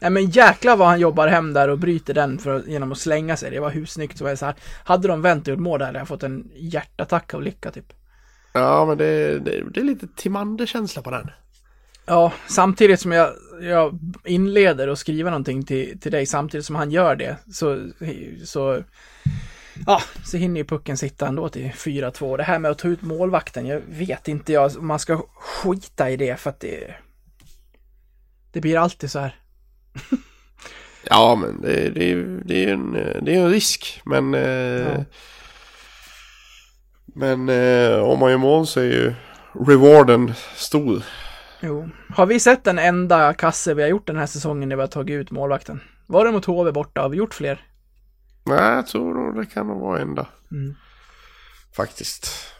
Nej 0.00 0.10
men 0.10 0.30
jäklar 0.30 0.76
vad 0.76 0.88
han 0.88 1.00
jobbar 1.00 1.28
hem 1.28 1.52
där 1.52 1.68
och 1.68 1.78
bryter 1.78 2.14
den 2.14 2.38
för, 2.38 2.62
genom 2.66 2.92
att 2.92 2.98
slänga 2.98 3.36
sig. 3.36 3.50
Det 3.50 3.60
var 3.60 3.70
hur 3.70 3.86
snyggt 3.86 4.18
så 4.18 4.24
var 4.24 4.30
det 4.30 4.36
så 4.36 4.46
här. 4.46 4.54
Hade 4.84 5.08
de 5.08 5.22
vänt 5.22 5.46
och 5.46 5.50
gjort 5.50 5.60
mål 5.60 5.78
där 5.78 5.86
hade 5.86 5.98
jag 5.98 6.08
fått 6.08 6.22
en 6.22 6.50
hjärtattack 6.54 7.34
av 7.34 7.42
lycka 7.42 7.70
typ. 7.70 7.92
Ja, 8.52 8.84
men 8.86 8.98
det, 8.98 9.38
det, 9.38 9.64
det 9.74 9.80
är 9.80 9.84
lite 9.84 10.06
Timander-känsla 10.16 11.02
på 11.02 11.10
den. 11.10 11.30
Ja, 12.06 12.32
samtidigt 12.46 13.00
som 13.00 13.12
jag, 13.12 13.32
jag 13.60 13.98
inleder 14.24 14.88
och 14.88 14.98
skriver 14.98 15.30
någonting 15.30 15.64
till, 15.64 16.00
till 16.00 16.12
dig, 16.12 16.26
samtidigt 16.26 16.66
som 16.66 16.76
han 16.76 16.90
gör 16.90 17.16
det, 17.16 17.36
så, 17.52 17.90
så, 18.44 18.82
ja, 19.86 20.02
så 20.24 20.36
hinner 20.36 20.60
ju 20.60 20.64
pucken 20.64 20.96
sitta 20.96 21.26
ändå 21.28 21.48
till 21.48 21.70
4-2. 21.70 22.36
Det 22.36 22.42
här 22.42 22.58
med 22.58 22.70
att 22.70 22.78
ta 22.78 22.88
ut 22.88 23.02
målvakten, 23.02 23.66
jag 23.66 23.80
vet 23.88 24.28
inte 24.28 24.52
jag, 24.52 24.76
om 24.78 24.86
man 24.86 24.98
ska 24.98 25.22
skita 25.34 26.10
i 26.10 26.16
det 26.16 26.40
för 26.40 26.50
att 26.50 26.60
det, 26.60 26.94
det 28.52 28.60
blir 28.60 28.78
alltid 28.78 29.10
så 29.10 29.18
här. 29.18 29.36
Ja, 31.10 31.34
men 31.34 31.60
det, 31.62 31.90
det, 31.90 32.12
är- 32.12 32.40
det 32.44 32.64
är 32.64 32.72
en, 32.72 32.92
det 33.22 33.34
är 33.34 33.40
en 33.40 33.50
risk. 33.50 34.00
Men, 34.04 34.34
eh, 34.34 34.42
Ja. 34.42 35.04
men 37.06 37.48
eh, 37.48 37.98
om 37.98 38.18
man 38.18 38.30
gör 38.30 38.38
mål 38.38 38.66
så 38.66 38.80
är 38.80 38.84
ju 38.84 39.14
rewarden 39.66 40.32
stor. 40.54 41.02
Jo. 41.60 41.88
Har 42.16 42.26
vi 42.26 42.40
sett 42.40 42.64
den 42.64 42.78
enda 42.78 43.34
kasse 43.34 43.74
vi 43.74 43.82
har 43.82 43.88
gjort 43.88 44.06
den 44.06 44.16
här 44.16 44.26
säsongen 44.26 44.68
när 44.68 44.76
vi 44.76 44.82
har 44.82 44.86
tagit 44.88 45.14
ut 45.14 45.30
målvakten? 45.30 45.80
Var 46.06 46.24
det 46.24 46.32
mot 46.32 46.44
HV 46.44 46.72
borta? 46.72 47.00
Har 47.02 47.08
vi 47.08 47.16
gjort 47.16 47.34
fler? 47.34 47.60
Nej, 48.48 48.74
jag 48.74 48.86
tror 48.86 49.14
nog 49.14 49.36
det 49.36 49.46
kan 49.46 49.66
nog 49.66 49.80
vara 49.80 50.00
enda. 50.00 50.26
Mm. 50.50 50.74
Faktiskt. 51.72 52.54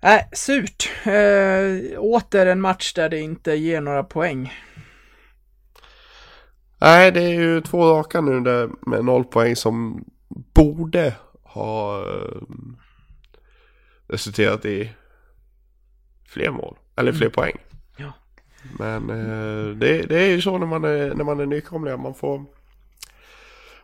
Nej, 0.00 0.28
surt. 0.32 0.90
Eh, 1.04 2.00
åter 2.00 2.46
en 2.46 2.60
match 2.60 2.92
där 2.94 3.08
det 3.08 3.20
inte 3.20 3.52
ger 3.52 3.80
några 3.80 4.04
poäng. 4.04 4.52
Nej, 6.80 7.12
det 7.12 7.22
är 7.22 7.34
ju 7.34 7.60
två 7.60 7.84
raka 7.84 8.20
nu 8.20 8.40
där 8.40 8.70
med 8.86 9.04
noll 9.04 9.24
poäng 9.24 9.56
som 9.56 10.04
borde 10.54 11.14
ha 11.42 12.00
eh, 12.00 12.42
resulterat 14.08 14.64
i 14.64 14.92
fler 16.28 16.50
mål. 16.50 16.76
Eller 16.96 17.12
fler 17.12 17.28
poäng. 17.28 17.56
Ja. 17.96 18.12
Men 18.78 19.10
eh, 19.10 19.76
det, 19.76 20.02
det 20.02 20.20
är 20.20 20.28
ju 20.28 20.40
så 20.40 20.58
när 20.58 20.66
man 20.66 20.84
är, 20.84 21.14
när 21.14 21.24
man 21.24 21.40
är 21.40 21.46
nykomling. 21.46 22.02
Man 22.02 22.14
får, 22.14 22.44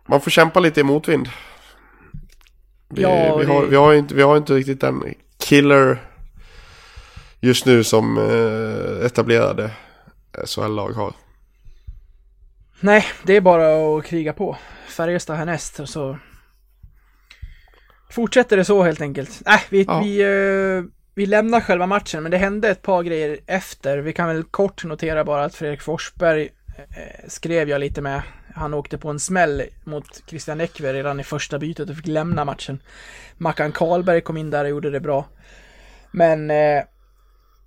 man 0.07 0.21
får 0.21 0.31
kämpa 0.31 0.61
lite 0.61 0.81
i 0.81 0.85
motvind. 0.85 1.29
Vi, 2.89 3.03
Ja, 3.03 3.37
vi, 3.37 3.45
har, 3.45 3.67
vi, 3.67 3.77
har 3.77 3.95
inte, 3.95 4.15
vi 4.15 4.23
har 4.23 4.37
inte 4.37 4.55
riktigt 4.55 4.81
den 4.81 5.15
killer 5.39 5.99
just 7.41 7.67
nu 7.67 7.85
som 7.85 8.19
eh, 8.19 9.07
etablerade 9.07 9.71
SHL-lag 10.47 10.91
har. 10.93 11.13
Nej, 12.81 13.05
det 13.23 13.37
är 13.37 13.41
bara 13.41 13.99
att 13.99 14.05
kriga 14.05 14.33
på. 14.33 14.57
Färjestad 14.89 15.37
härnäst 15.37 15.81
och 15.81 15.89
så... 15.89 16.19
Fortsätter 18.11 18.57
det 18.57 18.65
så 18.65 18.83
helt 18.83 19.01
enkelt. 19.01 19.43
Äh, 19.47 19.61
vi, 19.71 19.83
Ja. 19.83 20.01
vi, 20.01 20.21
eh, 20.23 20.85
vi 21.15 21.27
lämnar 21.27 21.61
själva 21.61 21.87
matchen, 21.87 22.23
men 22.23 22.31
det 22.33 22.39
hände 22.39 22.69
ett 22.69 22.83
par 22.83 23.03
grejer 23.03 23.39
efter. 23.47 23.99
Vi 23.99 24.13
kan 24.13 24.29
väl 24.29 24.45
kort 24.45 24.85
notera 24.85 25.25
bara 25.25 25.45
att 25.45 25.55
Fredrik 25.55 25.83
Forsberg 25.83 26.49
skrev 27.29 27.69
jag 27.69 27.81
lite 27.81 28.01
med. 28.01 28.23
Han 28.55 28.75
åkte 28.75 28.99
på 28.99 29.11
en 29.11 29.21
smäll 29.21 29.63
mot 29.85 30.23
Christian 30.27 30.61
Ekver 30.61 30.95
redan 30.95 31.21
i 31.21 31.25
första 31.25 31.59
bytet 31.59 31.91
och 31.91 31.97
fick 31.97 32.07
lämna 32.07 32.45
matchen. 32.45 32.83
Mackan 33.37 33.73
Karlberg 33.73 34.21
kom 34.21 34.37
in 34.37 34.51
där 34.51 34.65
och 34.65 34.71
gjorde 34.71 34.91
det 34.91 35.01
bra. 35.01 35.27
Men 36.11 36.51
eh, 36.51 36.83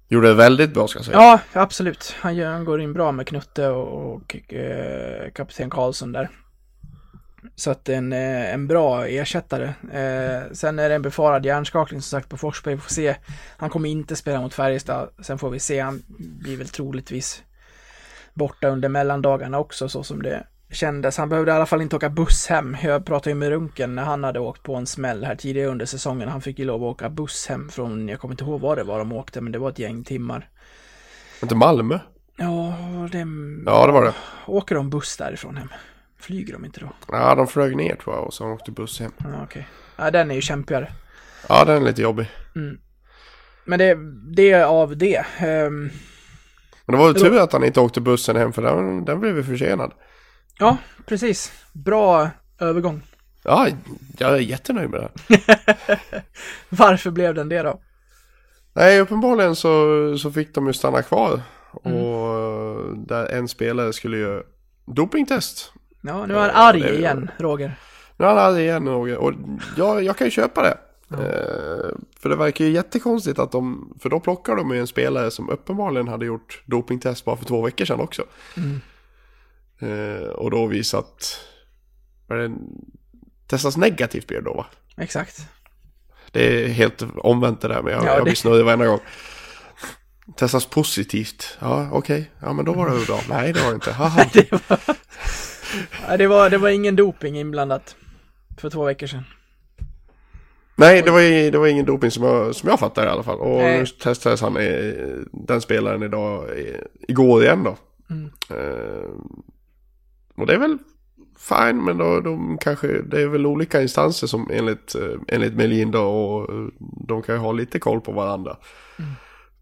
Gjorde 0.09 0.27
det 0.27 0.33
väldigt 0.33 0.73
bra 0.73 0.87
ska 0.87 0.99
jag 0.99 1.05
säga. 1.05 1.17
Ja, 1.17 1.39
absolut. 1.53 2.15
Han, 2.19 2.35
gör, 2.35 2.51
han 2.51 2.65
går 2.65 2.81
in 2.81 2.93
bra 2.93 3.11
med 3.11 3.27
Knutte 3.27 3.67
och, 3.67 4.13
och 4.13 4.53
eh, 4.53 5.31
kapten 5.31 5.69
Karlsson 5.69 6.11
där. 6.11 6.29
Så 7.55 7.71
att 7.71 7.89
en, 7.89 8.13
eh, 8.13 8.53
en 8.53 8.67
bra 8.67 9.07
ersättare. 9.07 9.65
Eh, 9.93 10.51
sen 10.51 10.79
är 10.79 10.89
det 10.89 10.95
en 10.95 11.01
befarad 11.01 11.45
hjärnskakning 11.45 12.01
som 12.01 12.19
sagt 12.19 12.29
på 12.29 12.37
Forsberg. 12.37 12.75
Vi 12.75 12.81
får 12.81 12.89
se. 12.89 13.15
Han 13.57 13.69
kommer 13.69 13.89
inte 13.89 14.15
spela 14.15 14.41
mot 14.41 14.53
Färjestad. 14.53 15.09
Sen 15.21 15.37
får 15.37 15.49
vi 15.49 15.59
se. 15.59 15.79
Han 15.79 16.03
blir 16.07 16.57
väl 16.57 16.69
troligtvis 16.69 17.43
borta 18.37 18.67
under 18.67 18.89
mellandagarna 18.89 19.59
också 19.59 19.89
så 19.89 20.03
som 20.03 20.21
det 20.21 20.43
kändes. 20.71 21.17
Han 21.17 21.29
behövde 21.29 21.51
i 21.51 21.55
alla 21.55 21.65
fall 21.65 21.81
inte 21.81 21.95
åka 21.95 22.09
buss 22.09 22.47
hem. 22.47 22.77
Jag 22.83 23.05
pratade 23.05 23.29
ju 23.29 23.35
med 23.35 23.49
Runken 23.49 23.95
när 23.95 24.03
han 24.03 24.23
hade 24.23 24.39
åkt 24.39 24.63
på 24.63 24.75
en 24.75 24.85
smäll 24.85 25.23
här 25.23 25.35
tidigare 25.35 25.69
under 25.69 25.85
säsongen. 25.85 26.29
Han 26.29 26.41
fick 26.41 26.59
ju 26.59 26.65
lov 26.65 26.83
att 26.83 26.89
åka 26.89 27.09
buss 27.09 27.47
hem 27.47 27.69
från, 27.69 28.09
jag 28.09 28.19
kommer 28.19 28.33
inte 28.33 28.43
ihåg 28.43 28.61
vad 28.61 28.77
det 28.77 28.83
var 28.83 28.99
de 28.99 29.11
åkte, 29.11 29.41
men 29.41 29.51
det 29.51 29.59
var 29.59 29.69
ett 29.69 29.79
gäng 29.79 30.03
timmar. 30.03 30.49
Inte 31.41 31.55
Malmö? 31.55 31.99
Ja, 32.37 32.73
det... 33.11 33.27
Ja, 33.65 33.85
det 33.85 33.91
var 33.91 34.05
det. 34.05 34.13
Åker 34.45 34.75
de 34.75 34.89
buss 34.89 35.17
därifrån 35.17 35.57
hem? 35.57 35.69
Flyger 36.19 36.53
de 36.53 36.65
inte 36.65 36.79
då? 36.79 36.89
Ja, 37.11 37.35
de 37.35 37.47
flög 37.47 37.75
ner 37.75 37.95
tror 37.95 38.15
jag 38.15 38.25
och 38.25 38.33
så 38.33 38.47
åkte 38.47 38.71
buss 38.71 38.99
hem. 38.99 39.11
Ja, 39.17 39.43
okej. 39.43 39.67
Ja, 39.97 40.11
den 40.11 40.31
är 40.31 40.35
ju 40.35 40.41
kämpigare. 40.41 40.91
Ja, 41.49 41.65
den 41.65 41.75
är 41.75 41.85
lite 41.85 42.01
jobbig. 42.01 42.29
Men 43.65 43.79
det, 43.79 43.97
det 44.35 44.51
är 44.51 44.65
av 44.65 44.97
det. 44.97 45.25
Ehm, 45.37 45.89
Men 46.87 46.93
det 46.95 47.01
var 47.01 47.07
ju 47.07 47.13
tur 47.13 47.39
att 47.39 47.53
han 47.53 47.63
inte 47.63 47.79
åkte 47.79 48.01
bussen 48.01 48.35
hem 48.35 48.53
för 48.53 48.61
den, 48.61 49.05
den 49.05 49.19
blev 49.19 49.37
ju 49.37 49.43
försenad. 49.43 49.91
ja, 50.59 50.77
precis. 51.05 51.51
Bra 51.73 52.29
övergång. 52.59 53.01
Ja, 53.43 53.67
jag 54.17 54.31
är 54.33 54.37
jättenöjd 54.37 54.89
med 54.89 55.01
det. 55.01 55.39
Varför 56.69 57.11
blev 57.11 57.33
den 57.35 57.49
det 57.49 57.61
då? 57.61 57.79
Nej, 58.73 58.99
uppenbarligen 58.99 59.55
så, 59.55 60.17
så 60.17 60.31
fick 60.31 60.55
de 60.55 60.67
ju 60.67 60.73
stanna 60.73 61.01
kvar. 61.01 61.41
Och 61.71 62.97
där 62.97 63.25
en 63.25 63.47
spelare 63.47 63.93
skulle 63.93 64.17
göra 64.17 64.43
dopingtest. 64.85 65.71
Ja, 66.01 66.25
nu 66.25 66.35
är 66.35 66.39
han 66.39 66.49
arg 66.49 66.97
igen, 66.97 67.31
Roger. 67.37 67.79
Nu 68.17 68.25
är 68.25 68.29
han 68.29 68.37
arg 68.37 68.61
igen 68.61 68.87
Roger. 68.87 69.17
Och 69.17 69.33
jag, 69.77 70.03
jag 70.03 70.17
kan 70.17 70.27
ju 70.27 70.31
köpa 70.31 70.61
det. 70.61 70.77
Eh, 71.11 71.89
för 72.19 72.29
det 72.29 72.35
verkar 72.35 72.65
ju 72.65 72.71
jättekonstigt 72.71 73.39
att 73.39 73.51
de, 73.51 73.93
för 74.01 74.09
då 74.09 74.19
plockar 74.19 74.55
de 74.55 74.71
ju 74.73 74.79
en 74.79 74.87
spelare 74.87 75.31
som 75.31 75.49
uppenbarligen 75.49 76.07
hade 76.07 76.25
gjort 76.25 76.61
dopingtest 76.65 77.25
bara 77.25 77.35
för 77.37 77.45
två 77.45 77.61
veckor 77.61 77.85
sedan 77.85 77.99
också. 77.99 78.23
Eh, 79.79 80.27
och 80.29 80.51
då 80.51 80.65
visat, 80.67 81.39
vad 82.27 82.39
är 82.39 82.47
det, 82.47 82.55
testas 83.47 83.77
negativt 83.77 84.27
blir 84.27 84.37
det 84.37 84.43
då 84.45 84.53
va? 84.53 84.65
Exakt. 84.97 85.47
Det 86.31 86.63
är 86.63 86.67
helt 86.67 87.03
omvänt 87.17 87.61
det 87.61 87.67
där 87.67 87.81
men 87.81 87.93
jag, 87.93 88.03
Ja, 88.03 88.07
jag 88.07 88.17
det- 88.19 88.23
blir 88.23 88.35
snurrig 88.35 88.65
varenda 88.65 88.85
gång. 88.85 88.99
Testas 90.35 90.65
positivt. 90.65 91.57
Ja, 91.61 91.89
okej. 91.91 92.31
Ja, 92.39 92.53
men 92.53 92.65
då 92.65 92.73
var 92.73 92.89
det 92.89 93.05
bra. 93.05 93.19
Nej, 93.29 93.53
det 93.53 93.59
var 93.61 93.69
det 93.69 93.75
inte. 93.75 93.91
Haha. 93.93 94.25
Det 94.33 94.51
var, 94.51 94.61
ja, 96.07 96.17
det 96.17 96.27
var, 96.27 96.49
det 96.49 96.57
var 96.57 96.69
ingen 96.69 96.95
doping 96.95 97.39
inblandat. 97.39 97.95
För 98.57 98.69
två 98.69 98.83
veckor 98.85 99.07
sedan. 99.07 99.23
Nej, 100.79 101.01
det 101.01 101.11
var, 101.11 101.51
det 101.51 101.57
var 101.57 101.67
ingen 101.67 101.85
doping 101.85 102.11
som 102.11 102.23
jag, 102.23 102.55
som 102.55 102.69
jag 102.69 102.79
fattar 102.79 103.05
i 103.05 103.09
alla 103.09 103.23
fall. 103.23 103.39
Och 103.39 103.57
Nej. 103.57 103.79
nu 103.79 103.85
testades 103.85 104.41
han, 104.41 104.53
den 105.31 105.61
spelaren 105.61 106.03
idag, 106.03 106.45
igår 107.07 107.43
igen 107.43 107.63
då. 107.63 107.77
Mm. 108.09 108.31
Eh, 108.49 109.09
och 110.35 110.47
det 110.47 110.53
är 110.53 110.57
väl 110.57 110.77
fine, 111.37 111.83
men 111.83 111.97
då, 111.97 112.21
de 112.21 112.57
kanske, 112.57 112.87
det 112.87 113.21
är 113.21 113.27
väl 113.27 113.45
olika 113.45 113.81
instanser 113.81 114.27
som 114.27 114.49
enligt, 114.53 114.95
eh, 114.95 115.19
enligt 115.27 115.53
Melinda 115.53 115.99
och 115.99 116.53
eh, 116.53 116.67
de 117.07 117.21
kan 117.21 117.35
ju 117.35 117.41
ha 117.41 117.51
lite 117.51 117.79
koll 117.79 118.01
på 118.01 118.11
varandra. 118.11 118.57
Mm. 118.99 119.11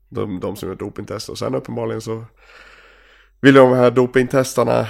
De, 0.09 0.39
de 0.39 0.55
som 0.55 0.69
gör 0.69 0.75
dopingtester. 0.75 1.31
Och 1.31 1.37
sen 1.37 1.55
uppenbarligen 1.55 2.01
så 2.01 2.25
vill 3.41 3.53
de 3.53 3.73
här 3.73 3.91
dopingtestarna 3.91 4.87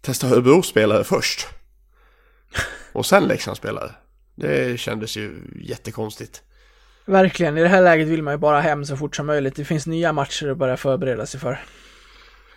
testa 0.00 0.26
Örebro-spelare 0.26 1.04
först. 1.04 1.48
Och 2.92 3.06
sen 3.06 3.24
Leksandsspelare. 3.24 3.90
Det 4.38 4.80
kändes 4.80 5.16
ju 5.16 5.42
jättekonstigt. 5.62 6.42
Verkligen, 7.04 7.58
i 7.58 7.62
det 7.62 7.68
här 7.68 7.82
läget 7.82 8.08
vill 8.08 8.22
man 8.22 8.34
ju 8.34 8.38
bara 8.38 8.60
hem 8.60 8.84
så 8.84 8.96
fort 8.96 9.16
som 9.16 9.26
möjligt. 9.26 9.56
Det 9.56 9.64
finns 9.64 9.86
nya 9.86 10.12
matcher 10.12 10.48
att 10.48 10.58
börja 10.58 10.76
förbereda 10.76 11.26
sig 11.26 11.40
för. 11.40 11.60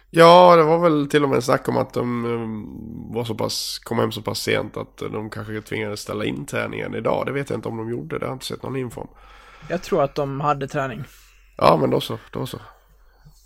Ja, 0.09 0.55
det 0.55 0.63
var 0.63 0.79
väl 0.79 1.07
till 1.09 1.23
och 1.23 1.29
med 1.29 1.43
snack 1.43 1.67
om 1.67 1.77
att 1.77 1.93
de 1.93 2.25
eh, 2.25 3.15
var 3.15 3.23
så 3.25 3.35
pass, 3.35 3.79
kom 3.83 3.99
hem 3.99 4.11
så 4.11 4.21
pass 4.21 4.39
sent 4.39 4.77
att 4.77 4.97
de 4.97 5.29
kanske 5.29 5.61
tvingades 5.61 5.99
ställa 5.99 6.25
in 6.25 6.45
träningen 6.45 6.95
idag. 6.95 7.25
Det 7.25 7.31
vet 7.31 7.49
jag 7.49 7.57
inte 7.57 7.67
om 7.69 7.77
de 7.77 7.89
gjorde, 7.89 8.19
det 8.19 8.25
har 8.25 8.29
jag 8.29 8.35
inte 8.35 8.45
sett 8.45 8.63
någon 8.63 8.75
info 8.75 9.01
om. 9.01 9.09
Jag 9.69 9.81
tror 9.83 10.03
att 10.03 10.15
de 10.15 10.41
hade 10.41 10.67
träning. 10.67 11.03
Ja, 11.57 11.77
men 11.81 11.89
då 11.89 12.01
så, 12.01 12.19
då 12.31 12.45
så. 12.45 12.59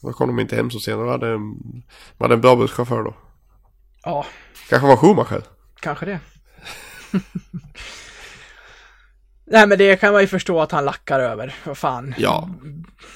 Då 0.02 0.14
kom 0.14 0.28
de 0.28 0.40
inte 0.40 0.56
hem 0.56 0.72
så 0.72 0.80
sent, 0.80 1.00
de 1.00 1.08
hade, 1.08 1.32
de 1.32 1.84
hade 2.20 2.34
en 2.34 2.42
bra 2.42 2.56
busschaufför 2.56 3.04
då. 3.04 3.16
Ja, 4.04 4.26
Kanske 4.70 4.88
var 4.88 4.98
Schumacher. 4.98 5.44
kanske 5.80 6.06
det. 6.06 6.20
Nej 9.46 9.68
men 9.68 9.78
det 9.78 9.96
kan 9.96 10.14
man 10.14 10.22
ju 10.22 10.28
förstå 10.28 10.62
att 10.62 10.72
han 10.72 10.86
lackar 10.86 11.20
över. 11.20 11.56
Vad 11.66 11.78
fan. 11.78 12.16
Ja, 12.18 12.50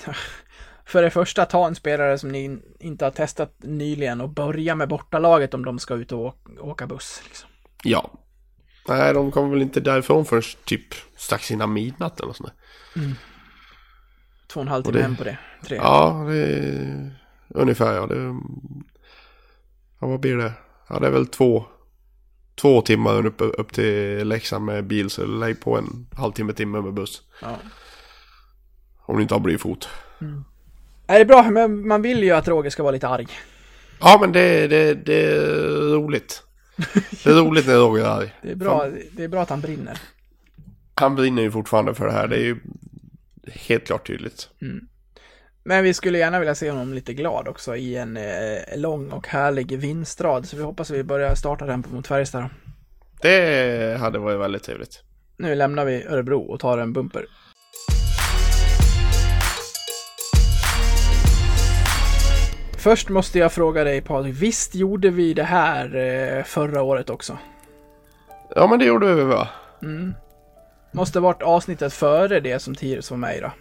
För 0.85 1.01
det 1.01 1.09
första, 1.09 1.45
ta 1.45 1.67
en 1.67 1.75
spelare 1.75 2.17
som 2.17 2.29
ni 2.31 2.43
in- 2.43 2.61
inte 2.79 3.05
har 3.05 3.11
testat 3.11 3.55
nyligen 3.59 4.21
och 4.21 4.29
börja 4.29 4.75
med 4.75 4.87
bortalaget 4.89 5.53
om 5.53 5.65
de 5.65 5.79
ska 5.79 5.93
ut 5.93 6.11
och 6.11 6.35
åka, 6.59 6.87
buss. 6.87 7.21
Liksom. 7.27 7.49
ja. 7.83 8.11
Nej, 8.87 9.13
de 9.13 9.31
kom 9.31 9.51
väl 9.51 9.61
inte 9.61 9.79
därifrån 9.79 10.25
förrän 10.25 10.41
typ 10.65 10.85
strax 11.15 11.51
innan 11.51 11.73
midnatt 11.73 12.19
eller 12.19 12.33
sånt 12.33 12.49
där. 12.93 13.15
Två 14.47 14.59
och 14.59 14.61
en 14.61 14.67
halv 14.67 14.83
timme 14.83 14.97
det- 14.97 15.03
hem 15.03 15.15
på 15.15 15.23
det. 15.23 15.37
Tre. 15.65 15.75
Ja, 15.77 16.25
det 16.29 16.37
är 16.37 17.15
ungefär 17.49 17.93
ja. 17.95 18.05
Det, 18.07 18.15
ja, 19.99 20.07
vad 20.07 20.19
blir 20.19 20.35
det? 20.37 20.53
Ja, 20.89 20.99
det 20.99 21.07
är 21.07 21.11
väl 21.11 21.27
två, 21.27 21.65
två 22.61 22.81
timmar 22.81 23.25
upp, 23.25 23.41
upp 23.41 23.73
till 23.73 24.27
Leksand 24.27 24.65
med 24.65 24.87
bil. 24.87 25.09
Så 25.09 25.25
lägg 25.25 25.61
på 25.61 25.77
en 25.77 26.07
halvtimme, 26.17 26.53
timme 26.53 26.81
med 26.81 26.93
buss. 26.93 27.21
Ja. 27.41 27.57
Om 29.01 29.15
du 29.15 29.21
inte 29.21 29.33
har 29.33 29.39
blyfot. 29.39 29.89
Det 31.05 31.13
är 31.13 31.25
bra, 31.25 31.49
men 31.49 31.87
man 31.87 32.01
vill 32.01 32.23
ju 32.23 32.31
att 32.31 32.47
Roger 32.47 32.69
ska 32.69 32.83
vara 32.83 32.91
lite 32.91 33.07
arg. 33.07 33.27
Ja, 33.99 34.17
men 34.21 34.31
det, 34.31 34.67
det, 34.67 34.93
det 34.93 35.25
är 35.25 35.93
roligt. 35.93 36.43
Det 37.23 37.29
är 37.29 37.33
roligt 37.33 37.67
när 37.67 37.75
Roger 37.75 38.03
är 38.03 38.09
arg. 38.09 38.35
Det 38.41 38.51
är 38.51 38.55
bra, 38.55 38.87
det 39.11 39.23
är 39.23 39.27
bra 39.27 39.41
att 39.41 39.49
han 39.49 39.61
brinner. 39.61 39.97
Han 40.95 41.15
brinner 41.15 41.41
ju 41.41 41.51
fortfarande 41.51 41.93
för 41.93 42.05
det 42.05 42.11
här. 42.11 42.27
Det 42.27 42.35
är 42.35 42.43
ju 42.43 42.59
helt 43.47 43.85
klart 43.85 44.07
tydligt. 44.07 44.49
Men 45.63 45.83
vi 45.83 45.93
skulle 45.93 46.17
gärna 46.17 46.39
vilja 46.39 46.55
se 46.55 46.69
honom 46.69 46.93
lite 46.93 47.13
glad 47.13 47.47
också 47.47 47.75
i 47.75 47.95
en 47.95 48.17
eh, 48.17 48.77
lång 48.77 49.11
och 49.11 49.27
härlig 49.27 49.77
vinstrad. 49.77 50.47
Så 50.47 50.57
vi 50.57 50.63
hoppas 50.63 50.91
att 50.91 50.97
vi 50.97 51.03
börjar 51.03 51.35
starta 51.35 51.65
den 51.65 51.83
på 51.83 51.89
mot 51.89 52.07
Färjestad. 52.07 52.41
då. 52.41 52.49
Det 53.21 53.97
hade 53.99 54.19
varit 54.19 54.39
väldigt 54.39 54.63
trevligt. 54.63 55.03
Nu 55.37 55.55
lämnar 55.55 55.85
vi 55.85 56.03
Örebro 56.03 56.41
och 56.41 56.59
tar 56.59 56.77
en 56.77 56.93
bumper. 56.93 57.25
Först 62.77 63.09
måste 63.09 63.39
jag 63.39 63.51
fråga 63.51 63.83
dig 63.83 64.01
Patrik, 64.01 64.35
visst 64.35 64.75
gjorde 64.75 65.09
vi 65.09 65.33
det 65.33 65.43
här 65.43 65.95
eh, 65.95 66.43
förra 66.43 66.81
året 66.81 67.09
också? 67.09 67.37
Ja, 68.55 68.67
men 68.67 68.79
det 68.79 68.85
gjorde 68.85 69.13
vi 69.15 69.23
va? 69.23 69.47
Måste 70.91 71.19
varit 71.19 71.41
avsnittet 71.41 71.93
före 71.93 72.39
det 72.39 72.59
som 72.59 72.75
Tires 72.75 73.11
var 73.11 73.17
med 73.17 73.37
i 73.37 73.39
då? 73.39 73.51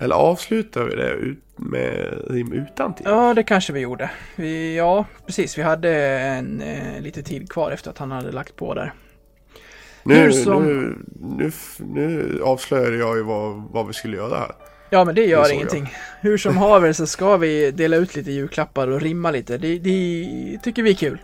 Eller 0.00 0.14
avslutar 0.14 0.84
vi 0.84 0.96
det 0.96 1.10
ut 1.10 1.38
med 1.56 2.22
rim 2.30 2.52
utan 2.52 2.94
till? 2.94 3.06
Ja, 3.08 3.34
det 3.34 3.42
kanske 3.42 3.72
vi 3.72 3.80
gjorde. 3.80 4.10
Vi, 4.36 4.76
ja, 4.76 5.04
precis. 5.26 5.58
Vi 5.58 5.62
hade 5.62 5.94
en 6.18 6.60
eh, 6.62 7.00
lite 7.00 7.22
tid 7.22 7.50
kvar 7.52 7.70
efter 7.70 7.90
att 7.90 7.98
han 7.98 8.10
hade 8.10 8.32
lagt 8.32 8.56
på 8.56 8.74
där. 8.74 8.92
Nu, 10.02 10.32
som- 10.32 10.64
nu, 10.64 10.96
nu, 11.38 11.52
nu 11.78 12.40
avslöjade 12.44 12.96
jag 12.96 13.16
ju 13.16 13.22
vad, 13.22 13.62
vad 13.72 13.86
vi 13.86 13.92
skulle 13.92 14.16
göra 14.16 14.38
här. 14.38 14.52
Ja, 14.90 15.04
men 15.04 15.14
det 15.14 15.24
gör 15.26 15.38
jag. 15.38 15.52
ingenting. 15.54 15.92
Hur 16.20 16.38
som 16.38 16.56
haver 16.56 16.92
så 16.92 17.06
ska 17.06 17.36
vi 17.36 17.70
dela 17.70 17.96
ut 17.96 18.16
lite 18.16 18.30
julklappar 18.32 18.88
och 18.88 19.00
rimma 19.00 19.30
lite. 19.30 19.58
Det, 19.58 19.78
det 19.78 20.58
tycker 20.62 20.82
vi 20.82 20.90
är 20.90 20.94
kul. 20.94 21.18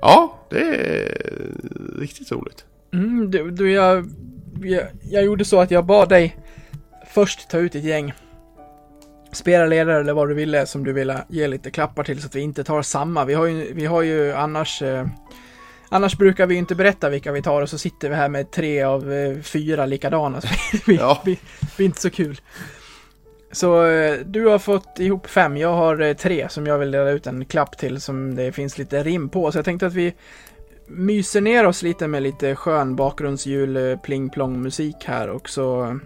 Ja, 0.00 0.38
det 0.50 0.60
är 0.60 1.18
riktigt 2.00 2.32
roligt. 2.32 2.64
Mm, 2.92 3.30
du, 3.30 3.50
du 3.50 3.72
jag, 3.72 4.10
jag, 4.62 4.82
jag 5.10 5.24
gjorde 5.24 5.44
så 5.44 5.60
att 5.60 5.70
jag 5.70 5.84
bad 5.84 6.08
dig 6.08 6.36
först 7.16 7.48
ta 7.50 7.58
ut 7.58 7.74
ett 7.74 7.84
gäng 7.84 8.12
spelarledare 9.32 10.00
eller 10.00 10.12
vad 10.12 10.28
du 10.28 10.34
ville 10.34 10.66
som 10.66 10.84
du 10.84 10.92
ville 10.92 11.24
ge 11.28 11.48
lite 11.48 11.70
klappar 11.70 12.04
till 12.04 12.20
så 12.20 12.26
att 12.26 12.34
vi 12.34 12.40
inte 12.40 12.64
tar 12.64 12.82
samma. 12.82 13.24
Vi 13.24 13.34
har 13.34 13.46
ju, 13.46 13.72
vi 13.74 13.86
har 13.86 14.02
ju 14.02 14.32
annars 14.32 14.82
eh, 14.82 15.06
Annars 15.88 16.18
brukar 16.18 16.46
vi 16.46 16.54
inte 16.54 16.74
berätta 16.74 17.08
vilka 17.08 17.32
vi 17.32 17.42
tar 17.42 17.62
och 17.62 17.70
så 17.70 17.78
sitter 17.78 18.08
vi 18.08 18.14
här 18.14 18.28
med 18.28 18.50
tre 18.50 18.82
av 18.82 19.12
eh, 19.12 19.40
fyra 19.42 19.86
likadana. 19.86 20.40
Så 20.40 20.48
blir, 20.86 20.98
Ja. 20.98 21.20
blir, 21.24 21.38
blir 21.76 21.86
inte 21.86 22.00
så 22.00 22.10
kul. 22.10 22.40
Så 23.52 23.86
eh, 23.86 24.18
du 24.26 24.46
har 24.46 24.58
fått 24.58 24.98
ihop 24.98 25.26
fem, 25.26 25.56
jag 25.56 25.74
har 25.74 26.00
eh, 26.00 26.12
tre 26.12 26.48
som 26.48 26.66
jag 26.66 26.78
vill 26.78 26.90
dela 26.90 27.10
ut 27.10 27.26
en 27.26 27.44
klapp 27.44 27.78
till 27.78 28.00
som 28.00 28.34
det 28.34 28.52
finns 28.52 28.78
lite 28.78 29.02
rim 29.02 29.28
på. 29.28 29.52
Så 29.52 29.58
jag 29.58 29.64
tänkte 29.64 29.86
att 29.86 29.94
vi 29.94 30.14
myser 30.86 31.40
ner 31.40 31.66
oss 31.66 31.82
lite 31.82 32.08
med 32.08 32.22
lite 32.22 32.54
skön 32.56 32.96
bakgrundsjul, 32.96 33.98
pling 34.02 34.30
plong 34.30 34.62
musik 34.62 34.96
här 35.04 35.28
och 35.28 35.48
så 35.48 35.98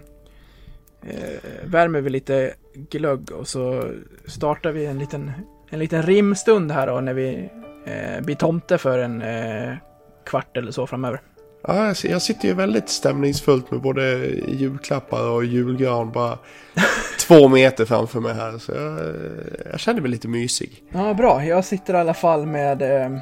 eh, 1.05 1.65
värmer 1.65 2.01
vi 2.01 2.09
lite 2.09 2.53
glögg 2.73 3.31
och 3.31 3.47
så 3.47 3.91
startar 4.25 4.71
vi 4.71 4.85
en 4.85 4.99
liten, 4.99 5.31
en 5.69 5.79
liten 5.79 6.03
rimstund 6.03 6.71
här 6.71 6.87
då 6.87 7.01
när 7.01 7.13
vi 7.13 7.49
eh, 7.85 8.21
blir 8.21 8.35
tomte 8.35 8.77
för 8.77 8.99
en 8.99 9.21
eh, 9.21 9.75
kvart 10.25 10.57
eller 10.57 10.71
så 10.71 10.87
framöver. 10.87 11.21
Ja, 11.67 11.93
jag 12.03 12.21
sitter 12.21 12.47
ju 12.47 12.53
väldigt 12.53 12.89
stämningsfullt 12.89 13.71
med 13.71 13.81
både 13.81 14.17
julklappar 14.47 15.29
och 15.29 15.45
julgran 15.45 16.11
bara 16.11 16.37
två 17.27 17.47
meter 17.47 17.85
framför 17.85 18.19
mig 18.19 18.33
här. 18.33 18.57
Så 18.57 18.71
jag, 18.71 18.99
jag 19.71 19.79
känner 19.79 20.01
mig 20.01 20.11
lite 20.11 20.27
mysig. 20.27 20.83
Ja, 20.89 21.13
bra. 21.13 21.45
Jag 21.45 21.65
sitter 21.65 21.93
i 21.93 21.97
alla 21.97 22.13
fall 22.13 22.45
med... 22.45 22.81
Eh, 22.81 23.17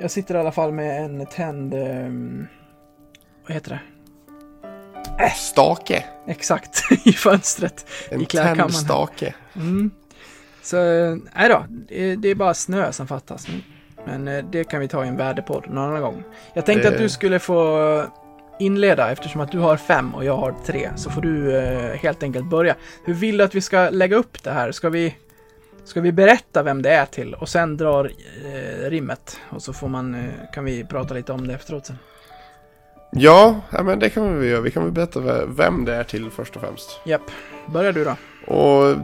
jag 0.00 0.10
sitter 0.10 0.34
i 0.34 0.38
alla 0.38 0.52
fall 0.52 0.72
med 0.72 1.04
en 1.04 1.26
tänd... 1.26 1.74
Eh, 1.74 2.10
vad 3.46 3.54
heter 3.54 3.70
det? 3.70 3.93
Stake. 5.36 6.04
Exakt, 6.26 6.82
i 7.04 7.12
fönstret. 7.12 7.86
I 8.10 8.14
En 8.14 8.24
klädkammaren. 8.26 8.58
tänd 8.58 8.74
stake. 8.74 9.34
Mm. 9.56 9.90
Så, 10.62 10.76
eh, 10.76 11.16
nej 11.36 11.48
då. 11.48 11.64
Det, 12.18 12.28
är 12.28 12.34
bara 12.34 12.54
snö 12.54 12.92
som 12.92 13.06
fattas. 13.06 13.46
Men 14.06 14.28
eh, 14.28 14.44
det 14.52 14.64
kan 14.64 14.80
vi 14.80 14.88
ta 14.88 15.04
i 15.04 15.08
en 15.08 15.16
värdepodd 15.16 15.64
någon 15.70 15.84
annan 15.88 16.02
gång. 16.02 16.22
Jag 16.54 16.66
tänkte 16.66 16.88
Det- 16.88 16.94
att 16.94 17.00
du 17.02 17.08
skulle 17.08 17.38
få 17.38 18.04
inleda 18.58 19.10
eftersom 19.12 19.40
att 19.40 19.52
du 19.52 19.58
har 19.58 19.76
fem 19.76 20.14
och 20.14 20.24
jag 20.24 20.36
har 20.36 20.54
tre. 20.66 20.90
Så 20.96 21.10
får 21.10 21.20
du 21.22 21.56
eh, 21.56 21.96
helt 21.96 22.22
enkelt 22.22 22.50
börja. 22.50 22.74
Hur 23.04 23.14
vill 23.14 23.36
du 23.36 23.44
att 23.44 23.54
vi 23.54 23.60
ska 23.60 23.90
lägga 23.90 24.16
upp 24.16 24.42
det 24.42 24.50
här? 24.50 24.72
Ska 24.72 24.88
vi, 24.90 25.14
ska 25.84 26.00
vi 26.00 26.12
berätta 26.12 26.62
vem 26.62 26.82
det 26.82 26.90
är 26.90 27.06
till 27.06 27.34
och 27.34 27.48
sen 27.48 27.76
drar 27.76 28.10
eh, 28.44 28.90
rimmet? 28.90 29.40
Och 29.50 29.62
så 29.62 29.72
får 29.72 29.88
man, 29.88 30.14
eh, 30.14 30.20
kan 30.54 30.64
vi 30.64 30.84
prata 30.84 31.14
lite 31.14 31.32
om 31.32 31.46
det 31.46 31.54
efteråt 31.54 31.86
sen. 31.86 31.98
Ja, 33.16 33.60
men 33.84 33.98
det 33.98 34.10
kan 34.10 34.38
vi 34.38 34.48
göra. 34.48 34.60
Vi 34.60 34.70
kan 34.70 34.82
väl 34.82 34.92
berätta 34.92 35.20
ve- 35.20 35.44
vem 35.48 35.84
det 35.84 35.94
är 35.94 36.04
till 36.04 36.30
först 36.30 36.56
och 36.56 36.62
främst. 36.62 37.00
Japp, 37.04 37.30
börja 37.72 37.92
du 37.92 38.04
då. 38.04 38.16
Och 38.54 38.96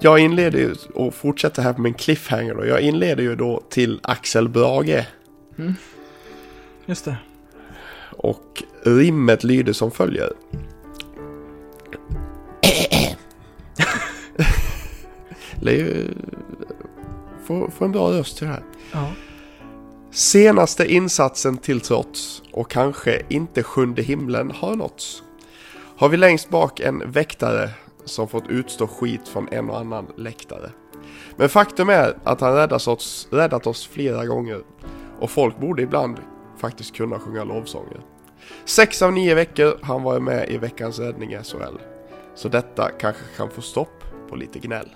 jag 0.00 0.18
inleder 0.18 0.58
ju 0.58 0.74
och 0.94 1.14
fortsätter 1.14 1.62
här 1.62 1.74
med 1.78 1.88
en 1.88 1.94
cliffhanger 1.94 2.54
då. 2.54 2.66
Jag 2.66 2.80
inleder 2.80 3.22
ju 3.22 3.36
då 3.36 3.62
till 3.70 4.00
Axel 4.02 4.48
Brage. 4.48 5.04
Just 6.86 7.04
det. 7.04 7.16
Och 8.16 8.62
rimmet 8.82 9.44
lyder 9.44 9.72
som 9.72 9.90
följer. 9.90 10.32
Det 15.60 15.70
är 15.70 15.78
ju... 15.78 16.14
Få, 17.46 17.70
få 17.70 17.84
en 17.84 17.92
bra 17.92 18.10
röst 18.12 18.38
till 18.38 18.46
det 18.46 18.52
här. 18.52 18.62
Ja. 18.92 19.12
Senaste 20.16 20.92
insatsen 20.92 21.56
till 21.56 21.80
trots 21.80 22.42
och 22.52 22.70
kanske 22.70 23.22
inte 23.28 23.62
sjunde 23.62 24.02
himlen 24.02 24.50
har 24.50 24.76
nåtts. 24.76 25.22
Har 25.96 26.08
vi 26.08 26.16
längst 26.16 26.50
bak 26.50 26.80
en 26.80 27.12
väktare 27.12 27.70
som 28.04 28.28
fått 28.28 28.48
utstå 28.48 28.86
skit 28.86 29.28
från 29.28 29.48
en 29.48 29.70
och 29.70 29.78
annan 29.78 30.06
läktare. 30.16 30.70
Men 31.36 31.48
faktum 31.48 31.88
är 31.88 32.16
att 32.24 32.40
han 32.40 32.54
räddat 32.54 32.88
oss, 32.88 33.28
räddat 33.30 33.66
oss 33.66 33.86
flera 33.86 34.26
gånger 34.26 34.62
och 35.20 35.30
folk 35.30 35.58
borde 35.58 35.82
ibland 35.82 36.16
faktiskt 36.58 36.96
kunna 36.96 37.18
sjunga 37.18 37.44
lovsånger. 37.44 38.00
Sex 38.64 39.02
av 39.02 39.12
nio 39.12 39.34
veckor 39.34 39.78
har 39.82 39.94
han 39.94 40.02
varit 40.02 40.22
med 40.22 40.50
i 40.50 40.58
veckans 40.58 40.98
räddning 40.98 41.32
i 41.32 41.38
SHL. 41.44 41.78
Så 42.34 42.48
detta 42.48 42.90
kanske 42.90 43.22
kan 43.36 43.50
få 43.50 43.60
stopp 43.60 44.04
på 44.28 44.36
lite 44.36 44.58
gnäll. 44.58 44.88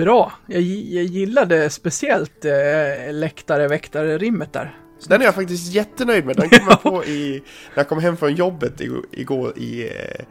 Bra. 0.00 0.32
Jag, 0.46 0.60
jag 0.62 1.04
gillade 1.04 1.70
speciellt 1.70 2.44
eh, 2.44 3.12
läktare-väktare-rimmet 3.12 4.52
där. 4.52 4.76
Den 5.08 5.20
är 5.20 5.24
jag 5.24 5.34
faktiskt 5.34 5.72
jättenöjd 5.74 6.24
med. 6.26 6.36
Den 6.36 6.48
kom 6.48 6.66
jag 6.68 6.82
på 6.92 7.04
i, 7.04 7.42
när 7.74 7.80
jag 7.80 7.88
kom 7.88 8.00
hem 8.00 8.16
från 8.16 8.34
jobbet 8.34 8.80
igår, 9.12 9.58
i, 9.58 9.82
eh, 9.88 10.24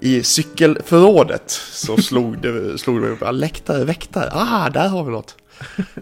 i 0.00 0.22
cykelförrådet. 0.22 1.50
Så 1.50 1.96
slog 2.02 2.38
det, 2.38 2.78
slog 2.78 3.02
det 3.02 3.08
upp, 3.08 3.22
läktare, 3.32 3.84
väktare, 3.84 4.30
ah, 4.32 4.70
där 4.70 4.88
har 4.88 5.04
vi 5.04 5.10
något. 5.10 5.36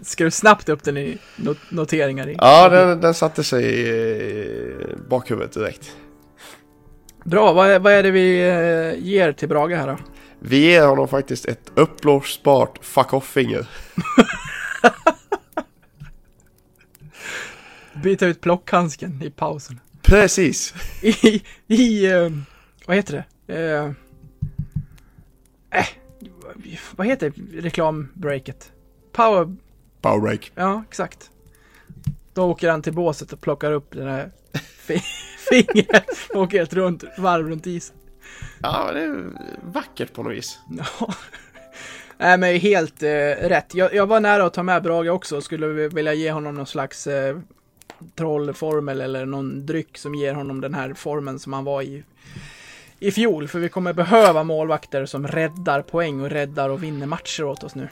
Ska 0.01 0.23
du 0.23 0.31
snabbt 0.31 0.69
upp 0.69 0.83
den 0.83 0.97
i 0.97 1.17
not- 1.35 1.57
noteringar? 1.69 2.29
I? 2.29 2.35
Ja, 2.37 2.69
den, 2.69 3.01
den 3.01 3.13
satte 3.13 3.43
sig 3.43 3.63
i 3.65 3.89
eh, 4.79 4.97
bakhuvudet 5.09 5.53
direkt. 5.53 5.91
Bra, 7.25 7.53
vad 7.53 7.69
är, 7.69 7.79
vad 7.79 7.93
är 7.93 8.03
det 8.03 8.11
vi 8.11 8.39
eh, 8.49 9.05
ger 9.07 9.31
till 9.31 9.47
Brage 9.49 9.75
här 9.75 9.87
då? 9.87 9.97
Vi 10.39 10.57
ger 10.65 10.85
honom 10.87 11.07
faktiskt 11.07 11.45
ett 11.45 11.71
uppblåsbart 11.75 12.79
fuck 12.85 13.13
off-finger. 13.13 13.67
Byta 18.03 18.25
ut 18.27 18.41
plockhandsken 18.41 19.21
i 19.23 19.29
pausen. 19.29 19.79
Precis. 20.01 20.73
I, 21.01 21.43
i 21.67 22.05
eh, 22.11 22.29
vad 22.85 22.95
heter 22.95 23.25
det? 23.47 23.55
Eh, 23.55 23.91
äh, 25.79 25.87
vad 26.95 27.07
heter 27.07 27.33
reklambreaket? 27.53 28.71
Power, 29.11 29.55
Powerbreak. 30.01 30.51
ja 30.55 30.83
exakt. 30.89 31.31
Då 32.33 32.43
åker 32.43 32.69
han 32.69 32.81
till 32.81 32.93
båset 32.93 33.33
och 33.33 33.41
plockar 33.41 33.71
upp 33.71 33.91
den 33.91 34.07
här 34.07 34.31
fi- 34.77 35.01
fingret 35.49 36.05
och 36.33 36.41
åker 36.41 36.63
ett 36.63 36.73
runt, 36.73 37.03
varv 37.17 37.49
runt 37.49 37.67
isen. 37.67 37.95
Ja, 38.61 38.91
det 38.93 39.01
är 39.01 39.23
vackert 39.61 40.13
på 40.13 40.23
något 40.23 40.33
vis. 40.33 40.59
Ja. 40.77 41.13
Nej 42.17 42.37
men 42.37 42.59
helt 42.59 43.03
eh, 43.03 43.09
rätt. 43.47 43.75
Jag, 43.75 43.93
jag 43.93 44.07
var 44.07 44.19
nära 44.19 44.45
att 44.45 44.53
ta 44.53 44.63
med 44.63 44.83
Brage 44.83 45.09
också 45.09 45.37
och 45.37 45.43
skulle 45.43 45.67
vilja 45.67 46.13
ge 46.13 46.31
honom 46.31 46.55
någon 46.55 46.67
slags 46.67 47.07
eh, 47.07 47.37
trollformel 48.15 49.01
eller 49.01 49.25
någon 49.25 49.65
dryck 49.65 49.97
som 49.97 50.15
ger 50.15 50.33
honom 50.33 50.61
den 50.61 50.73
här 50.73 50.93
formen 50.93 51.39
som 51.39 51.53
han 51.53 51.63
var 51.63 51.81
i 51.81 52.03
i 52.99 53.11
fjol. 53.11 53.47
För 53.47 53.59
vi 53.59 53.69
kommer 53.69 53.93
behöva 53.93 54.43
målvakter 54.43 55.05
som 55.05 55.27
räddar 55.27 55.81
poäng 55.81 56.21
och 56.21 56.29
räddar 56.29 56.69
och 56.69 56.83
vinner 56.83 57.05
matcher 57.05 57.43
åt 57.43 57.63
oss 57.63 57.75
nu. 57.75 57.87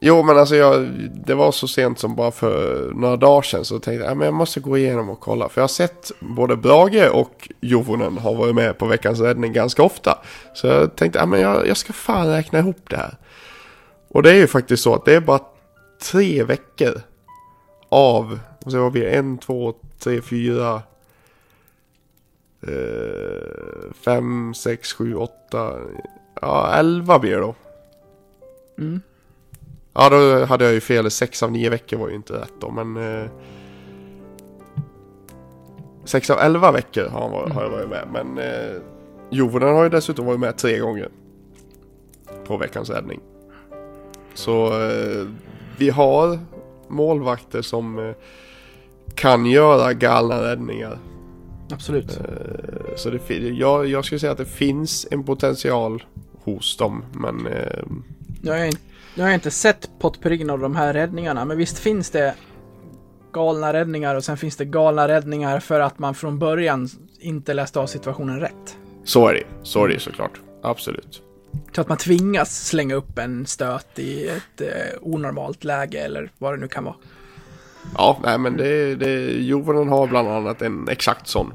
Jo, 0.00 0.22
men 0.22 0.38
alltså 0.38 0.56
jag, 0.56 0.86
det 1.26 1.34
var 1.34 1.52
så 1.52 1.68
sent 1.68 1.98
som 1.98 2.14
bara 2.14 2.30
för 2.30 2.90
några 2.94 3.16
dagar 3.16 3.42
sedan 3.42 3.64
så 3.64 3.78
tänkte 3.78 4.04
jag 4.06 4.18
att 4.18 4.24
jag 4.24 4.34
måste 4.34 4.60
gå 4.60 4.78
igenom 4.78 5.10
och 5.10 5.20
kolla. 5.20 5.48
För 5.48 5.60
jag 5.60 5.62
har 5.62 5.68
sett 5.68 6.12
både 6.20 6.56
Brage 6.56 7.10
och 7.12 7.48
Jovonen 7.60 8.18
har 8.18 8.34
varit 8.34 8.54
med 8.54 8.78
på 8.78 8.86
veckans 8.86 9.20
räddning 9.20 9.52
ganska 9.52 9.82
ofta. 9.82 10.18
Så 10.54 10.66
jag 10.66 10.96
tänkte 10.96 11.20
att 11.20 11.40
jag, 11.40 11.68
jag 11.68 11.76
ska 11.76 11.92
fan 11.92 12.26
räkna 12.26 12.58
ihop 12.58 12.90
det 12.90 12.96
här. 12.96 13.16
Och 14.08 14.22
det 14.22 14.30
är 14.30 14.34
ju 14.34 14.46
faktiskt 14.46 14.82
så 14.82 14.94
att 14.94 15.04
det 15.04 15.14
är 15.14 15.20
bara 15.20 15.40
tre 16.02 16.44
veckor 16.44 17.00
av, 17.88 18.38
och 18.64 18.72
så 18.72 18.78
vad 18.82 18.92
blir 18.92 19.04
det? 19.04 19.10
En, 19.10 19.38
två, 19.38 19.74
tre, 19.98 20.22
fyra, 20.22 20.82
eh, 22.62 23.92
fem, 24.04 24.54
sex, 24.54 24.92
sju, 24.92 25.14
åtta, 25.14 25.72
ja 26.40 26.74
elva 26.74 27.18
blir 27.18 27.32
det 27.32 27.40
då. 27.40 27.54
Mm. 28.78 29.00
Ja, 29.98 30.08
då 30.08 30.44
hade 30.44 30.64
jag 30.64 30.74
ju 30.74 30.80
fel. 30.80 31.10
Sex 31.10 31.42
av 31.42 31.52
nio 31.52 31.70
veckor 31.70 31.96
var 31.96 32.08
ju 32.08 32.14
inte 32.14 32.32
rätt 32.32 32.52
då, 32.60 32.70
men... 32.70 32.96
Eh, 32.96 33.30
sex 36.04 36.30
av 36.30 36.38
elva 36.38 36.72
veckor 36.72 37.08
har, 37.08 37.20
han 37.20 37.30
varit, 37.30 37.52
har 37.52 37.62
jag 37.62 37.70
varit 37.70 37.88
med, 37.88 38.08
men... 38.12 38.38
Eh, 38.38 38.76
Jovonen 39.30 39.74
har 39.74 39.82
ju 39.82 39.88
dessutom 39.88 40.26
varit 40.26 40.40
med 40.40 40.58
tre 40.58 40.78
gånger. 40.78 41.08
På 42.46 42.56
veckans 42.56 42.90
räddning. 42.90 43.20
Så 44.34 44.66
eh, 44.66 45.26
vi 45.78 45.90
har 45.90 46.38
målvakter 46.88 47.62
som 47.62 47.98
eh, 47.98 48.14
kan 49.14 49.46
göra 49.46 49.92
galna 49.92 50.42
räddningar. 50.42 50.98
Absolut. 51.72 52.20
Eh, 52.20 52.96
så 52.96 53.10
det, 53.10 53.30
jag, 53.38 53.86
jag 53.86 54.04
skulle 54.04 54.18
säga 54.18 54.32
att 54.32 54.38
det 54.38 54.44
finns 54.44 55.06
en 55.10 55.24
potential 55.24 56.04
hos 56.44 56.76
dem, 56.76 57.04
men... 57.12 57.46
Eh, 57.46 57.82
jag, 58.42 58.66
in- 58.66 58.72
nu 59.16 59.22
har 59.22 59.30
jag 59.30 59.36
inte 59.36 59.50
sett 59.50 59.90
potpurrin 59.98 60.50
av 60.50 60.58
de 60.58 60.76
här 60.76 60.92
räddningarna, 60.92 61.44
men 61.44 61.58
visst 61.58 61.78
finns 61.78 62.10
det 62.10 62.34
galna 63.32 63.72
räddningar 63.72 64.14
och 64.14 64.24
sen 64.24 64.36
finns 64.36 64.56
det 64.56 64.64
galna 64.64 65.08
räddningar 65.08 65.60
för 65.60 65.80
att 65.80 65.98
man 65.98 66.14
från 66.14 66.38
början 66.38 66.88
inte 67.20 67.54
läste 67.54 67.80
av 67.80 67.86
situationen 67.86 68.40
rätt. 68.40 68.76
så 69.04 69.28
är 69.28 69.34
det. 69.34 69.44
Så 69.62 69.84
är 69.84 69.88
det 69.88 70.00
såklart. 70.00 70.40
Absolut. 70.62 71.22
Så 71.72 71.80
att 71.80 71.88
man 71.88 71.98
tvingas 71.98 72.66
slänga 72.66 72.94
upp 72.94 73.18
en 73.18 73.46
stöt 73.46 73.98
i 73.98 74.28
ett 74.28 74.60
eh, 74.60 74.68
onormalt 75.00 75.64
läge 75.64 75.98
eller 75.98 76.30
vad 76.38 76.52
det 76.52 76.56
nu 76.56 76.68
kan 76.68 76.84
vara. 76.84 76.94
Ja, 77.94 78.20
nej 78.22 78.38
men 78.38 78.56
det, 78.56 78.94
det, 78.94 79.30
Jovonen 79.42 79.88
har 79.88 80.06
bland 80.06 80.28
annat 80.28 80.62
en 80.62 80.88
exakt 80.88 81.28
sån. 81.28 81.52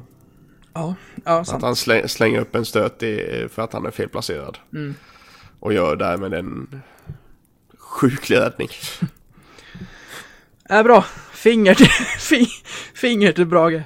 Ja, 0.73 0.95
ja 1.25 1.39
Att 1.39 1.47
sant. 1.47 1.63
han 1.63 1.75
släng, 1.75 2.07
slänger 2.07 2.39
upp 2.39 2.55
en 2.55 2.65
stöt 2.65 3.03
i, 3.03 3.47
för 3.51 3.61
att 3.61 3.73
han 3.73 3.85
är 3.85 3.91
felplacerad. 3.91 4.57
Mm. 4.73 4.95
Och 5.59 5.73
gör 5.73 5.95
därmed 5.95 6.33
en 6.33 6.81
sjuklig 7.91 8.37
räddning. 8.37 8.69
Är 10.65 10.83
bra. 10.83 11.05
Finger 11.33 11.75
till, 11.75 11.87
fi- 12.19 12.49
finger 12.93 13.31
till 13.31 13.45
Brage. 13.45 13.81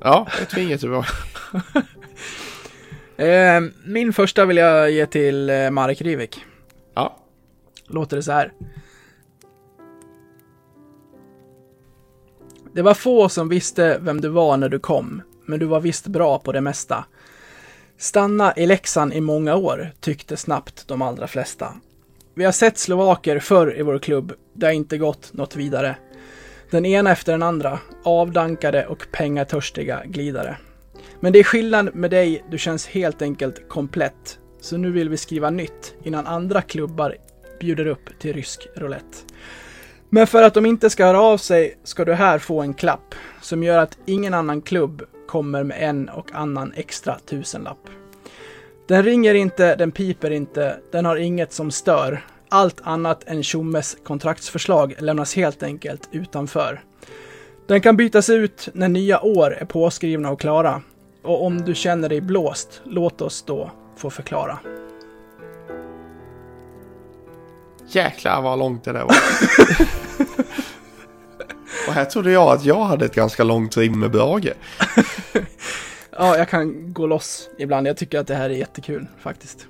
Ja, 0.00 0.28
ett 0.42 0.52
finger 0.52 0.76
till 0.78 0.88
bra. 0.88 1.04
Eh, 3.16 3.60
min 3.84 4.12
första 4.12 4.44
vill 4.44 4.56
jag 4.56 4.90
ge 4.90 5.06
till 5.06 5.50
eh, 5.50 5.70
Marek 5.70 6.00
Rivik. 6.02 6.44
Ja. 6.94 7.18
Låter 7.86 8.16
det 8.16 8.22
så 8.22 8.32
här. 8.32 8.52
Det 12.74 12.82
var 12.82 12.94
få 12.94 13.28
som 13.28 13.48
visste 13.48 13.98
vem 14.00 14.20
du 14.20 14.28
var 14.28 14.56
när 14.56 14.68
du 14.68 14.78
kom, 14.78 15.22
men 15.46 15.58
du 15.58 15.66
var 15.66 15.80
visst 15.80 16.06
bra 16.06 16.38
på 16.38 16.52
det 16.52 16.60
mesta. 16.60 17.04
Stanna 17.98 18.52
i 18.56 18.66
Leksand 18.66 19.12
i 19.12 19.20
många 19.20 19.54
år, 19.56 19.92
tyckte 20.00 20.36
snabbt 20.36 20.88
de 20.88 21.02
allra 21.02 21.26
flesta. 21.26 21.74
Vi 22.36 22.44
har 22.44 22.52
sett 22.52 22.78
slovaker 22.78 23.38
förr 23.38 23.78
i 23.78 23.82
vår 23.82 23.98
klubb, 23.98 24.32
det 24.52 24.66
har 24.66 24.72
inte 24.72 24.98
gått 24.98 25.32
något 25.32 25.56
vidare. 25.56 25.96
Den 26.70 26.86
ena 26.86 27.10
efter 27.10 27.32
den 27.32 27.42
andra, 27.42 27.78
avdankade 28.04 28.86
och 28.86 29.06
pengatörstiga 29.12 30.02
glidare. 30.06 30.56
Men 31.20 31.32
det 31.32 31.38
är 31.38 31.44
skillnad 31.44 31.94
med 31.94 32.10
dig, 32.10 32.44
du 32.50 32.58
känns 32.58 32.86
helt 32.86 33.22
enkelt 33.22 33.68
komplett. 33.68 34.38
Så 34.60 34.76
nu 34.76 34.90
vill 34.90 35.08
vi 35.08 35.16
skriva 35.16 35.50
nytt 35.50 35.94
innan 36.02 36.26
andra 36.26 36.62
klubbar 36.62 37.16
bjuder 37.60 37.86
upp 37.86 38.18
till 38.18 38.32
rysk 38.32 38.68
roulette. 38.76 39.18
Men 40.10 40.26
för 40.26 40.42
att 40.42 40.54
de 40.54 40.66
inte 40.66 40.90
ska 40.90 41.06
höra 41.06 41.20
av 41.20 41.38
sig 41.38 41.78
ska 41.84 42.04
du 42.04 42.14
här 42.14 42.38
få 42.38 42.60
en 42.60 42.74
klapp 42.74 43.14
som 43.40 43.62
gör 43.62 43.78
att 43.78 43.98
ingen 44.06 44.34
annan 44.34 44.62
klubb 44.62 45.02
kommer 45.28 45.64
med 45.64 45.76
en 45.80 46.08
och 46.08 46.32
annan 46.32 46.72
extra 46.76 47.18
tusenlapp. 47.18 47.88
Den 48.88 49.02
ringer 49.02 49.34
inte, 49.34 49.76
den 49.76 49.92
piper 49.92 50.30
inte, 50.30 50.76
den 50.92 51.04
har 51.04 51.16
inget 51.16 51.52
som 51.52 51.70
stör. 51.70 52.24
Allt 52.48 52.80
annat 52.82 53.24
än 53.26 53.42
Tjommes 53.42 53.96
kontraktsförslag 54.04 54.94
lämnas 54.98 55.36
helt 55.36 55.62
enkelt 55.62 56.08
utanför. 56.12 56.80
Den 57.66 57.80
kan 57.80 57.96
bytas 57.96 58.30
ut 58.30 58.68
när 58.72 58.88
nya 58.88 59.20
år 59.22 59.56
är 59.60 59.64
påskrivna 59.64 60.30
och 60.30 60.40
klara. 60.40 60.82
Och 61.22 61.46
om 61.46 61.64
du 61.64 61.74
känner 61.74 62.08
dig 62.08 62.20
blåst, 62.20 62.82
låt 62.84 63.20
oss 63.20 63.42
då 63.42 63.70
få 63.96 64.10
förklara. 64.10 64.58
Jäklar 67.88 68.42
vad 68.42 68.58
långt 68.58 68.84
det 68.84 68.92
där 68.92 69.04
var. 69.04 69.16
Och 71.88 71.94
här 71.94 72.04
trodde 72.04 72.32
jag 72.32 72.48
att 72.48 72.64
jag 72.64 72.84
hade 72.84 73.04
ett 73.04 73.14
ganska 73.14 73.44
långt 73.44 73.76
rim 73.76 74.00
med 74.00 74.10
Brage. 74.10 74.52
Ja, 76.18 76.38
jag 76.38 76.48
kan 76.48 76.92
gå 76.92 77.06
loss 77.06 77.50
ibland. 77.58 77.86
Jag 77.86 77.96
tycker 77.96 78.18
att 78.18 78.26
det 78.26 78.34
här 78.34 78.50
är 78.50 78.54
jättekul 78.54 79.06
faktiskt. 79.18 79.66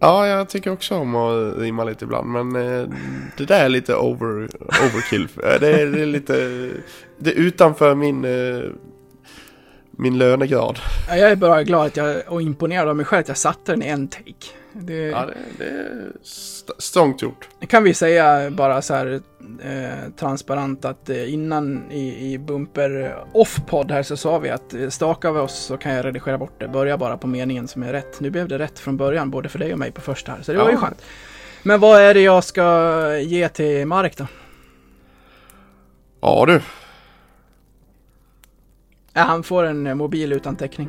Ja, 0.00 0.26
jag 0.26 0.48
tycker 0.48 0.72
också 0.72 0.94
om 0.94 1.16
att 1.16 1.58
rimma 1.58 1.84
lite 1.84 2.04
ibland, 2.04 2.28
men 2.28 2.56
eh, 2.56 2.88
det 3.36 3.44
där 3.44 3.64
är 3.64 3.68
lite 3.68 3.94
over, 3.94 4.48
overkill. 4.86 5.28
Eh, 5.44 5.60
det, 5.60 5.80
är, 5.80 5.86
det 5.86 6.02
är 6.02 6.06
lite, 6.06 6.34
det 7.18 7.30
är 7.30 7.34
utanför 7.34 7.94
min, 7.94 8.24
eh, 8.24 8.62
min 9.90 10.18
lönegrad. 10.18 10.78
Ja, 11.08 11.16
Jag 11.16 11.30
är 11.30 11.36
bara 11.36 11.62
glad 11.62 11.86
att 11.86 11.96
jag, 11.96 12.22
och 12.28 12.42
imponerad 12.42 12.88
av 12.88 12.96
mig 12.96 13.06
själv 13.06 13.20
att 13.20 13.28
jag 13.28 13.36
satte 13.36 13.72
den 13.72 13.82
i 13.82 13.86
en 13.86 14.08
take. 14.08 14.57
Det, 14.72 14.94
Ja, 14.94 15.26
det, 15.26 15.34
det 15.58 15.64
är 15.70 16.12
st- 16.22 16.72
strångt 16.78 17.22
gjort. 17.22 17.48
kan 17.68 17.84
vi 17.84 17.94
säga 17.94 18.50
bara 18.50 18.82
så 18.82 18.94
här 18.94 19.20
eh, 19.62 20.10
transparent 20.16 20.84
att 20.84 21.10
eh, 21.10 21.32
innan 21.34 21.90
i, 21.90 22.32
i 22.32 22.38
Bumper 22.38 23.00
eh, 23.04 23.36
off-podd 23.36 23.90
här 23.90 24.02
så 24.02 24.16
sa 24.16 24.38
vi 24.38 24.50
att 24.50 24.74
eh, 24.74 24.88
stakar 24.88 25.32
vi 25.32 25.38
oss 25.40 25.54
så 25.58 25.76
kan 25.76 25.92
jag 25.94 26.04
redigera 26.04 26.38
bort 26.38 26.60
det. 26.60 26.68
Börja 26.68 26.98
bara 26.98 27.16
på 27.16 27.26
meningen 27.26 27.68
som 27.68 27.82
är 27.82 27.92
rätt. 27.92 28.20
Nu 28.20 28.30
blev 28.30 28.48
det 28.48 28.58
rätt 28.58 28.78
från 28.78 28.96
början, 28.96 29.30
både 29.30 29.48
för 29.48 29.58
dig 29.58 29.72
och 29.72 29.78
mig 29.78 29.90
på 29.92 30.00
första 30.00 30.32
här, 30.32 30.42
så 30.42 30.52
det 30.52 30.58
var 30.58 30.68
ju 30.68 30.72
Ja. 30.74 30.78
skönt. 30.80 31.02
Men 31.62 31.80
vad 31.80 32.00
är 32.00 32.14
det 32.14 32.20
jag 32.20 32.44
ska 32.44 33.16
ge 33.18 33.48
till 33.48 33.86
Marek 33.86 34.16
då? 34.16 34.26
Ja 36.20 36.44
du. 36.46 36.60
Ja, 39.12 39.20
han 39.22 39.42
får 39.42 39.64
en 39.64 39.96
mobil 39.98 40.32
utan 40.32 40.56
täckning. 40.56 40.88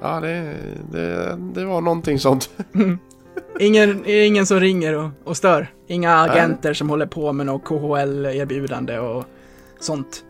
Ja, 0.00 0.20
det, 0.20 0.54
det, 0.92 1.36
det 1.54 1.64
var 1.64 1.80
någonting 1.80 2.18
sånt. 2.18 2.50
Ingen, 3.58 4.02
ingen 4.06 4.46
som 4.46 4.60
ringer 4.60 4.94
och, 4.94 5.10
och 5.24 5.36
stör. 5.36 5.66
Inga 5.86 6.16
agenter 6.16 6.74
som 6.74 6.90
håller 6.90 7.06
på 7.06 7.32
med 7.32 7.46
något 7.46 7.64
KHL-erbjudande 7.64 8.98
och 8.98 9.24
sånt. 9.80 10.24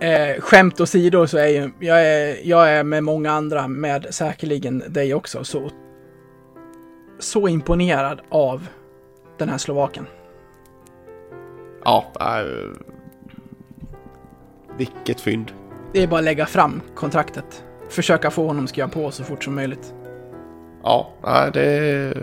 Eh, 0.00 0.40
skämt 0.40 0.80
åsido 0.80 1.26
så 1.26 1.38
är 1.38 1.46
ju, 1.46 1.70
jag 1.78 2.06
är, 2.06 2.36
jag 2.42 2.70
är 2.70 2.84
med 2.84 3.04
många 3.04 3.32
andra, 3.32 3.68
med 3.68 4.06
säkerligen 4.10 4.82
dig 4.88 5.14
också, 5.14 5.44
så, 5.44 5.70
så 7.18 7.48
imponerad 7.48 8.20
av 8.28 8.66
den 9.38 9.48
här 9.48 9.58
slovaken. 9.58 10.06
Ja, 11.84 12.12
äh, 12.20 12.80
vilket 14.78 15.20
fynd. 15.20 15.52
Det 15.92 16.02
är 16.02 16.06
bara 16.06 16.18
att 16.18 16.24
lägga 16.24 16.46
fram 16.46 16.80
kontraktet. 16.94 17.64
Försöka 17.88 18.30
få 18.30 18.46
honom 18.46 18.66
skriva 18.66 18.88
på 18.88 19.10
så 19.10 19.24
fort 19.24 19.44
som 19.44 19.54
möjligt. 19.54 19.94
Ja, 20.82 21.10
det 21.54 22.14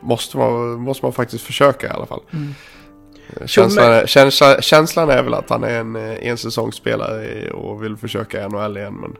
måste 0.00 0.36
man, 0.36 0.72
måste 0.80 1.04
man 1.04 1.12
faktiskt 1.12 1.44
försöka 1.44 1.86
i 1.86 1.90
alla 1.90 2.06
fall. 2.06 2.20
Känslan, 3.46 3.92
är- 3.92 4.06
känsla, 4.06 4.60
känslan 4.60 5.10
är 5.10 5.22
väl 5.22 5.34
att 5.34 5.50
han 5.50 5.64
är 5.64 5.80
en 5.80 5.96
eh, 5.96 6.26
ensäsongsspelare 6.28 7.50
och 7.50 7.82
vill 7.84 7.96
försöka 7.96 8.48
NHL 8.48 8.76
igen. 8.76 8.94
Men, 8.94 9.16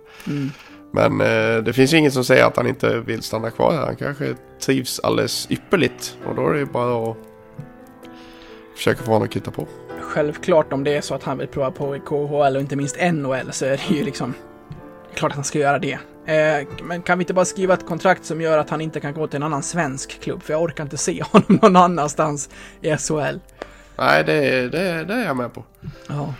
men 0.92 1.20
eh, 1.56 1.62
det 1.62 1.72
finns 1.72 1.94
ju 1.94 1.98
inget 1.98 2.12
som 2.12 2.24
säger 2.24 2.44
att 2.44 2.56
han 2.56 2.66
inte 2.66 2.98
vill 3.00 3.22
stanna 3.22 3.50
kvar 3.50 3.72
här. 3.72 3.86
Han 3.86 3.96
kanske 3.96 4.34
trivs 4.60 5.00
alldeles 5.00 5.46
ypperligt. 5.50 6.16
Och 6.28 6.34
då 6.34 6.48
är 6.48 6.52
det 6.52 6.58
ju 6.58 6.64
bara 6.66 7.10
att 7.10 7.16
försöka 8.76 9.02
få 9.02 9.10
honom 9.12 9.26
att 9.28 9.34
kitta 9.34 9.50
på. 9.50 9.66
Självklart 10.00 10.72
om 10.72 10.84
det 10.84 10.96
är 10.96 11.00
så 11.00 11.14
att 11.14 11.22
han 11.22 11.38
vill 11.38 11.48
prova 11.48 11.70
på 11.70 11.96
i 11.96 12.00
KHL 12.00 12.56
och 12.56 12.60
inte 12.60 12.76
minst 12.76 12.96
NHL 13.12 13.52
så 13.52 13.64
är 13.64 13.70
det 13.88 13.94
ju 13.94 14.04
liksom 14.04 14.34
klart 15.16 15.32
att 15.32 15.36
han 15.36 15.44
ska 15.44 15.58
göra 15.58 15.78
det. 15.78 15.98
Eh, 16.26 16.66
men 16.82 17.02
kan 17.02 17.18
vi 17.18 17.22
inte 17.22 17.34
bara 17.34 17.44
skriva 17.44 17.74
ett 17.74 17.86
kontrakt 17.86 18.24
som 18.24 18.40
gör 18.40 18.58
att 18.58 18.70
han 18.70 18.80
inte 18.80 19.00
kan 19.00 19.14
gå 19.14 19.26
till 19.26 19.36
en 19.36 19.42
annan 19.42 19.62
svensk 19.62 20.20
klubb? 20.20 20.42
För 20.42 20.52
jag 20.52 20.62
orkar 20.62 20.84
inte 20.84 20.96
se 20.96 21.22
honom 21.32 21.58
någon 21.62 21.76
annanstans 21.76 22.50
i 22.80 22.96
SHL. 22.96 23.38
Nej, 23.98 24.24
det, 24.24 24.68
det, 24.68 25.04
det 25.04 25.14
är 25.14 25.24
jag 25.26 25.36
med 25.36 25.52
på. 25.54 25.64
Ja. 26.08 26.34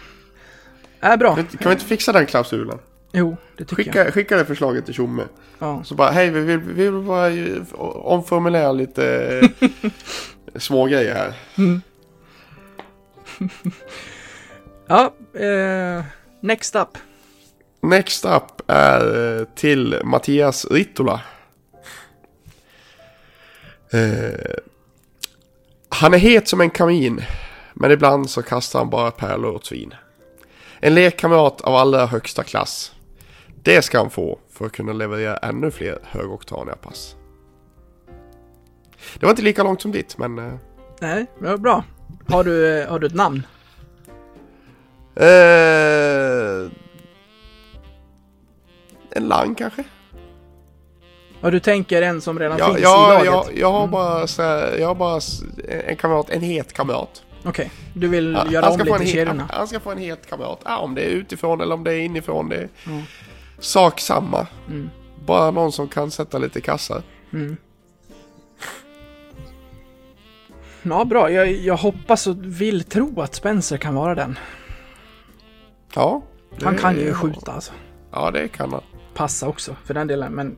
Är 1.01 1.17
bra. 1.17 1.35
Kan 1.37 1.47
vi 1.65 1.71
inte- 1.73 1.85
fixa 1.85 2.13
den 2.13 2.27
klausulen? 2.27 2.79
Jo, 3.13 3.37
det 3.57 3.65
tycker 3.65 3.83
jag. 3.87 3.95
Skicka, 3.95 4.13
skicka 4.13 4.37
det 4.37 4.45
förslaget 4.45 4.85
till 4.85 4.95
Tjomme. 4.95 5.23
Ja. 5.59 5.83
Så 5.85 5.95
bara, 5.95 6.11
hej 6.11 6.31
vi 6.31 6.41
vill, 6.41 6.59
vi 6.59 6.73
vill 6.91 6.93
bara 7.03 7.31
omformulera 7.95 8.73
lite 8.73 9.29
eh, 9.61 9.71
små 10.57 10.87
grejer 10.87 11.15
här. 11.15 11.35
Ja, 14.89 15.15
eh, 15.41 16.05
next 16.41 16.77
up. 16.77 16.89
Next 17.81 18.25
up 18.25 18.63
är 18.67 19.39
eh, 19.41 19.45
till 19.55 20.01
Mattias 20.05 20.67
Rittola. 20.71 21.21
Eh, 23.93 24.55
han 25.89 26.15
är 26.15 26.19
het 26.19 26.49
som 26.49 26.61
en 26.61 26.71
kamin, 26.71 27.23
men 27.75 27.91
ibland 27.91 28.31
så 28.31 28.43
kastar 28.43 28.79
han 28.79 28.91
bara 28.91 29.11
pärlor 29.11 29.55
åt 29.55 29.67
svin. 29.67 29.95
En 30.81 30.95
lekkamrat 30.95 31.61
av 31.61 31.75
allra 31.75 32.07
högsta 32.07 32.43
klass. 32.43 32.93
Det 33.63 33.83
ska 33.83 33.99
han 33.99 34.11
få 34.11 34.39
för 34.53 34.67
att 34.67 34.73
kunna 34.73 34.93
leverera 34.93 35.37
ännu 35.37 35.71
fler 35.71 35.99
högoktaniga 36.03 36.77
pass. 36.77 37.17
Det 39.19 39.27
var 39.27 39.31
inte 39.31 39.43
lika 39.43 39.63
långt 39.63 39.83
som 39.83 39.93
ditt, 39.93 40.19
men... 40.19 40.39
Eh, 40.39 40.53
Nej, 41.01 41.27
det 41.41 41.47
var 41.47 41.57
bra. 41.57 41.85
Har 42.29 42.45
du, 42.45 42.87
har 42.89 42.99
du 42.99 43.07
ett 43.07 43.15
namn? 43.15 43.47
eh, 45.17 46.71
en 49.17 49.29
lang 49.29 49.55
kanske? 49.55 49.85
Ja, 51.41 51.51
du 51.51 51.61
tänker 51.61 52.03
en 52.03 52.21
som 52.21 52.39
redan 52.39 52.59
Ja, 52.59 52.67
finns 52.67 52.79
i 52.79 52.83
ja, 52.83 53.09
laget? 53.09 53.27
ja, 53.27 53.47
jag 53.55 53.73
har 53.73 53.87
bara, 53.87 54.27
så 54.27 54.43
här, 54.43 54.77
jag 54.79 54.87
har 54.87 54.95
bara 54.95 55.21
en 55.87 55.97
kamrat, 55.97 56.31
en 56.31 56.41
het 56.41 56.73
kamrat. 56.73 57.23
Okej, 57.45 57.71
du 57.95 58.09
vill 58.09 58.33
Ja, 58.45 58.53
göra 58.53 58.71
om 58.71 58.79
lite 58.79 59.05
i 59.05 59.07
kedjorna? 59.07 59.49
han 59.53 59.69
ska 59.69 59.81
få 59.81 59.91
en 59.91 59.99
het 59.99 60.27
kamrat. 60.31 60.61
Ja, 60.65 60.79
om 60.79 60.95
det 60.95 61.03
är 61.03 61.09
utifrån 61.09 61.61
eller 61.61 61.75
om 61.75 61.85
det 61.85 61.95
är 61.95 62.01
inifrån. 62.01 62.49
Det 62.49 62.57
är 62.57 62.69
sak 63.59 64.01
samma. 64.01 64.47
Mm. 64.69 64.91
Bara 65.27 65.51
någon 65.51 65.73
som 65.73 65.89
kan 65.89 66.11
sätta 66.11 66.39
lite 66.39 66.61
kassar. 66.61 67.03
Ja, 70.83 71.05
bra. 71.05 71.31
Jag, 71.31 71.53
jag 71.53 71.77
hoppas 71.77 72.27
och 72.27 72.37
vill 72.41 72.85
tro 72.85 73.21
att 73.21 73.35
Spencer 73.35 73.77
kan 73.77 73.95
vara 73.95 74.15
den. 74.15 74.39
Ja. 75.95 76.23
Han 76.63 76.77
kan 76.79 76.97
ju 76.97 77.15
skjuta 77.15 77.53
alltså. 77.53 77.73
Ja, 78.13 78.31
det 78.31 78.49
kan 78.49 78.73
han. 78.73 78.83
Passa 79.17 79.49
också 79.49 79.77
för 79.85 79.95
den 79.95 80.07
delen, 80.07 80.33
men... 80.33 80.57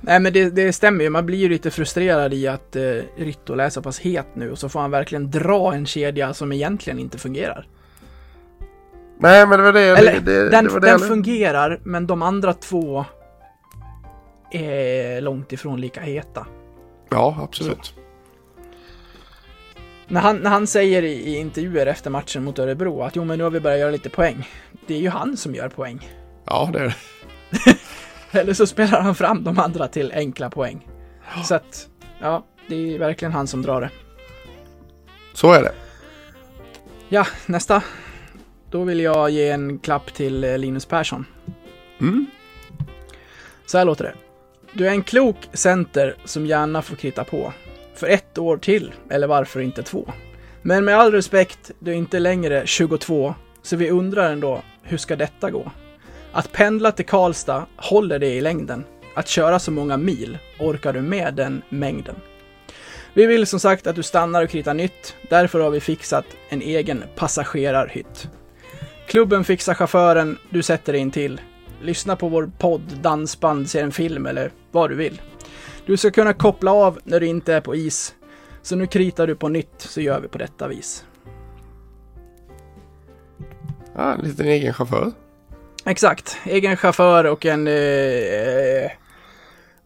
Nej 0.00 0.20
men 0.20 0.32
det, 0.32 0.50
det 0.50 0.72
stämmer 0.72 1.04
ju, 1.04 1.10
man 1.10 1.26
blir 1.26 1.38
ju 1.38 1.48
lite 1.48 1.70
frustrerad 1.70 2.34
i 2.34 2.48
att 2.48 2.76
eh, 2.76 2.82
Rittola 3.16 3.64
är 3.64 3.70
så 3.70 3.82
pass 3.82 3.98
het 3.98 4.26
nu 4.34 4.50
och 4.50 4.58
så 4.58 4.68
får 4.68 4.80
han 4.80 4.90
verkligen 4.90 5.30
dra 5.30 5.74
en 5.74 5.86
kedja 5.86 6.34
som 6.34 6.52
egentligen 6.52 6.98
inte 6.98 7.18
fungerar. 7.18 7.66
Nej, 9.18 9.46
men 9.46 9.58
det 9.58 9.64
var 9.64 9.72
det. 9.72 9.80
Eller, 9.80 10.12
det, 10.12 10.20
det, 10.20 10.50
den, 10.50 10.68
var 10.68 10.80
den 10.80 10.98
fungerar, 10.98 11.80
men 11.82 12.06
de 12.06 12.22
andra 12.22 12.52
två 12.52 13.04
är 14.50 15.20
långt 15.20 15.52
ifrån 15.52 15.80
lika 15.80 16.00
heta. 16.00 16.46
Ja, 17.10 17.38
absolut. 17.42 17.94
När 20.08 20.20
han, 20.20 20.36
när 20.36 20.50
han 20.50 20.66
säger 20.66 21.02
i, 21.02 21.12
i 21.12 21.36
intervjuer 21.36 21.86
efter 21.86 22.10
matchen 22.10 22.44
mot 22.44 22.58
Örebro 22.58 23.02
att 23.02 23.16
jo 23.16 23.24
men 23.24 23.38
nu 23.38 23.44
har 23.44 23.50
vi 23.50 23.60
börjat 23.60 23.80
göra 23.80 23.90
lite 23.90 24.10
poäng. 24.10 24.48
Det 24.86 24.94
är 24.94 24.98
ju 24.98 25.08
han 25.08 25.36
som 25.36 25.54
gör 25.54 25.68
poäng. 25.68 26.08
Ja, 26.44 26.70
det 26.72 26.78
är 26.78 26.84
det. 26.84 26.94
Eller 28.30 28.54
så 28.54 28.66
spelar 28.66 29.00
han 29.00 29.14
fram 29.14 29.44
de 29.44 29.58
andra 29.58 29.88
till 29.88 30.12
enkla 30.12 30.50
poäng. 30.50 30.86
Så 31.44 31.54
att, 31.54 31.88
ja, 32.20 32.46
det 32.68 32.94
är 32.94 32.98
verkligen 32.98 33.32
han 33.32 33.46
som 33.46 33.62
drar 33.62 33.80
det. 33.80 33.90
Så 35.32 35.52
är 35.52 35.62
det. 35.62 35.72
Ja, 37.08 37.26
nästa. 37.46 37.82
Då 38.70 38.84
vill 38.84 39.00
jag 39.00 39.30
ge 39.30 39.48
en 39.48 39.78
klapp 39.78 40.14
till 40.14 40.44
eh, 40.44 40.58
Linus 40.58 40.86
Persson. 40.86 41.26
Mm. 42.00 42.26
Så 43.66 43.78
här 43.78 43.84
låter 43.84 44.04
det. 44.04 44.14
Du 44.72 44.86
är 44.86 44.90
en 44.90 45.02
klok 45.02 45.36
center 45.52 46.16
som 46.24 46.46
gärna 46.46 46.82
får 46.82 46.96
krita 46.96 47.24
på. 47.24 47.52
För 47.94 48.06
ett 48.06 48.38
år 48.38 48.56
till, 48.56 48.92
eller 49.10 49.26
varför 49.26 49.60
inte 49.60 49.82
två. 49.82 50.12
Men 50.62 50.84
med 50.84 50.98
all 50.98 51.12
respekt, 51.12 51.70
du 51.78 51.90
är 51.90 51.94
inte 51.94 52.18
längre 52.18 52.66
22, 52.66 53.34
så 53.62 53.76
vi 53.76 53.90
undrar 53.90 54.32
ändå, 54.32 54.62
hur 54.82 54.96
ska 54.96 55.16
detta 55.16 55.50
gå? 55.50 55.70
Att 56.32 56.52
pendla 56.52 56.92
till 56.92 57.06
Karlstad, 57.06 57.66
håller 57.76 58.18
det 58.18 58.34
i 58.34 58.40
längden? 58.40 58.84
Att 59.14 59.28
köra 59.28 59.58
så 59.58 59.70
många 59.70 59.96
mil, 59.96 60.38
orkar 60.58 60.92
du 60.92 61.00
med 61.00 61.34
den 61.34 61.62
mängden? 61.68 62.14
Vi 63.14 63.26
vill 63.26 63.46
som 63.46 63.60
sagt 63.60 63.86
att 63.86 63.96
du 63.96 64.02
stannar 64.02 64.44
och 64.44 64.50
kritar 64.50 64.74
nytt, 64.74 65.16
därför 65.30 65.60
har 65.60 65.70
vi 65.70 65.80
fixat 65.80 66.24
en 66.48 66.62
egen 66.62 67.04
passagerarhytt. 67.16 68.28
Klubben 69.06 69.44
fixar 69.44 69.74
chauffören, 69.74 70.38
du 70.50 70.62
sätter 70.62 70.92
dig 70.92 71.02
in 71.02 71.10
till. 71.10 71.40
Lyssna 71.82 72.16
på 72.16 72.28
vår 72.28 72.50
podd, 72.58 72.98
dansband, 73.02 73.70
se 73.70 73.80
en 73.80 73.92
film 73.92 74.26
eller 74.26 74.50
vad 74.70 74.90
du 74.90 74.96
vill. 74.96 75.20
Du 75.86 75.96
ska 75.96 76.10
kunna 76.10 76.32
koppla 76.32 76.72
av 76.72 76.98
när 77.04 77.20
du 77.20 77.26
inte 77.26 77.54
är 77.54 77.60
på 77.60 77.74
is. 77.74 78.14
Så 78.62 78.76
nu 78.76 78.86
kritar 78.86 79.26
du 79.26 79.36
på 79.36 79.48
nytt 79.48 79.74
så 79.78 80.00
gör 80.00 80.20
vi 80.20 80.28
på 80.28 80.38
detta 80.38 80.68
vis. 80.68 81.04
Ja, 83.94 84.14
en 84.14 84.20
liten 84.20 84.46
egen 84.46 84.74
chaufför. 84.74 85.12
Exakt, 85.84 86.38
egen 86.44 86.76
chaufför 86.76 87.24
och 87.24 87.46
en... 87.46 87.66
Eh, 87.66 87.74
eh, 87.74 88.90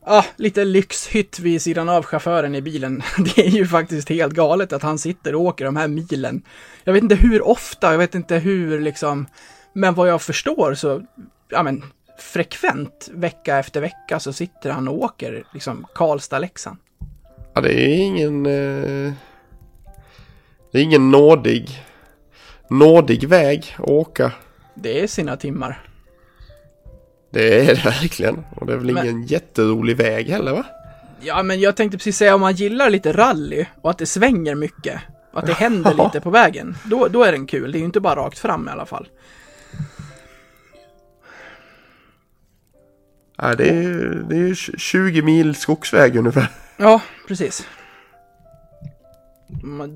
ah, 0.03 0.24
lite 0.36 0.64
lyxhytt 0.64 1.38
vid 1.38 1.62
sidan 1.62 1.88
av 1.88 2.05
chauffören 2.05 2.55
i 2.55 2.62
bilen. 2.62 3.03
Det 3.18 3.47
är 3.47 3.51
ju 3.51 3.66
faktiskt 3.66 4.09
helt 4.09 4.34
galet 4.34 4.72
att 4.72 4.82
han 4.82 4.99
sitter 4.99 5.34
och 5.34 5.40
åker 5.40 5.64
de 5.64 5.76
här 5.76 5.88
milen. 5.88 6.42
Jag 6.84 6.92
vet 6.92 7.03
inte 7.03 7.14
hur 7.14 7.47
ofta, 7.47 7.90
jag 7.90 7.99
vet 7.99 8.14
inte 8.14 8.36
hur 8.36 8.80
liksom... 8.80 9.26
Men 9.72 9.95
vad 9.95 10.09
jag 10.09 10.22
förstår 10.22 10.74
så, 10.74 11.03
ja 11.51 11.62
men, 11.62 11.84
frekvent 12.18 13.11
vecka 13.12 13.59
efter 13.59 13.80
vecka 13.80 14.20
så 14.20 14.32
sitter 14.32 14.70
han 14.70 14.88
och 14.88 14.99
åker 14.99 15.45
liksom 15.53 15.86
Karlstad-Leksand. 15.95 16.76
Ja, 17.55 17.61
det 17.61 17.80
är 17.80 17.97
ingen... 17.97 18.47
Eh, 18.47 19.12
det 20.72 20.78
är 20.78 20.82
ingen 20.82 21.11
nådig... 21.11 21.82
Nådig 22.68 23.24
väg 23.24 23.74
att 23.78 23.88
åka. 23.88 24.32
Det 24.75 25.01
är 25.03 25.07
sina 25.07 25.37
timmar. 25.37 25.83
Det 27.31 27.61
är 27.61 27.66
det 27.75 27.85
verkligen. 27.85 28.45
Och 28.57 28.66
det 28.66 28.72
är 28.72 28.77
väl 28.77 28.95
Men- 28.95 29.05
ingen 29.09 29.22
jätterolig 29.27 29.97
väg 29.97 30.29
heller 30.29 30.53
va? 30.53 30.64
Ja, 31.20 31.43
men 31.43 31.61
jag 31.61 31.77
tänkte 31.77 31.99
precis 31.99 32.16
säga 32.16 32.35
om 32.35 32.41
man 32.41 32.55
gillar 32.55 32.91
lite 32.91 33.12
rally 33.12 33.66
och 33.83 33.91
att 33.91 33.99
det 33.99 34.07
svänger 34.07 34.55
mycket 34.55 35.01
och 35.33 35.39
att 35.39 35.47
det 35.47 35.53
händer 35.53 35.95
Ja. 35.99 36.05
lite 36.05 36.20
på 36.20 36.31
vägen, 36.31 36.77
då, 36.85 37.09
då 37.09 37.22
är 37.25 37.33
den 37.33 37.47
kul. 37.47 37.72
Det 37.72 37.79
är 37.79 37.81
ju 37.81 37.85
inte 37.87 38.01
bara 38.01 38.16
rakt 38.16 38.39
fram 38.39 38.68
i 38.68 38.70
alla 38.70 38.87
fall. 38.87 39.09
Nej, 43.43 43.57
det 43.57 43.68
är, 43.68 44.25
det 44.29 44.37
är 44.37 44.55
20 44.79 45.22
mil 45.22 45.55
skogsväg 45.55 46.16
ungefär. 46.16 46.47
Ja, 46.77 47.01
precis. 47.29 47.66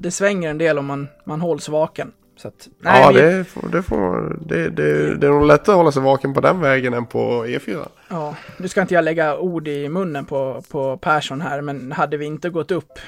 Det 0.00 0.10
svänger 0.10 0.50
en 0.50 0.58
del 0.58 0.78
om 0.78 0.86
man, 0.86 1.08
man 1.24 1.40
hålls 1.40 1.68
vaken. 1.68 2.12
Så 2.38 2.48
att, 2.48 2.68
nej, 2.78 3.02
ja, 3.02 3.10
vi, 3.14 3.20
det, 3.20 3.44
får, 3.44 3.68
det, 3.68 3.82
får, 3.82 4.36
det, 4.40 4.70
det, 4.70 5.16
det 5.16 5.26
är 5.26 5.30
nog 5.30 5.46
lättare 5.46 5.72
att 5.72 5.76
hålla 5.76 5.92
sig 5.92 6.02
vaken 6.02 6.34
på 6.34 6.40
den 6.40 6.60
vägen 6.60 6.94
än 6.94 7.06
på 7.06 7.46
E 7.46 7.58
E4. 7.58 7.88
ja, 8.08 8.34
nu 8.56 8.68
ska 8.68 8.80
inte 8.80 8.94
jag 8.94 9.04
lägga 9.04 9.38
ord 9.38 9.68
i 9.68 9.88
munnen 9.88 10.24
på, 10.24 10.62
på 10.70 10.96
Persson 10.96 11.40
här, 11.40 11.60
men 11.60 11.92
hade 11.92 12.16
vi 12.16 12.26
inte 12.26 12.50
gått 12.50 12.70
upp, 12.70 12.98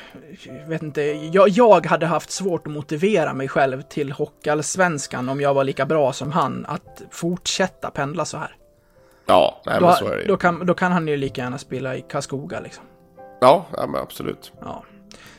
jag 0.47 0.69
vet 0.69 0.83
inte, 0.83 1.03
jag, 1.33 1.49
jag 1.49 1.87
hade 1.87 2.07
haft 2.07 2.31
svårt 2.31 2.67
att 2.67 2.73
motivera 2.73 3.35
mig 3.35 3.49
själv 3.49 3.83
till 3.83 4.13
Hockeyallsvenskan 4.13 5.29
om 5.29 5.41
jag 5.41 5.55
var 5.55 5.65
lika 5.65 5.87
bra 5.87 6.13
som 6.13 6.33
han 6.33 6.67
att 6.69 7.03
fortsätta 7.11 7.91
pendla 7.91 8.25
så 8.25 8.37
här. 8.39 8.57
Ja, 9.27 9.63
nej, 9.67 9.81
men 9.81 9.91
Då, 9.91 9.97
så 9.97 10.07
är 10.07 10.17
det 10.17 10.23
ju. 10.23 10.29
då, 10.29 10.37
kan, 10.37 10.67
då 10.67 10.75
kan 10.75 10.93
han 10.93 11.09
ju 11.09 11.17
lika 11.17 11.43
gärna 11.43 11.59
spela 11.59 11.97
i 11.97 12.05
Karlskoga 12.09 12.61
liksom. 12.61 12.85
Ja, 13.41 13.67
ja, 13.77 13.87
men 13.87 14.01
absolut. 14.01 14.53
Ja. 14.61 14.85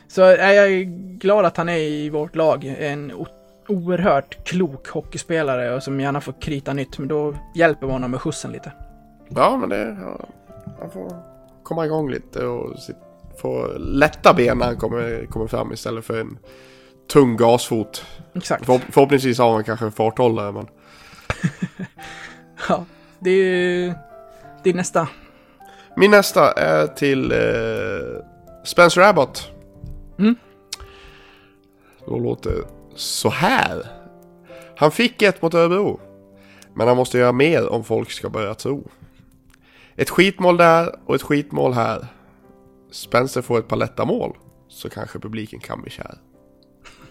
Så 0.08 0.22
är 0.22 0.52
jag 0.52 0.72
är 0.72 0.82
glad 1.18 1.44
att 1.44 1.56
han 1.56 1.68
är 1.68 1.78
i 1.78 2.10
vårt 2.10 2.36
lag. 2.36 2.76
En 2.78 3.12
oerhört 3.68 4.44
klok 4.44 4.88
hockeyspelare 4.88 5.74
och 5.74 5.82
som 5.82 6.00
gärna 6.00 6.20
får 6.20 6.34
krita 6.40 6.72
nytt, 6.72 6.98
men 6.98 7.08
då 7.08 7.34
hjälper 7.54 7.86
vi 7.86 7.92
honom 7.92 8.10
med 8.10 8.20
skjutsen 8.20 8.52
lite. 8.52 8.72
Ja, 9.28 9.56
men 9.56 9.68
det... 9.68 9.96
Ja, 10.00 10.26
han 10.80 10.90
får 10.90 11.16
komma 11.62 11.86
igång 11.86 12.10
lite 12.10 12.46
och 12.46 12.76
få 13.40 13.72
lätta 13.78 14.34
ben 14.34 14.58
när 14.58 14.66
han 14.66 14.76
kommer, 14.76 15.26
kommer 15.26 15.46
fram 15.46 15.72
istället 15.72 16.04
för 16.04 16.20
en 16.20 16.38
tung 17.12 17.36
gasfot. 17.36 18.06
Exakt. 18.34 18.66
Förhopp, 18.66 18.82
förhoppningsvis 18.88 19.38
har 19.38 19.52
han 19.52 19.64
kanske 19.64 19.86
en 19.86 19.92
farthållare, 19.92 20.52
men... 20.52 20.66
Ja, 22.68 22.84
det 23.18 23.30
är 23.30 23.34
ju... 23.44 23.94
Det 24.62 24.70
är 24.70 24.74
nästa. 24.74 25.08
Min 25.96 26.10
nästa 26.10 26.52
är 26.52 26.86
till 26.86 27.32
eh, 27.32 28.24
Spencer 28.64 29.00
Abbott. 29.00 29.50
Mm. 30.18 30.36
Då 32.06 32.18
låter 32.18 32.52
så 32.94 33.28
här. 33.28 33.86
Han 34.76 34.90
fick 34.90 35.22
ett 35.22 35.42
mot 35.42 35.54
Örebro. 35.54 36.00
Men 36.74 36.88
han 36.88 36.96
måste 36.96 37.18
göra 37.18 37.32
mer 37.32 37.68
om 37.68 37.84
folk 37.84 38.10
ska 38.10 38.30
börja 38.30 38.54
tro. 38.54 38.90
Ett 39.96 40.10
skitmål 40.10 40.56
där 40.56 40.94
och 41.06 41.14
ett 41.14 41.22
skitmål 41.22 41.72
här. 41.72 42.06
Spencer 42.90 43.42
får 43.42 43.58
ett 43.58 43.68
par 43.68 44.04
mål 44.04 44.36
Så 44.68 44.90
kanske 44.90 45.18
publiken 45.18 45.60
kan 45.60 45.82
bli 45.82 45.90
kär. 45.90 46.18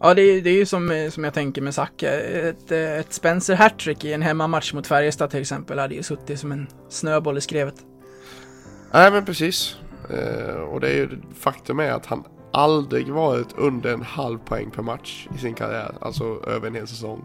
Ja, 0.05 0.15
det 0.15 0.23
är, 0.23 0.43
det 0.43 0.51
är 0.51 0.55
ju 0.55 0.67
som, 0.67 0.91
eh, 0.91 1.11
som 1.11 1.25
jag 1.25 1.35
tänker 1.35 1.63
med 1.63 1.75
Zacke. 1.75 2.11
Ett, 2.11 2.73
eh, 2.73 2.99
ett 2.99 3.13
Spencer 3.13 3.55
hattrick 3.55 4.05
i 4.05 4.13
en 4.13 4.23
hemmamatch 4.23 4.73
mot 4.73 4.87
Färjestad 4.87 5.31
till 5.31 5.41
exempel 5.41 5.79
hade 5.79 5.95
ju 5.95 6.03
suttit 6.03 6.41
som 6.41 6.53
en 6.53 6.67
snöboll 6.89 7.39
i 7.39 7.41
skrevet. 7.41 7.75
Nej 8.93 9.11
men 9.11 9.25
precis. 9.25 9.77
Eh, 10.11 10.55
och 10.55 10.81
det 10.81 10.89
är 10.89 10.95
ju 10.95 11.09
faktum 11.39 11.81
är 11.81 11.91
att 11.91 12.07
han 12.07 12.25
aldrig 12.55 13.09
varit 13.13 13.53
under 13.59 13.93
en 13.95 14.03
halv 14.03 14.39
poäng 14.39 14.71
per 14.71 14.83
match 14.83 15.29
i 15.35 15.39
sin 15.39 15.55
karriär. 15.55 15.95
Alltså 16.01 16.25
över 16.47 16.67
en 16.69 16.75
hel 16.75 16.87
säsong. 16.87 17.25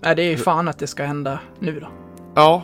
Nej, 0.00 0.16
det 0.16 0.22
är 0.22 0.30
ju 0.30 0.36
fan 0.36 0.68
att 0.68 0.78
det 0.78 0.86
ska 0.86 1.04
hända 1.04 1.40
nu 1.58 1.80
då. 1.80 1.88
Ja. 2.34 2.62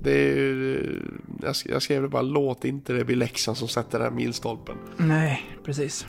Det 0.00 0.10
är 0.12 0.36
ju, 0.36 1.02
jag, 1.42 1.52
sk- 1.52 1.70
jag 1.70 1.82
skrev 1.82 2.02
det 2.02 2.08
bara, 2.08 2.22
låt 2.22 2.64
inte 2.64 2.92
det 2.92 3.04
bli 3.04 3.14
Leksand 3.14 3.56
som 3.56 3.68
sätter 3.68 3.98
den 3.98 4.08
här 4.08 4.14
milstolpen. 4.14 4.76
Nej, 4.96 5.56
precis. 5.64 6.06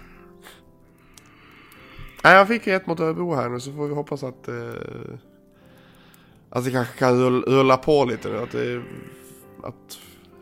Nej, 2.24 2.36
jag 2.36 2.48
fick 2.48 2.68
ett 2.68 2.88
mot 2.88 3.00
Örebro 3.00 3.36
här 3.36 3.50
nu 3.50 3.60
så 3.60 3.72
får 3.74 3.88
vi 3.88 3.96
hoppas 3.96 4.24
att, 4.24 4.48
eh, 4.48 4.56
att 6.50 6.66
det 6.66 6.72
kanske 6.72 6.98
kan 7.00 7.20
rull- 7.20 7.44
rulla 7.48 7.78
på 7.78 8.06
lite 8.06 8.30
nu. 8.30 8.38
Att, 8.38 8.52
det, 8.52 8.82
att 9.64 9.98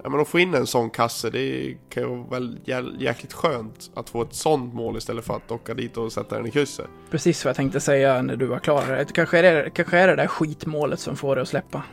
ja, 0.08 0.12
men 0.12 0.22
att 0.22 0.28
få 0.28 0.40
in 0.40 0.54
en 0.54 0.68
sån 0.68 0.90
kasse, 0.90 1.30
det 1.30 1.78
kan 1.90 2.04
ju 2.04 2.10
vara 2.10 2.84
jäkligt 3.00 3.34
skönt 3.34 3.92
att 3.94 4.10
få 4.10 4.22
ett 4.22 4.34
sånt 4.34 4.74
mål 4.74 4.98
istället 4.98 5.26
för 5.26 5.36
att 5.36 5.52
åka 5.52 5.74
dit 5.74 5.98
och 5.98 6.12
sätta 6.12 6.38
den 6.38 6.46
i 6.46 6.52
krysset. 6.52 6.86
Precis 7.10 7.46
vad 7.46 7.50
jag 7.50 7.56
tänkte 7.56 7.80
säga 7.80 8.22
när 8.22 8.36
du 8.36 8.46
var 8.46 8.60
klar. 8.60 9.06
Kanske 9.14 9.40
är 9.40 9.44
det, 9.44 9.70
kanske 9.70 9.98
är 9.98 10.08
det 10.08 10.16
där 10.16 10.28
skitmålet 10.28 11.00
som 11.00 11.16
får 11.16 11.36
det 11.36 11.42
att 11.42 11.48
släppa. 11.48 11.84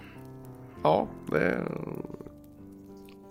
Ja, 0.82 1.08
det 1.30 1.38
är 1.38 1.62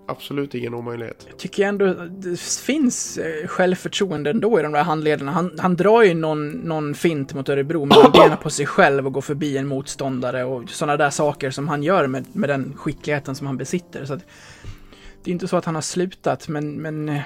absolut 0.08 0.56
ingen 0.56 0.74
omöjlighet. 0.74 1.26
Jag 1.30 1.38
tycker 1.38 1.68
ändå 1.68 1.94
det 2.10 2.40
finns 2.40 3.18
eh, 3.18 3.48
självförtroende 3.48 4.30
ändå 4.30 4.60
i 4.60 4.64
de 4.64 4.72
där 4.72 4.84
handlederna. 4.84 5.32
Han, 5.32 5.52
han 5.60 5.76
drar 5.76 6.04
ju 6.04 6.14
någon, 6.14 6.50
någon 6.50 6.96
fint 6.96 7.34
mot 7.34 7.50
Örebro 7.50 7.86
med 7.86 8.12
benen 8.14 8.38
på 8.38 8.50
sig 8.50 8.66
själv 8.66 9.08
och 9.08 9.14
går 9.14 9.22
förbi 9.22 9.58
en 9.58 9.68
motståndare 9.68 10.44
och 10.44 10.70
sådana 10.70 10.98
där 10.98 11.10
saker 11.10 11.52
som 11.52 11.68
han 11.68 11.84
gör 11.84 12.08
med, 12.08 12.26
med 12.34 12.50
den 12.50 12.74
skickligheten 12.78 13.36
som 13.36 13.48
han 13.48 13.58
besitter. 13.58 14.06
Så 14.06 14.14
att, 14.14 14.26
det 15.24 15.32
är 15.32 15.34
inte 15.34 15.48
så 15.48 15.58
att 15.58 15.66
han 15.66 15.76
har 15.76 15.82
slutat, 15.82 16.48
men, 16.48 16.82
men 16.82 17.10
eh, 17.10 17.22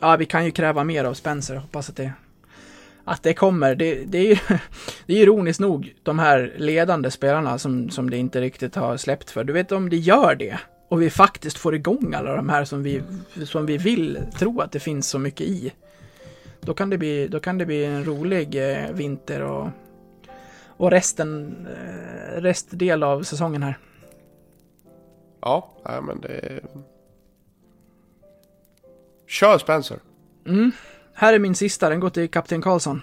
ja, 0.00 0.16
vi 0.16 0.26
kan 0.26 0.44
ju 0.44 0.50
kräva 0.50 0.84
mer 0.84 1.04
av 1.04 1.14
Spencer. 1.14 1.56
Hoppas 1.56 1.88
att 1.90 1.96
det, 1.96 2.12
att 3.04 3.22
det 3.22 3.34
kommer. 3.34 3.74
Det, 3.74 3.94
det, 4.04 4.18
är, 4.18 4.24
ju- 4.26 4.58
det 5.06 5.12
är 5.14 5.22
ironiskt 5.22 5.60
nog 5.60 5.94
de 6.02 6.18
här 6.18 6.54
ledande 6.56 7.10
spelarna 7.10 7.58
som, 7.58 7.90
som 7.90 8.10
det 8.10 8.16
inte 8.16 8.40
riktigt 8.40 8.74
har 8.74 8.96
släppt 8.96 9.30
för. 9.30 9.44
Du 9.44 9.52
vet 9.52 9.72
om 9.72 9.88
det 9.90 9.96
gör 9.96 10.34
det 10.34 10.58
och 10.88 11.02
vi 11.02 11.10
faktiskt 11.10 11.58
får 11.58 11.74
igång 11.74 12.14
alla 12.14 12.36
de 12.36 12.48
här 12.48 12.64
som 12.64 12.82
vi, 12.82 13.02
som 13.44 13.66
vi 13.66 13.76
vill 13.78 14.18
tro 14.38 14.60
att 14.60 14.72
det 14.72 14.80
finns 14.80 15.08
så 15.08 15.18
mycket 15.18 15.46
i. 15.46 15.72
Då 16.60 16.74
kan 16.74 16.90
det 16.90 16.98
bli, 16.98 17.28
då 17.28 17.40
kan 17.40 17.58
det 17.58 17.66
bli 17.66 17.84
en 17.84 18.04
rolig 18.04 18.72
eh, 18.72 18.90
vinter 18.92 19.42
och, 19.42 19.68
och 20.66 20.90
resten, 20.90 21.56
eh, 21.66 22.40
restdel 22.40 23.02
av 23.02 23.22
säsongen 23.22 23.62
här. 23.62 23.78
Ja, 25.42 25.70
nej, 25.84 26.02
men 26.02 26.20
det, 26.20 26.60
Kör 29.30 29.58
Spencer. 29.58 29.98
Mm. 30.46 30.72
Här 31.14 31.32
är 31.32 31.38
min 31.38 31.54
sista, 31.54 31.88
den 31.88 32.00
går 32.00 32.10
till 32.10 32.30
kapten 32.30 32.62
Karlsson. 32.62 33.02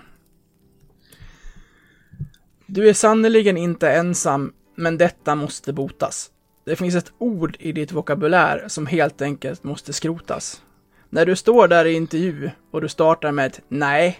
Du 2.65 2.89
är 2.89 2.93
sannerligen 2.93 3.57
inte 3.57 3.91
ensam, 3.91 4.53
men 4.75 4.97
detta 4.97 5.35
måste 5.35 5.73
botas. 5.73 6.31
Det 6.65 6.75
finns 6.75 6.95
ett 6.95 7.11
ord 7.17 7.57
i 7.59 7.71
ditt 7.71 7.91
vokabulär 7.91 8.65
som 8.67 8.85
helt 8.85 9.21
enkelt 9.21 9.63
måste 9.63 9.93
skrotas. 9.93 10.61
När 11.09 11.25
du 11.25 11.35
står 11.35 11.67
där 11.67 11.85
i 11.85 11.93
intervju 11.93 12.51
och 12.71 12.81
du 12.81 12.89
startar 12.89 13.31
med 13.31 13.45
ett 13.45 13.61
nej, 13.67 14.19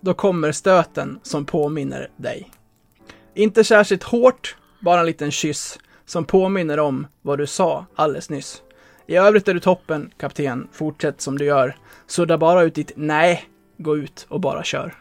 då 0.00 0.14
kommer 0.14 0.52
stöten 0.52 1.20
som 1.22 1.44
påminner 1.44 2.10
dig. 2.16 2.50
Inte 3.34 3.64
särskilt 3.64 4.02
hårt, 4.02 4.56
bara 4.80 5.00
en 5.00 5.06
liten 5.06 5.30
kyss 5.30 5.78
som 6.06 6.24
påminner 6.24 6.78
om 6.78 7.06
vad 7.22 7.38
du 7.38 7.46
sa 7.46 7.86
alldeles 7.94 8.30
nyss. 8.30 8.62
I 9.06 9.16
övrigt 9.16 9.48
är 9.48 9.54
du 9.54 9.60
toppen, 9.60 10.10
kapten. 10.18 10.68
Fortsätt 10.72 11.20
som 11.20 11.38
du 11.38 11.44
gör. 11.44 11.76
Sudda 12.06 12.38
bara 12.38 12.62
ut 12.62 12.74
ditt 12.74 12.92
nej. 12.96 13.44
Gå 13.78 13.96
ut 13.96 14.26
och 14.28 14.40
bara 14.40 14.64
kör. 14.64 14.94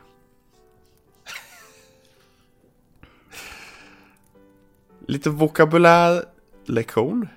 Lite 5.08 5.30
vokabulärlektion. 5.30 7.28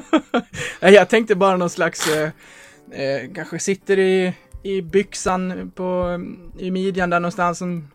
Jag 0.80 1.08
tänkte 1.08 1.34
bara 1.34 1.56
någon 1.56 1.70
slags, 1.70 2.08
eh, 2.08 2.30
eh, 2.90 3.30
kanske 3.34 3.58
sitter 3.58 3.98
i, 3.98 4.34
i 4.62 4.82
byxan 4.82 5.72
på, 5.74 6.18
i 6.58 6.70
midjan 6.70 7.10
där 7.10 7.20
någonstans 7.20 7.58
som 7.58 7.88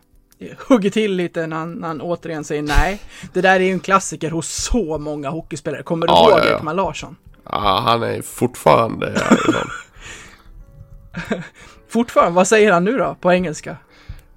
hugger 0.68 0.90
till 0.90 1.12
lite 1.16 1.46
när 1.46 1.56
han, 1.56 1.72
när 1.72 1.88
han 1.88 2.00
återigen 2.00 2.44
säger 2.44 2.62
nej. 2.62 3.00
Det 3.32 3.40
där 3.40 3.60
är 3.60 3.64
ju 3.64 3.72
en 3.72 3.80
klassiker 3.80 4.30
hos 4.30 4.48
så 4.48 4.98
många 4.98 5.30
hockeyspelare. 5.30 5.82
Kommer 5.82 6.06
du 6.06 6.12
Ja, 6.12 6.30
ihåg 6.30 6.38
ja, 6.38 6.46
ja. 6.50 6.56
Ekman 6.56 6.76
Larsson? 6.76 7.16
Ja, 7.44 7.82
han 7.86 8.02
är 8.02 8.22
fortfarande 8.22 9.06
härifrån. 9.06 9.70
Fortfarande, 11.88 12.32
vad 12.36 12.48
säger 12.48 12.72
han 12.72 12.84
nu 12.84 12.98
då 12.98 13.16
på 13.20 13.32
engelska? 13.32 13.76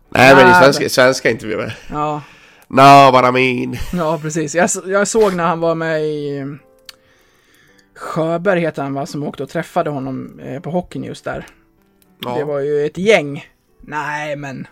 Nej 0.10 0.36
men 0.36 0.52
i 0.52 0.54
svenska, 0.54 0.90
svenska 0.90 1.30
intervjuer. 1.30 1.78
Ja, 1.92 2.22
No, 2.68 3.12
what 3.12 3.26
I 3.26 3.32
mean. 3.32 3.76
ja 3.94 4.20
precis. 4.22 4.56
Jag, 4.56 4.70
jag 4.86 5.08
såg 5.08 5.34
när 5.36 5.44
han 5.48 5.60
var 5.60 5.76
med 5.76 6.02
i 6.04 6.38
eh, 6.38 6.46
Sjöberg 7.96 8.60
heter 8.60 8.84
han 8.84 8.94
va, 8.94 9.06
som 9.06 9.24
åkte 9.24 9.44
och 9.44 9.50
träffade 9.50 9.90
honom 9.90 10.40
eh, 10.40 10.62
på 10.62 10.70
Hockey 10.72 11.00
News 11.00 11.22
där. 11.22 11.46
Ja, 12.20 12.36
Det 12.38 12.44
var 12.44 12.60
ju 12.60 12.86
ett 12.86 12.98
gäng. 12.98 13.46
Nej, 13.82 14.36
men 14.36 14.68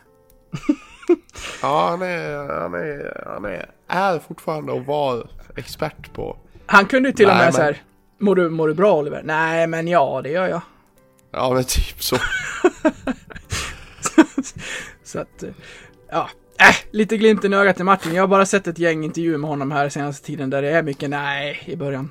ja 1.61 1.87
han, 1.89 2.01
är, 2.01 2.59
han, 2.61 2.73
är, 2.73 3.23
han 3.33 3.45
är, 3.45 3.69
är 3.87 4.19
fortfarande 4.19 4.71
och 4.71 4.85
var 4.85 5.27
expert 5.55 6.13
på. 6.13 6.37
han 6.65 6.85
kunde 6.85 7.09
ju 7.09 7.13
till 7.15 7.25
och 7.25 7.31
Nej, 7.31 7.37
med 7.37 7.45
men- 7.45 7.53
så 7.53 7.61
här. 7.61 7.81
Mår 8.21 8.35
du, 8.35 8.49
mår 8.49 8.67
du 8.67 8.73
bra 8.73 8.97
Oliver? 8.99 9.21
Nej, 9.23 9.67
men 9.67 9.87
ja, 9.87 10.21
det 10.23 10.29
gör 10.29 10.47
jag. 10.47 10.61
Ja 11.31 11.53
men 11.53 11.63
typ 11.63 12.03
så. 12.03 12.17
Så 15.03 15.19
att, 15.19 15.43
ja. 16.11 16.29
Äh, 16.59 16.75
lite 16.91 17.17
glimt 17.17 17.45
i 17.45 17.47
ögat 17.47 17.75
till 17.75 17.85
Martin. 17.85 18.13
Jag 18.13 18.23
har 18.23 18.27
bara 18.27 18.45
sett 18.45 18.67
ett 18.67 18.79
gäng 18.79 19.03
intervjuer 19.03 19.37
med 19.37 19.49
honom 19.49 19.71
här 19.71 19.89
senaste 19.89 20.25
tiden 20.25 20.49
där 20.49 20.61
det 20.61 20.69
är 20.69 20.83
mycket 20.83 21.09
nej 21.09 21.63
i 21.65 21.75
början. 21.75 22.09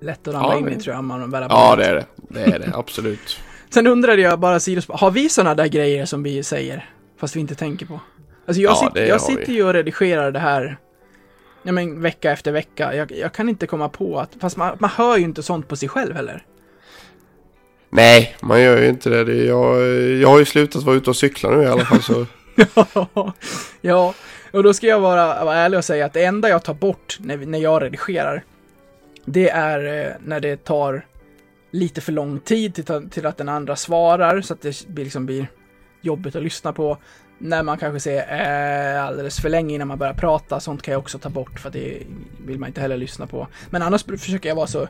Lätt 0.00 0.28
att 0.28 0.34
ramla 0.34 0.52
Ja, 0.52 0.58
in 0.58 0.68
i 0.68 0.80
tror 0.80 0.94
jag, 0.96 1.04
man 1.04 1.30
väl 1.30 1.46
Ja 1.50 1.76
det 1.76 1.84
är 1.84 1.94
det. 1.94 2.06
Det 2.28 2.40
är 2.42 2.58
det, 2.58 2.72
absolut. 2.74 3.40
Sen 3.70 3.86
undrade 3.86 4.22
jag 4.22 4.38
bara 4.38 4.60
sidospår, 4.60 4.94
har 4.94 5.10
vi 5.10 5.28
sådana 5.28 5.54
där 5.54 5.66
grejer 5.66 6.04
som 6.04 6.22
vi 6.22 6.42
säger, 6.42 6.90
fast 7.20 7.36
vi 7.36 7.40
inte 7.40 7.54
tänker 7.54 7.86
på? 7.86 8.00
Alltså 8.46 8.62
jag, 8.62 8.72
Ja, 8.72 8.92
sit, 8.94 9.08
jag 9.08 9.20
sitter 9.20 9.52
ju 9.52 9.64
och 9.64 9.72
redigerar 9.72 10.32
det 10.32 10.38
här, 10.38 10.78
ja 11.66 11.72
men 11.72 12.00
vecka 12.00 12.32
efter 12.32 12.52
vecka. 12.52 12.94
Jag, 12.94 13.12
jag 13.12 13.32
kan 13.32 13.48
inte 13.48 13.66
komma 13.66 13.88
på 13.88 14.18
att, 14.18 14.30
fast 14.40 14.56
man, 14.56 14.76
man 14.80 14.90
hör 14.90 15.16
ju 15.16 15.24
inte 15.24 15.42
sånt 15.42 15.68
på 15.68 15.76
sig 15.76 15.88
själv 15.88 16.14
heller. 16.14 16.44
Nej, 17.90 18.36
man 18.42 18.62
gör 18.62 18.82
ju 18.82 18.88
inte 18.88 19.24
det. 19.24 19.44
jag, 19.44 19.82
jag 20.18 20.28
har 20.28 20.38
ju 20.38 20.44
slutat 20.44 20.82
vara 20.82 20.96
ute 20.96 21.10
och 21.10 21.16
cykla 21.16 21.50
nu 21.50 21.62
i 21.62 21.66
alla 21.66 21.84
fall 21.84 22.02
så. 22.02 22.26
ja, 23.80 24.14
och 24.52 24.62
då 24.62 24.74
ska 24.74 24.86
jag 24.86 25.00
vara, 25.00 25.44
vara 25.44 25.56
ärlig 25.56 25.78
och 25.78 25.84
säga 25.84 26.06
att 26.06 26.12
det 26.12 26.24
enda 26.24 26.48
jag 26.48 26.64
tar 26.64 26.74
bort 26.74 27.16
när, 27.20 27.36
när 27.36 27.58
jag 27.58 27.82
redigerar, 27.82 28.44
det 29.24 29.50
är 29.50 30.06
eh, 30.06 30.12
när 30.24 30.40
det 30.40 30.64
tar 30.64 31.06
lite 31.70 32.00
för 32.00 32.12
lång 32.12 32.40
tid 32.40 32.74
till, 32.74 33.10
till 33.10 33.26
att 33.26 33.36
den 33.36 33.48
andra 33.48 33.76
svarar, 33.76 34.40
så 34.40 34.54
att 34.54 34.62
det 34.62 34.86
blir, 34.86 35.04
liksom 35.04 35.26
blir 35.26 35.46
jobbigt 36.02 36.36
att 36.36 36.42
lyssna 36.42 36.72
på. 36.72 36.98
När 37.38 37.62
man 37.62 37.78
kanske 37.78 38.00
säger 38.00 38.96
eh, 38.96 39.04
alldeles 39.04 39.40
för 39.40 39.48
länge 39.48 39.74
innan 39.74 39.88
man 39.88 39.98
börjar 39.98 40.14
prata, 40.14 40.60
sånt 40.60 40.82
kan 40.82 40.92
jag 40.92 40.98
också 40.98 41.18
ta 41.18 41.28
bort 41.28 41.60
för 41.60 41.68
att 41.68 41.72
det 41.72 42.02
vill 42.46 42.58
man 42.58 42.66
inte 42.66 42.80
heller 42.80 42.96
lyssna 42.96 43.26
på. 43.26 43.48
Men 43.70 43.82
annars 43.82 44.04
försöker 44.04 44.48
jag 44.48 44.56
vara 44.56 44.66
så, 44.66 44.88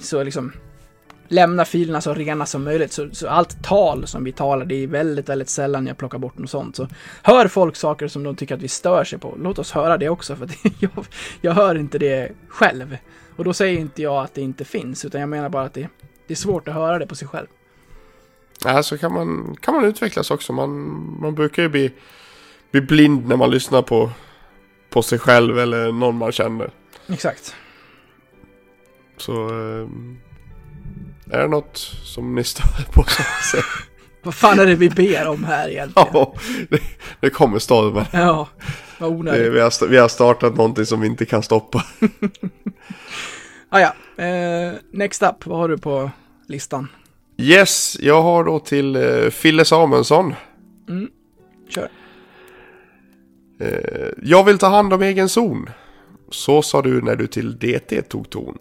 så 0.00 0.22
liksom 0.22 0.52
lämna 1.28 1.64
filerna 1.64 2.00
så 2.00 2.14
rena 2.14 2.46
som 2.46 2.64
möjligt. 2.64 2.92
Så, 2.92 3.08
så 3.12 3.28
allt 3.28 3.64
tal 3.64 4.06
som 4.06 4.24
vi 4.24 4.32
talar, 4.32 4.66
det 4.66 4.74
är 4.74 4.86
väldigt, 4.86 5.28
väldigt 5.28 5.48
sällan 5.48 5.86
jag 5.86 5.98
plockar 5.98 6.18
bort 6.18 6.38
något 6.38 6.50
sånt. 6.50 6.76
Så 6.76 6.88
hör 7.22 7.48
folk 7.48 7.76
saker 7.76 8.08
som 8.08 8.22
de 8.22 8.36
tycker 8.36 8.54
att 8.54 8.62
vi 8.62 8.68
stör 8.68 9.04
sig 9.04 9.18
på, 9.18 9.34
låt 9.38 9.58
oss 9.58 9.72
höra 9.72 9.98
det 9.98 10.08
också, 10.08 10.36
för 10.36 10.44
att 10.44 10.56
jag, 10.78 10.90
jag 11.40 11.52
hör 11.52 11.74
inte 11.74 11.98
det 11.98 12.32
själv. 12.48 12.96
Och 13.36 13.44
då 13.44 13.52
säger 13.52 13.80
inte 13.80 14.02
jag 14.02 14.24
att 14.24 14.34
det 14.34 14.40
inte 14.40 14.64
finns, 14.64 15.04
utan 15.04 15.20
jag 15.20 15.28
menar 15.28 15.48
bara 15.48 15.64
att 15.64 15.74
det, 15.74 15.88
det 16.26 16.34
är 16.34 16.36
svårt 16.36 16.68
att 16.68 16.74
höra 16.74 16.98
det 16.98 17.06
på 17.06 17.14
sig 17.14 17.28
själv. 17.28 17.46
Ja, 18.64 18.82
så 18.82 18.98
kan 18.98 19.12
man, 19.12 19.56
kan 19.60 19.74
man 19.74 19.84
utvecklas 19.84 20.30
också. 20.30 20.52
Man, 20.52 20.70
man 21.20 21.34
brukar 21.34 21.62
ju 21.62 21.68
bli, 21.68 21.92
bli 22.70 22.80
blind 22.80 23.28
när 23.28 23.36
man 23.36 23.50
lyssnar 23.50 23.82
på, 23.82 24.10
på 24.90 25.02
sig 25.02 25.18
själv 25.18 25.58
eller 25.58 25.92
någon 25.92 26.18
man 26.18 26.32
känner. 26.32 26.70
Exakt. 27.08 27.54
Så 29.16 29.48
ehm, 29.48 30.18
är 31.30 31.38
det 31.38 31.48
något 31.48 31.76
som 32.04 32.34
ni 32.34 32.44
stör 32.44 32.92
på 32.92 33.04
så. 33.42 33.58
Vad 34.22 34.34
fan 34.34 34.58
är 34.58 34.66
det 34.66 34.74
vi 34.74 34.90
ber 34.90 35.28
om 35.28 35.44
här 35.44 35.68
egentligen? 35.68 36.08
Ja, 36.12 36.34
det, 36.68 36.80
det 37.20 37.30
kommer 37.30 37.58
stormen. 37.58 38.04
Ja, 38.12 38.48
vad 38.98 39.10
onödigt. 39.10 39.52
vi, 39.52 39.60
har, 39.60 39.86
vi 39.88 39.96
har 39.96 40.08
startat 40.08 40.56
någonting 40.56 40.86
som 40.86 41.00
vi 41.00 41.06
inte 41.06 41.24
kan 41.24 41.42
stoppa. 41.42 41.84
Ah, 43.68 43.80
ja. 43.80 44.24
Eh, 44.24 44.72
next 44.92 45.22
up, 45.22 45.46
vad 45.46 45.58
har 45.58 45.68
du 45.68 45.78
på 45.78 46.10
listan? 46.46 46.88
Yes, 47.36 47.96
jag 48.00 48.22
har 48.22 48.44
då 48.44 48.58
till 48.58 48.96
uh, 48.96 49.30
Fille 49.30 49.64
Samuelsson. 49.64 50.34
Kör. 51.68 51.88
Eh, 53.60 54.08
jag 54.22 54.44
vill 54.44 54.58
ta 54.58 54.66
hand 54.66 54.92
om 54.92 55.02
egen 55.02 55.28
zon. 55.28 55.68
Så 56.30 56.62
sa 56.62 56.82
du 56.82 57.02
när 57.02 57.16
du 57.16 57.26
till 57.26 57.58
DT 57.58 58.02
tog 58.02 58.30
ton. 58.30 58.58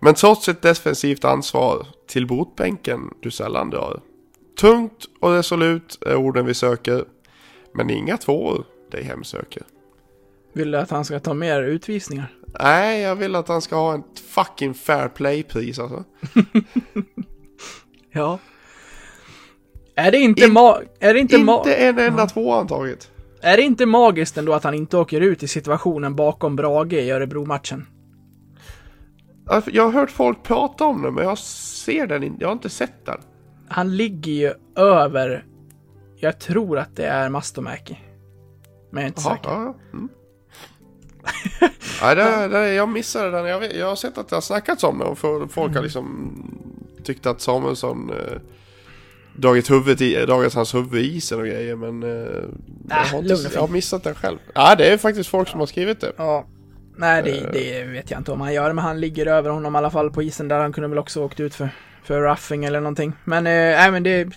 Men 0.00 0.14
trots 0.14 0.48
ett 0.48 0.62
defensivt 0.62 1.24
ansvar 1.24 1.86
till 2.08 2.26
botbänken 2.26 3.00
du 3.20 3.30
sällan 3.30 3.70
drar. 3.70 4.00
Tungt 4.60 5.04
och 5.20 5.30
resolut 5.30 5.98
är 6.06 6.16
orden 6.16 6.46
vi 6.46 6.54
söker. 6.54 7.04
Men 7.74 7.90
inga 7.90 8.16
tvåor 8.16 8.64
dig 8.90 9.04
hemsöker. 9.04 9.62
Vill 10.52 10.70
du 10.70 10.78
att 10.78 10.90
han 10.90 11.04
ska 11.04 11.20
ta 11.20 11.34
mer 11.34 11.62
utvisningar? 11.62 12.32
Nej, 12.60 13.00
jag 13.00 13.16
vill 13.16 13.34
att 13.34 13.48
han 13.48 13.62
ska 13.62 13.76
ha 13.76 13.94
ett 13.94 14.20
fucking 14.28 14.74
fair 14.74 15.08
play-pris 15.08 15.78
alltså. 15.78 16.04
Ja. 18.12 18.38
Är 19.94 20.10
det 20.10 20.18
inte, 20.18 20.44
In- 20.44 20.52
ma- 20.58 20.82
är 21.00 21.14
det 21.14 21.20
inte, 21.20 21.36
ma- 21.36 21.58
Inte 21.58 21.74
en 21.74 21.98
enda 21.98 22.26
tvåa 22.26 22.60
antaget. 22.60 23.10
är 23.40 23.56
det 23.56 23.62
inte 23.62 23.86
magiskt 23.86 24.38
ändå 24.38 24.52
att 24.52 24.64
han 24.64 24.74
inte 24.74 24.96
åker 24.96 25.20
ut 25.20 25.42
i 25.42 25.48
situationen 25.48 26.16
bakom 26.16 26.56
Brage 26.56 26.92
i 26.92 27.10
Örebro-matchen? 27.10 27.86
Alltså, 29.46 29.70
Jag 29.70 29.82
har 29.84 29.92
hört 29.92 30.10
folk 30.10 30.42
prata 30.42 30.84
om 30.84 31.02
det, 31.02 31.10
men 31.10 31.24
jag 31.24 31.38
ser 31.38 32.06
den 32.06 32.22
inte. 32.22 32.36
Jag 32.40 32.48
har 32.48 32.52
inte 32.52 32.68
sett 32.70 33.06
den. 33.06 33.18
Han 33.68 33.96
ligger 33.96 34.32
ju 34.32 34.52
över, 34.76 35.44
jag 36.16 36.40
tror 36.40 36.78
att 36.78 36.96
det 36.96 37.06
är 37.06 37.28
Mastomäki. 37.28 37.98
Men 38.90 39.02
jag 39.02 39.04
är 39.04 39.08
inte 39.08 39.22
Jaha, 39.24 39.36
säker. 39.36 39.50
ja. 39.50 39.74
Mm. 39.92 40.08
Nej, 42.02 42.16
det, 42.16 42.48
det, 42.58 42.72
jag 42.74 42.88
missade 42.88 43.30
den. 43.30 43.46
Jag, 43.46 43.60
vet, 43.60 43.76
jag 43.76 43.86
har 43.86 43.96
sett 43.96 44.18
att 44.18 44.28
det 44.28 44.36
har 44.36 44.40
snackats 44.40 44.84
om 44.84 44.98
det 44.98 45.04
och 45.04 45.18
folk 45.18 45.56
Mm. 45.56 45.74
har 45.74 45.82
liksom 45.82 46.32
tyckt 47.04 47.26
att 47.26 47.40
Samuelsson 47.40 48.10
eh, 48.10 48.38
dragit, 49.36 49.70
huvudet 49.70 50.00
i, 50.00 50.26
dragit 50.26 50.54
hans 50.54 50.74
huvud 50.74 51.04
i 51.04 51.16
isen 51.16 51.40
och 51.40 51.46
grejer 51.46 51.76
men 51.76 52.02
eh, 52.02 52.08
jag, 52.88 52.96
har 52.96 53.22
lugn 53.22 53.32
och 53.32 53.38
inte, 53.38 53.50
jag 53.54 53.60
har 53.60 53.68
missat 53.68 54.04
den 54.04 54.14
själv. 54.14 54.38
Ja, 54.54 54.74
det 54.74 54.92
är 54.92 54.96
faktiskt 54.96 55.30
folk 55.30 55.48
som 55.48 55.60
har 55.60 55.66
skrivit 55.66 56.00
det. 56.00 56.12
Ja. 56.16 56.46
Nej, 56.96 57.22
det, 57.22 57.30
Eh. 57.30 57.52
det 57.52 57.84
vet 57.84 58.10
jag 58.10 58.20
inte 58.20 58.32
om 58.32 58.40
han 58.40 58.54
gör, 58.54 58.72
men 58.72 58.84
han 58.84 59.00
ligger 59.00 59.26
över 59.26 59.50
honom 59.50 59.74
i 59.74 59.78
alla 59.78 59.90
fall 59.90 60.10
på 60.10 60.22
isen 60.22 60.48
där. 60.48 60.60
Han 60.60 60.72
kunde 60.72 60.88
väl 60.88 60.98
också 60.98 61.24
åkt 61.24 61.40
ut 61.40 61.54
för, 61.54 61.68
för 62.04 62.20
roughing 62.20 62.64
eller 62.64 62.80
någonting. 62.80 63.12
Men, 63.24 63.46
eh, 63.46 63.52
nej 63.52 63.90
men 63.90 64.02
det... 64.02 64.28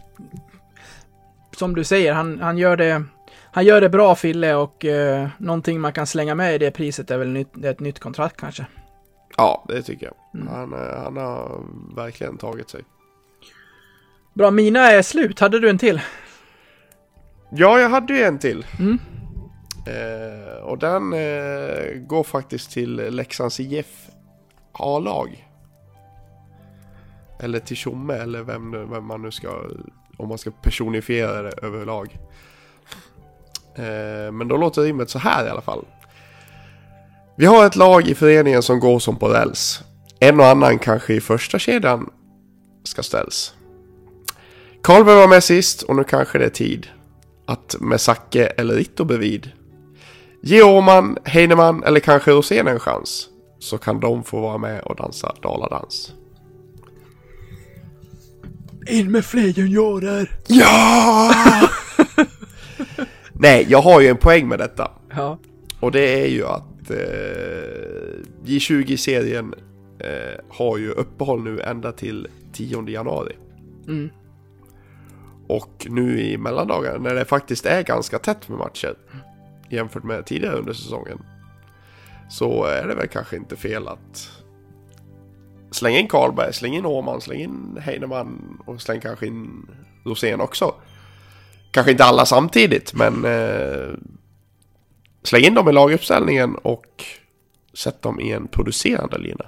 Som 1.58 1.76
du 1.76 1.84
säger, 1.84 2.14
han, 2.14 2.40
han 2.40 2.58
gör 2.58 2.78
det... 2.78 3.04
Han 3.52 3.66
gör 3.66 3.82
det 3.82 3.90
bra 3.90 4.16
Fille 4.16 4.56
och 4.56 4.86
eh, 4.86 5.28
någonting 5.38 5.82
man 5.82 5.94
kan 5.94 6.08
slänga 6.08 6.36
med 6.36 6.56
i 6.56 6.58
det 6.58 6.72
priset 6.72 7.12
är 7.12 7.18
väl 7.18 7.28
nytt, 7.28 7.66
ett 7.66 7.80
nytt 7.80 8.00
kontrakt 8.00 8.38
kanske. 8.38 8.66
Ja, 9.38 9.66
det 9.68 9.82
tycker 9.82 10.06
jag. 10.06 10.42
Mm. 10.42 10.54
Han, 10.56 10.74
eh, 10.74 11.04
han 11.04 11.18
har 11.18 11.62
verkligen 11.96 12.38
tagit 12.38 12.70
sig. 12.70 12.82
Bra, 14.34 14.52
mina 14.52 14.92
är 14.92 15.02
slut. 15.02 15.40
Hade 15.40 15.60
du 15.60 15.70
en 15.70 15.78
till? 15.78 16.02
Ja, 17.52 17.80
jag 17.80 17.90
hade 17.90 18.14
ju 18.14 18.24
en 18.24 18.40
till. 18.40 18.66
Mm. 18.80 19.00
Eh, 19.88 20.64
och 20.64 20.78
den 20.78 21.14
eh, 21.14 22.00
går 22.00 22.24
faktiskt 22.24 22.72
till 22.72 22.96
Leksands 22.96 23.60
IF 23.60 24.08
A-lag. 24.72 25.48
Eller 27.40 27.60
till 27.60 27.78
Tjomme 27.78 28.14
eller 28.14 28.44
vem, 28.44 28.90
vem 28.90 29.06
man 29.06 29.22
nu 29.22 29.32
ska, 29.32 29.50
om 30.18 30.30
man 30.30 30.38
ska 30.38 30.52
personifiera 30.52 31.42
det 31.42 31.54
överlag. 31.62 32.18
Eh, 33.76 34.32
men 34.32 34.48
då 34.48 34.58
låter 34.58 34.82
rimmet 34.82 35.10
så 35.10 35.20
här 35.20 35.46
i 35.46 35.50
alla 35.50 35.62
fall. 35.62 35.86
Vi 37.38 37.46
har 37.46 37.66
ett 37.66 37.76
lag 37.76 38.08
i 38.08 38.16
föreningen 38.16 38.64
som 38.64 38.80
går 38.80 39.00
som 39.00 39.16
på 39.16 39.28
räls. 39.28 39.82
En 40.20 40.40
och 40.40 40.46
annan 40.46 40.80
kanske 40.80 41.14
i 41.14 41.22
första 41.22 41.60
kedjan 41.60 42.10
ska 42.84 43.04
ställs. 43.04 43.54
Karlberg 44.84 45.16
var 45.16 45.28
med 45.28 45.44
sist 45.44 45.82
och 45.82 45.96
nu 45.96 46.04
kanske 46.04 46.38
det 46.38 46.46
är 46.46 46.50
tid 46.50 46.88
att 47.46 47.76
med 47.80 48.02
Zacke 48.02 48.46
eller 48.46 48.76
Ritto 48.76 49.04
bredvid. 49.04 49.52
Ge 50.42 50.64
Åman, 50.64 51.18
Heinemann 51.24 51.84
eller 51.84 52.00
kanske 52.00 52.32
Rosén 52.32 52.68
en 52.68 52.80
chans. 52.80 53.28
Så 53.60 53.78
kan 53.78 54.00
de 54.00 54.24
få 54.24 54.42
vara 54.42 54.58
med 54.58 54.82
och 54.82 54.96
dansa 54.96 55.36
daladans. 55.42 56.14
In 58.88 59.12
med 59.12 59.26
fler 59.26 59.48
juniorer! 59.48 60.40
Ja! 60.48 61.32
Nej, 63.34 63.66
jag 63.70 63.82
har 63.82 64.02
ju 64.02 64.08
en 64.08 64.18
poäng 64.18 64.48
med 64.48 64.60
detta. 64.60 64.92
Ja. 65.16 65.40
Och 65.80 65.92
det 65.92 66.24
är 66.24 66.28
ju 66.28 66.46
att 66.46 66.75
eh, 66.92 68.20
J20-serien 68.44 69.54
eh, 70.00 70.40
har 70.50 70.78
ju 70.78 70.92
uppehåll 70.92 71.44
nu 71.44 71.62
ända 71.62 71.92
till 71.92 72.28
10 72.54 72.90
januari. 72.90 73.36
Mm. 73.88 74.10
Och 75.48 75.88
nu 75.90 76.22
i 76.22 76.38
mellandagarna 76.38 76.98
när 76.98 77.16
det 77.16 77.26
faktiskt 77.26 77.66
är 77.66 77.84
ganska 77.84 78.20
tätt 78.20 78.50
med 78.50 78.58
matcher 78.58 78.96
jämfört 79.70 80.04
med 80.04 80.26
tidigare 80.26 80.56
under 80.56 80.74
säsongen. 80.74 81.20
Så 82.30 82.66
är 82.66 82.88
det 82.88 82.96
väl 82.96 83.08
kanske 83.08 83.38
inte 83.38 83.56
fel 83.56 83.88
att 83.88 84.30
slänga 85.72 86.00
in 86.00 86.08
Karlberg, 86.08 86.54
släng 86.54 86.76
in 86.76 86.86
Åman, 86.86 87.22
släng 87.22 87.42
in 87.42 87.78
Heinemann 87.82 88.62
och 88.66 88.82
släng 88.82 89.02
kanske 89.02 89.28
in 89.28 89.68
Rosén 90.04 90.42
också. 90.42 90.76
Kanske 91.72 91.92
inte 91.92 92.04
alla 92.04 92.26
samtidigt 92.26 92.94
men 92.94 93.26
eh, 93.26 93.94
släng 95.26 95.44
in 95.44 95.54
dem 95.54 95.70
i 95.70 95.72
laguppställningen 95.72 96.56
och 96.56 97.04
sätt 97.74 98.02
dem 98.02 98.20
i 98.20 98.32
en 98.32 98.48
producerande 98.48 99.18
lina. 99.18 99.46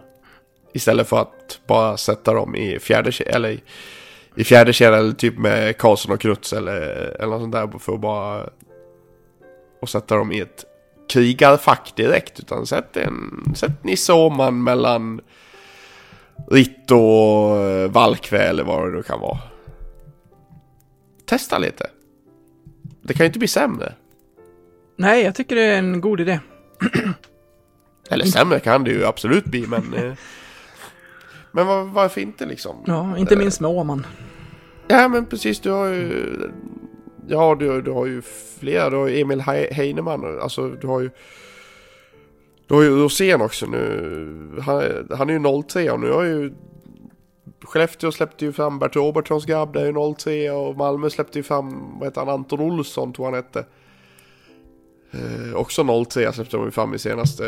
Istället 0.73 1.07
för 1.07 1.21
att 1.21 1.59
bara 1.67 1.97
sätta 1.97 2.33
dem 2.33 2.55
i 2.55 2.79
fjärde 2.79 3.11
eller 3.25 3.49
i, 3.49 3.63
i 4.35 4.43
fjärde 4.43 4.73
kedjan 4.73 4.99
eller 4.99 5.13
typ 5.13 5.37
med 5.37 5.77
Karlsson 5.77 6.11
och 6.11 6.21
Kruts 6.21 6.53
eller, 6.53 6.81
eller 7.19 7.27
något 7.27 7.41
sånt 7.41 7.51
där 7.51 7.79
för 7.79 7.93
att 7.93 8.01
bara 8.01 8.49
och 9.81 9.89
sätta 9.89 10.15
dem 10.15 10.31
i 10.31 10.39
ett 10.39 10.65
krigarfack 11.09 11.93
direkt 11.95 12.39
utan 12.39 12.65
sätt 12.65 12.97
en 12.97 13.53
sätt 13.55 13.83
Nisse 13.83 14.13
Åhman 14.13 14.63
mellan 14.63 15.21
Ritto 16.51 16.97
och 16.97 17.59
eh, 17.59 17.91
Valkve 17.91 18.39
eller 18.39 18.63
vad 18.63 18.87
det 18.87 18.97
nu 18.97 19.03
kan 19.03 19.19
vara. 19.19 19.39
Testa 21.25 21.57
lite. 21.57 21.89
Det 23.01 23.13
kan 23.13 23.23
ju 23.23 23.27
inte 23.27 23.39
bli 23.39 23.47
sämre. 23.47 23.93
Nej, 24.97 25.23
jag 25.23 25.35
tycker 25.35 25.55
det 25.55 25.61
är 25.61 25.77
en 25.77 26.01
god 26.01 26.19
idé. 26.19 26.39
Eller 28.09 28.25
sämre 28.25 28.59
kan 28.59 28.83
det 28.83 28.91
ju 28.91 29.05
absolut 29.05 29.45
bli 29.45 29.67
men... 29.67 29.93
eh, 29.93 30.13
men 31.51 31.67
var, 31.67 31.83
varför 31.83 32.21
inte 32.21 32.45
liksom? 32.45 32.75
Ja, 32.85 33.17
inte 33.17 33.35
minst 33.35 33.59
med 33.61 33.71
Åman. 33.71 34.05
Ja 34.87 35.07
men 35.07 35.25
precis, 35.25 35.59
du 35.59 35.71
har 35.71 35.87
ju... 35.87 36.33
Ja, 37.27 37.55
du, 37.59 37.81
du 37.81 37.91
har 37.91 38.05
ju 38.05 38.21
flera. 38.59 38.89
Du 38.89 38.95
har 38.95 39.07
ju 39.07 39.21
Emil 39.21 39.41
Hei- 39.41 39.73
Heinemann. 39.73 40.39
Alltså 40.41 40.69
du 40.69 40.87
har 40.87 41.01
ju... 41.01 41.09
Du 42.67 42.73
har 42.73 42.81
ju 42.81 42.89
Rosén 42.89 43.41
också 43.41 43.65
nu. 43.65 44.61
Han, 44.65 44.83
han 45.17 45.29
är 45.29 45.33
ju 45.33 45.63
03 45.63 45.91
och 45.91 45.99
nu 45.99 46.11
har 46.11 46.23
ju... 46.23 46.53
Skellefteå 47.63 48.11
släppte 48.11 48.45
ju 48.45 48.53
fram 48.53 48.79
Bert 48.79 48.95
Robertsons 48.95 49.45
grabb, 49.45 49.73
det 49.73 49.81
är 49.81 49.85
ju 49.85 50.13
03 50.15 50.51
och 50.51 50.77
Malmö 50.77 51.09
släppte 51.09 51.39
ju 51.39 51.43
fram, 51.43 51.99
vad 51.99 52.07
heter 52.07 52.21
han, 52.21 52.29
Anton 52.29 52.59
Olsson 52.59 53.13
tror 53.13 53.25
han 53.25 53.33
hette. 53.33 53.65
Eh, 55.17 55.55
också 55.55 56.03
03 56.05 56.33
släppte 56.33 56.57
de 56.57 56.65
ju 56.65 56.71
fram 56.71 56.93
i 56.93 56.99
senaste, 56.99 57.43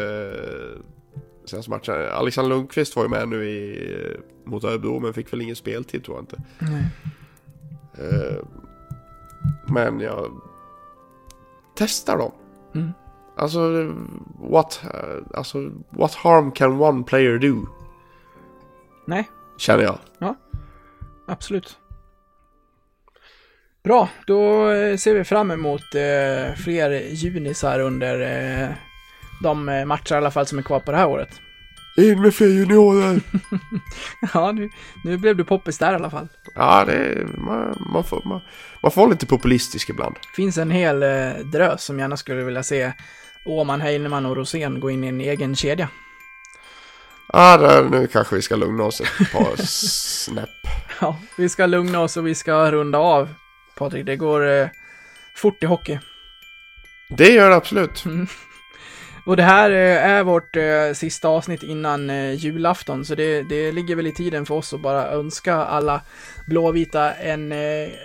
senaste 1.46 1.72
matchen. 1.72 1.96
Alexander 2.12 2.50
Lundqvist 2.50 2.96
var 2.96 3.04
ju 3.04 3.10
med 3.10 3.28
nu 3.30 3.50
i, 3.50 4.18
mot 4.46 4.64
Örebro 4.64 5.00
men 5.00 5.14
fick 5.14 5.34
väl 5.34 5.42
ingen 5.42 5.56
speltid 5.56 6.04
tror 6.04 6.18
jag 6.18 6.24
inte. 6.24 6.38
Nej. 6.60 6.86
Eh, 7.98 8.38
men 9.68 10.00
jag 10.00 10.32
testar 11.76 12.18
dem. 12.18 12.32
Mm. 12.76 12.90
Alltså, 13.36 13.94
what, 14.40 14.82
eh, 14.94 15.38
alltså, 15.38 15.72
what 15.90 16.14
harm 16.16 16.52
can 16.52 16.82
one 16.82 17.04
player 17.04 17.38
do? 17.38 17.68
Nej, 19.06 19.30
Känner 19.58 19.84
jag. 19.84 20.36
absolut. 21.28 21.78
Bra, 23.84 24.10
då 24.28 24.70
eh, 24.72 24.98
ser 24.98 25.14
vi 25.16 25.24
fram 25.24 25.52
emot 25.52 25.96
eh, 25.96 26.56
fler 26.64 26.90
junisar 27.12 27.80
under 27.80 28.20
eh, 28.22 28.70
de 29.44 29.70
eh, 29.70 29.86
matcher 29.86 30.14
i 30.14 30.18
alla 30.18 30.32
fall 30.32 30.46
som 30.46 30.58
är 30.58 30.64
kvar 30.64 30.80
på 30.80 30.92
det 30.92 30.98
här 30.98 31.08
året. 31.08 31.30
In 31.98 32.22
med 32.22 32.34
fler 32.36 32.48
juniorer! 32.48 33.22
Ja, 34.34 34.52
nu, 34.52 34.70
nu 35.04 35.18
blev 35.18 35.36
du 35.36 35.44
poppis 35.46 35.78
där 35.78 35.92
i 35.92 35.96
alla 35.96 36.10
fall. 36.10 36.28
ja, 36.56 36.86
det 36.86 36.94
är, 36.94 37.26
man, 37.38 37.88
man, 37.94 38.04
får, 38.04 38.22
man, 38.26 38.42
man 38.84 38.92
får 38.92 39.02
vara 39.02 39.12
lite 39.12 39.26
populistisk 39.26 39.90
ibland. 39.90 40.16
finns 40.36 40.58
en 40.58 40.72
hel 40.72 41.04
eh, 41.04 41.32
drös 41.52 41.84
som 41.84 42.00
gärna 42.00 42.18
skulle 42.18 42.44
vilja 42.44 42.64
se 42.64 42.92
Åman, 43.46 43.82
Heinemann 43.82 44.26
och 44.26 44.36
Rosén 44.36 44.80
gå 44.80 44.90
in 44.92 45.04
i 45.04 45.08
en 45.08 45.22
egen 45.22 45.56
kedja. 45.56 45.90
Ja, 47.34 47.58
där, 47.58 47.84
nu 47.84 48.08
kanske 48.08 48.36
vi 48.36 48.42
ska 48.42 48.56
lugna 48.56 48.84
oss 48.84 49.02
ett 49.02 49.32
par 49.32 49.56
snäpp. 49.66 50.50
Ja, 51.02 51.20
vi 51.38 51.50
ska 51.50 51.66
lugna 51.66 52.00
oss 52.00 52.18
och 52.18 52.28
vi 52.28 52.36
ska 52.36 52.72
runda 52.72 52.98
av. 52.98 53.30
Patrik, 53.80 54.06
det 54.06 54.16
går 54.16 54.48
eh, 54.48 54.68
fort 55.36 55.64
i 55.64 55.66
hockey. 55.66 56.00
Det 57.10 57.30
gör 57.30 57.50
det 57.50 57.56
absolut. 57.56 58.04
Och 59.26 59.38
det 59.38 59.44
här 59.44 59.72
eh, 59.72 60.06
är 60.06 60.24
vårt 60.24 60.56
eh, 60.56 60.94
sista 60.94 61.28
avsnitt 61.28 61.64
innan 61.64 62.10
eh, 62.10 62.34
julafton, 62.34 63.06
så 63.06 63.16
det, 63.16 63.44
det 63.44 63.72
ligger 63.72 63.96
väl 63.96 64.08
i 64.08 64.12
tiden 64.12 64.46
för 64.46 64.56
oss 64.56 64.74
att 64.74 64.82
bara 64.82 65.12
önska 65.12 65.56
alla 65.56 66.02
blåvita 66.48 67.14
en 67.14 67.54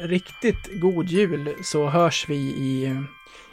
riktigt 0.02 0.80
god 0.80 1.08
jul, 1.08 1.54
så 1.62 1.88
hörs 1.88 2.28
vi 2.28 2.36
i, 2.36 3.04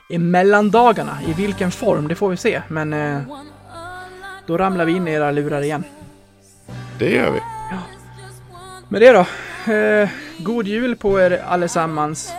i 0.09 0.17
mellandagarna. 0.17 1.17
I 1.27 1.33
vilken 1.33 1.71
form, 1.71 2.07
det 2.07 2.15
får 2.15 2.29
vi 2.29 2.37
se, 2.37 2.61
men 2.67 2.95
då 4.47 4.57
ramlar 4.57 4.85
vi 4.85 4.91
in 4.91 5.07
i 5.07 5.11
era 5.11 5.31
lurar 5.31 5.61
igen. 5.61 5.83
Det 6.99 7.09
gör 7.09 7.31
vi. 7.31 7.39
Med 8.89 9.01
det 9.01 9.11
då, 9.11 9.25
eh, 9.73 10.09
god 10.43 10.67
jul 10.67 10.95
på 10.95 11.19
er 11.19 11.43
allesammans. 11.47 12.31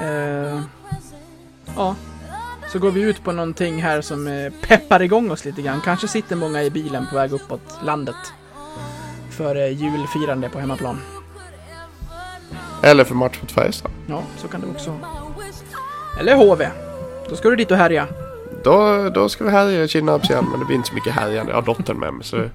Eh, 0.00 0.60
ja, 1.76 1.94
så 2.72 2.78
går 2.78 2.90
vi 2.90 3.00
ut 3.00 3.24
på 3.24 3.32
någonting 3.32 3.82
här 3.82 4.00
som 4.00 4.28
eh, 4.28 4.52
peppar 4.62 5.02
igång 5.02 5.30
oss 5.30 5.44
lite 5.44 5.62
grann. 5.62 5.80
Kanske 5.80 6.08
sitter 6.08 6.36
många 6.36 6.62
i 6.62 6.70
bilen 6.70 7.06
på 7.10 7.16
väg 7.16 7.32
uppåt 7.32 7.78
landet 7.84 8.32
för 9.30 9.54
julfirande 9.54 10.48
på 10.48 10.58
hemmaplan. 10.58 11.00
Eller 12.82 13.04
för 13.04 13.14
match 13.14 13.38
mot 13.42 13.52
Färjestad. 13.52 13.90
Ja, 14.06 14.22
så 14.36 14.48
kan 14.48 14.60
det 14.60 14.66
också. 14.66 14.98
Eller 16.20 16.34
HV. 16.34 16.68
Då 17.28 17.36
ska 17.36 17.50
du 17.50 17.56
dit 17.56 17.70
och 17.70 17.76
härja. 17.76 18.06
Då, 18.64 19.08
då 19.10 19.28
ska 19.28 19.44
vi 19.44 19.50
härja 19.50 19.84
i 19.84 19.88
Kinnarps 19.88 20.30
igen, 20.30 20.46
men 20.50 20.60
det 20.60 20.66
blir 20.66 20.76
inte 20.76 20.88
så 20.88 20.94
mycket 20.94 21.12
härjande. 21.12 21.52
Jag 21.52 21.56
har 21.56 21.62
dottern 21.62 21.98
med 21.98 22.14
mig, 22.14 22.24
så 22.24 22.36
det 22.36 22.50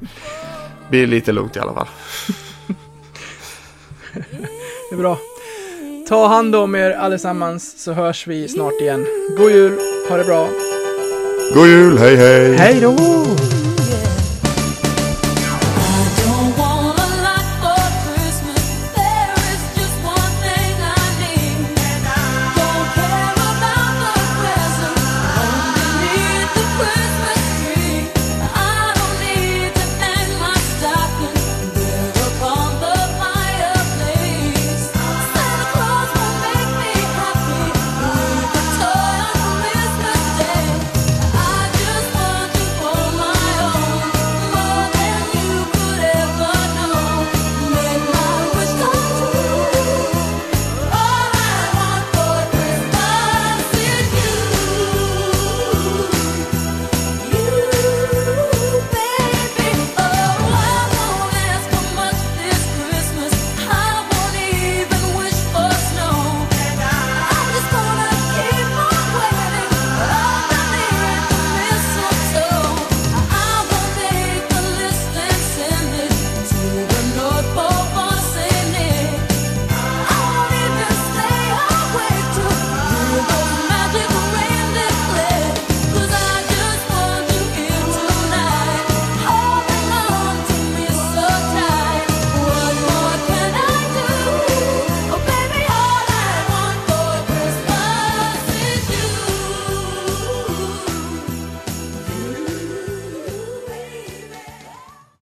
blir 0.90 1.08
lite 1.08 1.32
lugnt 1.32 1.56
i 1.56 1.60
alla 1.60 1.74
fall. 1.74 1.88
Det 4.92 4.96
är 4.96 4.98
bra. 4.98 5.18
Ta 6.08 6.28
hand 6.28 6.56
om 6.56 6.76
er 6.76 6.92
allesammans 6.92 7.74
så 7.78 7.94
hörs 7.94 8.28
vi 8.28 8.48
snart 8.48 8.82
igen. 8.82 9.06
God 9.38 9.52
jul, 9.52 9.80
ha 10.10 10.18
det 10.18 10.24
bra. 10.24 10.50
God 11.54 11.68
jul, 11.68 11.98
hej 11.98 12.16
hej! 12.16 12.56
Hej 12.56 12.80
då! 12.82 12.96